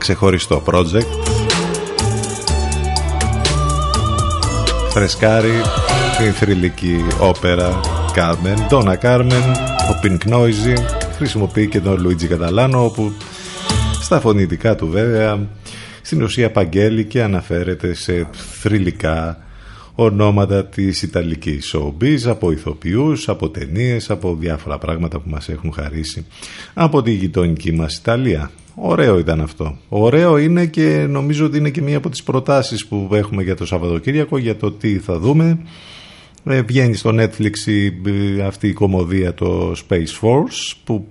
ξεχωριστό 0.08 0.62
project. 0.66 1.06
Φρεσκάρει 4.90 5.52
την 6.18 6.32
θρηλυκή 6.32 7.04
όπερα 7.20 7.80
Carmen, 8.16 8.70
Donna 8.70 8.94
Carmen 9.02 9.42
ο 9.90 10.00
Pink 10.02 10.32
Noisy 10.32 10.76
χρησιμοποιεί 11.16 11.68
και 11.68 11.80
τον 11.80 12.06
Luigi 12.06 12.24
Καταλάνο 12.24 12.84
όπου 12.84 13.12
στα 14.00 14.20
φωνητικά 14.20 14.74
του 14.74 14.88
βέβαια 14.88 15.48
στην 16.02 16.22
ουσία 16.22 16.50
παγγέλει 16.50 17.04
και 17.04 17.22
αναφέρεται 17.22 17.94
σε 17.94 18.26
θρηλυκά 18.60 19.38
ονόματα 20.00 20.64
της 20.64 21.02
Ιταλικής 21.02 21.74
showbiz, 21.74 22.18
από 22.24 22.50
ηθοποιούς, 22.50 23.28
από 23.28 23.48
ταινίες, 23.48 24.10
από 24.10 24.36
διάφορα 24.40 24.78
πράγματα 24.78 25.18
που 25.18 25.30
μας 25.30 25.48
έχουν 25.48 25.72
χαρίσει 25.72 26.26
από 26.74 27.02
τη 27.02 27.10
γειτονική 27.10 27.72
μας 27.72 27.96
Ιταλία. 27.96 28.50
Ωραίο 28.74 29.18
ήταν 29.18 29.40
αυτό. 29.40 29.76
Ωραίο 29.88 30.38
είναι 30.38 30.66
και 30.66 31.06
νομίζω 31.08 31.46
ότι 31.46 31.58
είναι 31.58 31.70
και 31.70 31.82
μία 31.82 31.96
από 31.96 32.08
τις 32.08 32.22
προτάσεις 32.22 32.86
που 32.86 33.08
έχουμε 33.12 33.42
για 33.42 33.56
το 33.56 33.66
Σαββατοκύριακο 33.66 34.38
για 34.38 34.56
το 34.56 34.72
τι 34.72 34.98
θα 34.98 35.18
δούμε 35.18 35.58
ε, 36.44 36.62
βγαίνει 36.62 36.94
στο 36.94 37.10
Netflix 37.14 37.56
η, 37.66 37.92
αυτή 38.40 38.68
η 38.68 38.72
κομμωδία 38.72 39.34
το 39.34 39.74
Space 39.88 40.20
Force 40.20 40.72
που 40.84 41.06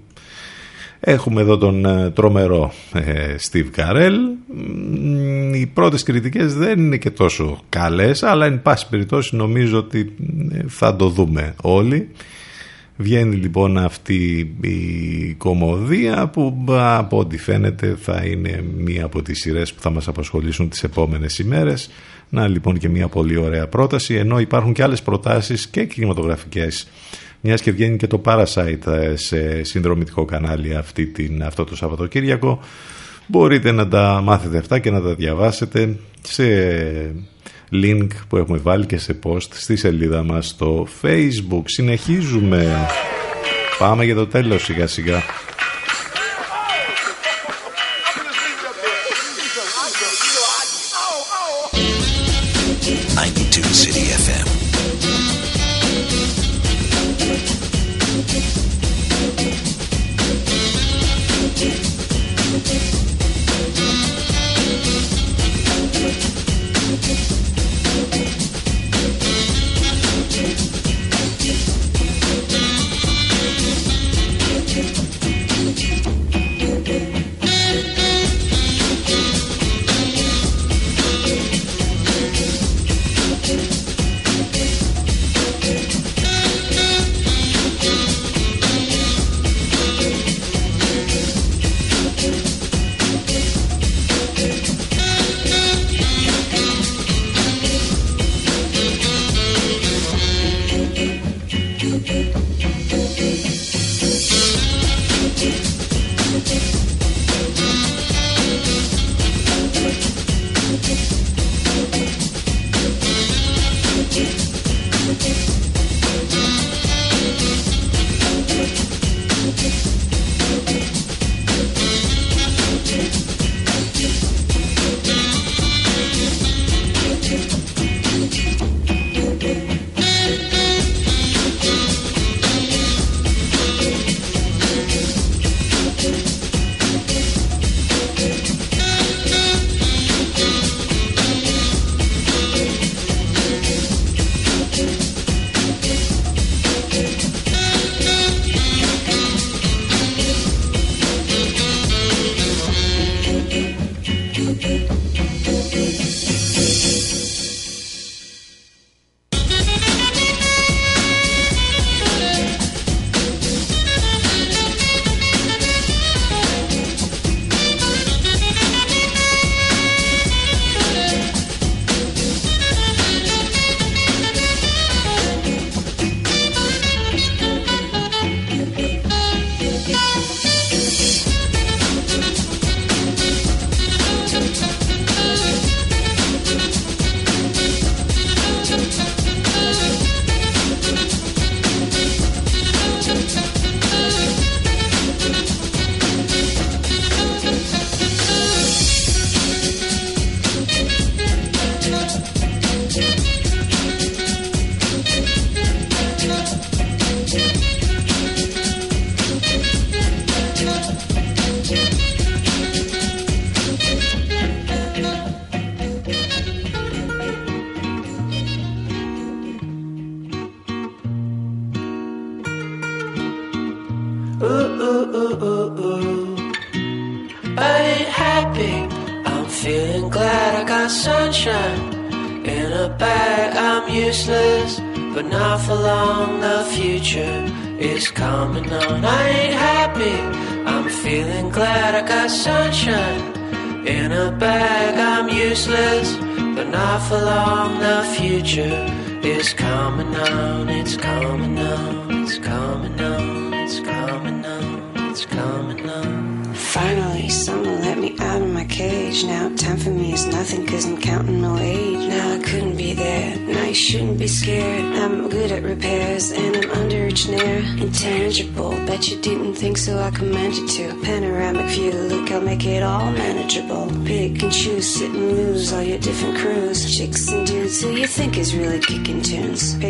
Έχουμε 0.99 1.41
εδώ 1.41 1.57
τον 1.57 1.85
ε, 1.85 2.09
τρομερό 2.09 2.73
ε, 2.93 3.35
Steve 3.51 3.69
Carell. 3.75 4.15
Οι 5.53 5.65
πρώτες 5.65 6.03
κριτικές 6.03 6.55
δεν 6.55 6.79
είναι 6.79 6.97
και 6.97 7.11
τόσο 7.11 7.59
καλές, 7.69 8.23
αλλά 8.23 8.45
εν 8.45 8.61
πάση 8.61 8.89
περιπτώσει 8.89 9.35
νομίζω 9.35 9.77
ότι 9.77 10.13
ε, 10.51 10.59
θα 10.67 10.95
το 10.95 11.09
δούμε 11.09 11.55
όλοι. 11.61 12.09
Βγαίνει 12.99 13.35
λοιπόν 13.35 13.77
αυτή 13.77 14.53
η 14.61 15.33
κομμωδία 15.33 16.27
που 16.27 16.65
από 16.67 17.17
ό,τι 17.17 17.37
φαίνεται 17.37 17.97
θα 18.01 18.23
είναι 18.25 18.63
μία 18.77 19.05
από 19.05 19.21
τις 19.21 19.39
σειρές 19.39 19.73
που 19.73 19.81
θα 19.81 19.89
μας 19.89 20.07
απασχολήσουν 20.07 20.69
τις 20.69 20.83
επόμενες 20.83 21.39
ημέρες. 21.39 21.89
Να 22.29 22.47
λοιπόν 22.47 22.77
και 22.77 22.89
μία 22.89 23.07
πολύ 23.07 23.37
ωραία 23.37 23.67
πρόταση, 23.67 24.13
ενώ 24.13 24.39
υπάρχουν 24.39 24.73
και 24.73 24.83
άλλες 24.83 25.01
προτάσεις 25.01 25.67
και 25.67 25.85
κινηματογραφικές 25.85 26.87
μιας 27.47 27.61
και 27.61 27.71
βγαίνει 27.71 27.97
και 27.97 28.07
το 28.07 28.21
Parasite 28.25 28.87
ε, 28.87 29.15
σε 29.15 29.63
συνδρομητικό 29.63 30.25
κανάλι 30.25 30.75
αυτή 30.75 31.05
την, 31.05 31.43
αυτό 31.43 31.63
το 31.63 31.75
Σαββατοκύριακο. 31.75 32.59
Μπορείτε 33.27 33.71
να 33.71 33.87
τα 33.87 34.21
μάθετε 34.23 34.57
αυτά 34.57 34.79
και 34.79 34.91
να 34.91 35.01
τα 35.01 35.13
διαβάσετε 35.13 35.95
σε 36.21 36.43
link 37.71 38.07
που 38.27 38.37
έχουμε 38.37 38.57
βάλει 38.57 38.85
και 38.85 38.97
σε 38.97 39.19
post 39.23 39.47
στη 39.49 39.75
σελίδα 39.75 40.23
μας 40.23 40.47
στο 40.47 40.87
facebook. 41.01 41.61
Συνεχίζουμε. 41.65 42.75
Πάμε 43.77 44.05
για 44.05 44.15
το 44.15 44.27
τέλος 44.27 44.63
σιγά 44.63 44.87
σιγά 44.87 45.21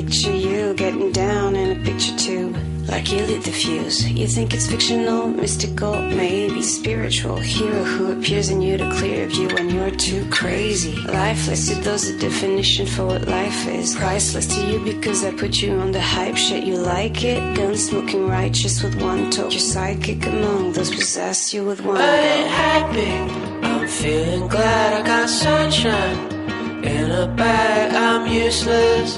Picture 0.07 0.33
you 0.33 0.73
getting 0.73 1.11
down 1.11 1.57
in 1.57 1.77
a 1.77 1.83
picture 1.83 2.15
tube. 2.17 2.55
like 2.87 3.11
you 3.11 3.17
lit 3.25 3.43
the 3.43 3.51
fuse. 3.51 4.09
You 4.09 4.25
think 4.25 4.53
it's 4.53 4.65
fictional, 4.65 5.27
mystical, 5.27 6.01
maybe 6.01 6.61
spiritual. 6.61 7.35
Hero 7.35 7.83
who 7.83 8.13
appears 8.13 8.49
in 8.49 8.61
you 8.61 8.77
to 8.77 8.89
clear 8.91 9.25
of 9.25 9.33
you 9.33 9.49
when 9.49 9.69
you're 9.69 9.91
too 9.91 10.25
crazy. 10.29 10.95
Lifeless 10.95 11.67
to 11.67 11.75
those 11.81 12.09
the 12.09 12.17
definition 12.19 12.87
for 12.87 13.05
what 13.05 13.27
life 13.27 13.67
is. 13.67 13.97
Priceless 13.97 14.47
to 14.55 14.61
you 14.71 14.79
because 14.79 15.25
I 15.25 15.31
put 15.31 15.61
you 15.61 15.73
on 15.73 15.91
the 15.91 15.99
hype 15.99 16.37
shit. 16.37 16.63
You 16.63 16.77
like 16.77 17.25
it? 17.25 17.57
Gun 17.57 17.75
smoking 17.75 18.29
righteous 18.29 18.81
with 18.81 18.95
one 19.01 19.29
toe. 19.29 19.49
Your 19.49 19.59
sidekick 19.59 20.25
among 20.25 20.71
those 20.71 20.89
possess 20.89 21.53
you 21.53 21.65
with 21.65 21.81
one. 21.81 21.97
I 21.97 22.15
ain't 22.15 22.49
happy. 22.49 23.11
I'm 23.67 23.85
feeling 23.89 24.47
glad 24.47 25.01
I 25.01 25.05
got 25.05 25.27
sunshine. 25.27 26.37
In 26.85 27.11
a 27.11 27.27
bag, 27.27 27.93
I'm 27.93 28.31
useless, 28.31 29.17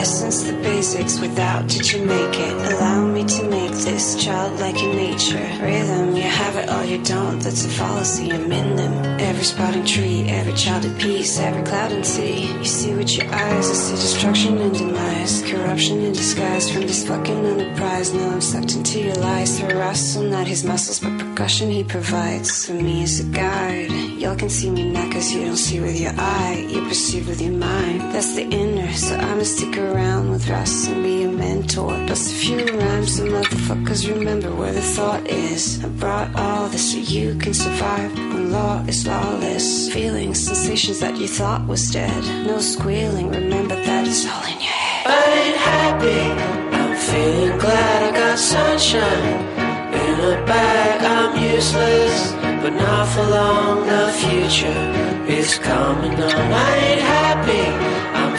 Essence, 0.00 0.42
the 0.42 0.52
basics, 0.62 1.18
without 1.20 1.66
did 1.68 1.90
you 1.92 2.04
make 2.04 2.34
it? 2.46 2.54
Allow 2.72 3.06
me 3.06 3.24
to 3.24 3.42
make 3.48 3.72
this 3.72 4.22
childlike 4.22 4.80
in 4.82 4.96
nature. 4.96 5.46
Rhythm, 5.60 6.16
you 6.16 6.22
have 6.22 6.54
it 6.56 6.68
or 6.74 6.84
you 6.84 7.02
don't, 7.04 7.38
that's 7.40 7.64
a 7.64 7.68
fallacy, 7.68 8.32
I'm 8.32 8.50
in 8.50 8.76
them. 8.76 8.94
Every 9.20 9.44
sprouting 9.44 9.84
tree, 9.84 10.28
every 10.28 10.54
child 10.54 10.84
at 10.84 10.98
peace, 11.00 11.38
every 11.38 11.64
cloud 11.64 11.92
and 11.92 12.06
sea. 12.06 12.46
You 12.58 12.64
see 12.64 12.94
with 12.94 13.10
your 13.16 13.26
eyes, 13.26 13.66
I 13.70 13.76
see 13.84 13.96
destruction 13.96 14.58
and 14.58 14.72
demise. 14.72 15.42
Corruption 15.50 15.96
in 16.06 16.12
disguise 16.12 16.70
from 16.70 16.82
this 16.82 17.06
fucking 17.06 17.44
enterprise. 17.52 18.14
Now 18.14 18.30
I'm 18.30 18.40
sucked 18.40 18.74
into 18.74 19.00
your 19.00 19.16
lies 19.16 19.60
rustle, 19.88 20.22
not 20.22 20.46
his 20.46 20.64
muscles, 20.64 21.00
but 21.00 21.18
percussion 21.18 21.70
he 21.70 21.82
provides. 21.82 22.66
For 22.66 22.74
me 22.74 23.02
as 23.02 23.20
a 23.20 23.24
guide, 23.24 23.90
y'all 24.20 24.36
can 24.36 24.50
see 24.50 24.70
me 24.70 24.90
not 24.90 25.10
cause 25.12 25.32
you 25.32 25.44
don't 25.46 25.56
see 25.56 25.80
with 25.80 25.98
your 25.98 26.12
eye, 26.16 26.66
you 26.68 26.82
perceive 26.82 27.26
with 27.28 27.40
your 27.40 27.52
mind. 27.52 28.00
That's 28.12 28.34
the 28.34 28.42
inner, 28.42 28.92
so 28.92 29.14
I'ma 29.16 29.44
stick 29.44 29.76
around 29.88 30.30
with 30.30 30.48
Russ 30.48 30.88
and 30.88 31.02
be 31.02 31.24
a 31.24 31.28
mentor. 31.28 31.92
Plus 32.06 32.32
a 32.32 32.34
few 32.34 32.64
rhymes, 32.78 33.16
so 33.16 33.24
motherfuckers 33.24 34.08
remember 34.08 34.50
where 34.54 34.72
the 34.72 34.82
thought 34.96 35.26
is. 35.28 35.82
I 35.84 35.88
brought 35.88 36.34
all 36.36 36.68
this 36.68 36.92
so 36.92 36.98
you 36.98 37.34
can 37.38 37.54
survive 37.54 38.12
when 38.16 38.52
law 38.52 38.84
is 38.86 39.06
lawless. 39.06 39.92
Feelings, 39.92 40.38
sensations 40.46 41.00
that 41.00 41.16
you 41.16 41.28
thought 41.28 41.66
was 41.66 41.90
dead. 41.90 42.22
No 42.46 42.58
squealing, 42.58 43.30
remember 43.30 43.76
that 43.76 44.06
it's 44.06 44.26
all 44.26 44.44
in 44.44 44.58
your 44.66 44.78
head. 44.84 45.06
I 45.06 45.24
ain't 45.42 45.60
happy. 45.72 46.22
I'm 46.78 46.96
feeling 46.96 47.58
glad 47.58 48.02
I 48.08 48.10
got 48.20 48.38
sunshine. 48.38 49.58
In 50.02 50.14
a 50.34 50.46
bag, 50.46 51.02
I'm 51.16 51.32
useless, 51.54 52.32
but 52.62 52.74
not 52.74 53.08
for 53.08 53.24
long. 53.24 53.86
The 53.86 54.12
future 54.22 55.08
is 55.28 55.58
coming 55.58 56.14
on. 56.14 56.52
I 56.68 56.76
ain't 56.88 57.00
happy. 57.00 58.07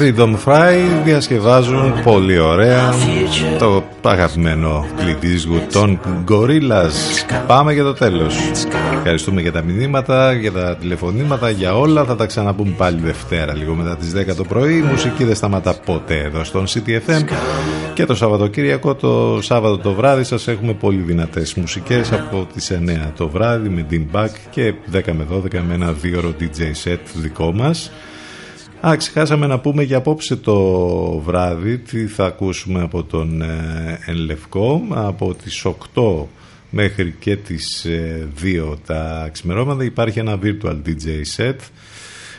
Freedom 0.00 0.36
Fry 0.44 1.02
διασκευάζουν 1.04 2.02
πολύ 2.02 2.38
ωραία 2.38 2.94
το 3.58 3.84
αγαπημένο 4.02 4.86
κλειδί 4.96 5.40
των 5.72 6.00
Gorillaz. 6.28 6.92
Πάμε 7.46 7.72
για 7.72 7.82
το 7.82 7.92
τέλος. 7.92 8.36
Ευχαριστούμε 8.94 9.40
για 9.40 9.52
τα 9.52 9.62
μηνύματα, 9.62 10.32
για 10.32 10.52
τα 10.52 10.76
τηλεφωνήματα, 10.76 11.50
για 11.50 11.78
όλα. 11.78 12.04
Θα 12.04 12.16
τα 12.16 12.26
ξαναπούμε 12.26 12.74
πάλι 12.76 13.00
Δευτέρα, 13.00 13.54
λίγο 13.54 13.74
μετά 13.74 13.96
τις 13.96 14.12
10 14.12 14.34
το 14.36 14.44
πρωί. 14.44 14.76
Η 14.76 14.82
μουσική 14.82 15.24
δεν 15.24 15.34
σταματά 15.34 15.74
ποτέ 15.74 16.18
εδώ 16.18 16.44
στον 16.44 16.66
CTFM. 16.66 17.24
Και 17.94 18.04
το 18.04 18.14
Σαββατοκύριακο, 18.14 18.94
το 18.94 19.38
Σάββατο 19.42 19.78
το 19.78 19.92
βράδυ 19.92 20.24
σας 20.24 20.48
έχουμε 20.48 20.72
πολύ 20.72 21.00
δυνατές 21.00 21.54
μουσικές 21.54 22.12
από 22.12 22.46
τις 22.54 22.70
9 22.70 23.12
το 23.16 23.28
βράδυ 23.28 23.68
με 23.68 23.86
Dean 23.90 24.16
Back 24.16 24.30
και 24.50 24.74
10 24.92 25.00
με 25.12 25.26
12 25.32 25.60
με 25.68 25.74
ένα 25.74 25.92
δύο 25.92 26.34
DJ 26.40 26.60
set 26.84 26.98
δικό 27.14 27.52
μας. 27.52 27.90
Α, 28.86 28.96
ξεχάσαμε 28.96 29.46
να 29.46 29.58
πούμε 29.58 29.82
για 29.82 29.96
απόψε 29.96 30.36
το 30.36 30.58
βράδυ 31.18 31.78
τι 31.78 32.06
θα 32.06 32.26
ακούσουμε 32.26 32.82
από 32.82 33.02
τον 33.02 33.42
ε, 33.42 33.98
Ενλευκό 34.06 34.82
από 34.90 35.34
τις 35.34 35.66
8 35.94 36.24
μέχρι 36.70 37.14
και 37.18 37.36
τις 37.36 37.86
2 38.42 38.76
τα 38.86 39.28
ξημερώματα 39.32 39.84
υπάρχει 39.84 40.18
ένα 40.18 40.38
virtual 40.42 40.76
DJ 40.86 41.06
set 41.36 41.56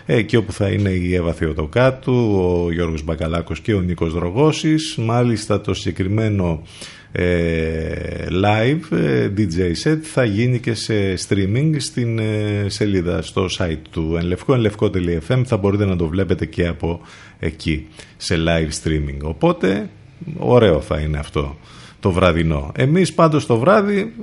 εκεί 0.05 0.35
όπου 0.35 0.51
θα 0.51 0.69
είναι 0.69 0.89
η 0.89 1.15
Εύα 1.15 1.33
Θεοτοκάτου, 1.33 2.39
ο 2.65 2.71
Γιώργος 2.71 3.03
Μπακαλάκος 3.03 3.59
και 3.59 3.73
ο 3.73 3.81
Νίκος 3.81 4.13
Δρογώσης. 4.13 4.95
Μάλιστα 4.95 5.61
το 5.61 5.73
συγκεκριμένο 5.73 6.61
ε, 6.61 6.98
live 7.13 8.97
ε, 8.97 9.29
DJ 9.37 9.73
set 9.83 9.99
θα 10.01 10.23
γίνει 10.23 10.59
και 10.59 10.73
σε 10.73 11.13
streaming 11.27 11.75
στην 11.77 12.19
ε, 12.19 12.65
σελίδα 12.67 13.21
στο 13.21 13.45
site 13.57 13.81
του 13.91 14.15
ενλευκό 14.19 14.53
ενλευκό.fm 14.53 15.41
θα 15.45 15.57
μπορείτε 15.57 15.85
να 15.85 15.95
το 15.95 16.07
βλέπετε 16.07 16.45
και 16.45 16.67
από 16.67 17.01
εκεί 17.39 17.87
σε 18.17 18.35
live 18.47 18.69
streaming. 18.83 19.17
Οπότε 19.21 19.89
ωραίο 20.37 20.81
θα 20.81 20.99
είναι 20.99 21.17
αυτό 21.17 21.57
το 21.99 22.11
βραδινό. 22.11 22.71
Εμείς 22.75 23.13
πάντως 23.13 23.45
το 23.45 23.57
βράδυ 23.57 24.13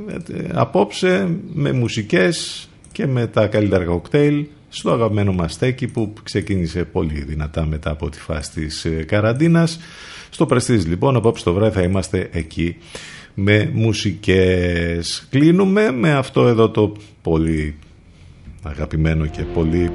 απόψε 0.53 1.29
με 1.53 1.73
μουσικές 1.73 2.69
και 2.93 3.07
με 3.07 3.27
τα 3.27 3.47
καλύτερα 3.47 3.85
κοκτέιλ 3.85 4.47
στο 4.79 4.91
αγαπημένο 4.91 5.33
μας 5.33 5.53
στέκι 5.53 5.87
που 5.87 6.13
ξεκίνησε 6.23 6.85
πολύ 6.85 7.25
δυνατά 7.25 7.67
μετά 7.67 7.91
από 7.91 8.11
τη 8.11 8.21
φάση 8.21 8.51
της 8.51 8.87
καραντίνας. 9.07 9.81
Στο 10.31 10.47
Prestige 10.51 10.87
λοιπόν 10.87 11.17
απόψε 11.17 11.45
το 11.45 11.53
βράδυ 11.53 11.75
θα 11.75 11.83
είμαστε 11.83 12.29
εκεί 12.33 12.77
με 13.35 13.71
μουσικές. 13.75 15.27
Κλείνουμε 15.31 15.91
με 15.91 16.13
αυτό 16.13 16.47
εδώ 16.47 16.71
το 16.71 16.97
πολύ 17.23 17.75
αγαπημένο 18.63 19.27
και 19.27 19.43
πολύ 19.43 19.91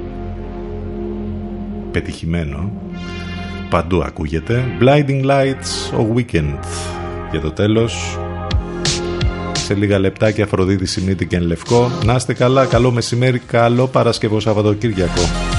πετυχημένο. 1.90 2.72
Παντού 3.70 4.02
ακούγεται. 4.02 4.64
Blinding 4.80 5.24
Lights 5.24 5.98
of 5.98 6.16
Weekend. 6.16 6.58
Για 7.30 7.40
το 7.40 7.50
τέλος 7.50 8.18
σε 9.72 9.78
λίγα 9.78 9.98
λεπτάκια 9.98 10.44
Αφροδίτη 10.44 10.86
Σιμίτη 10.86 11.26
και 11.26 11.38
Λευκό. 11.38 11.90
Να 12.04 12.14
είστε 12.14 12.34
καλά, 12.34 12.66
καλό 12.66 12.90
μεσημέρι, 12.90 13.38
καλό 13.38 13.86
Παρασκευό 13.86 14.40
Σαββατοκύριακο 14.40 15.51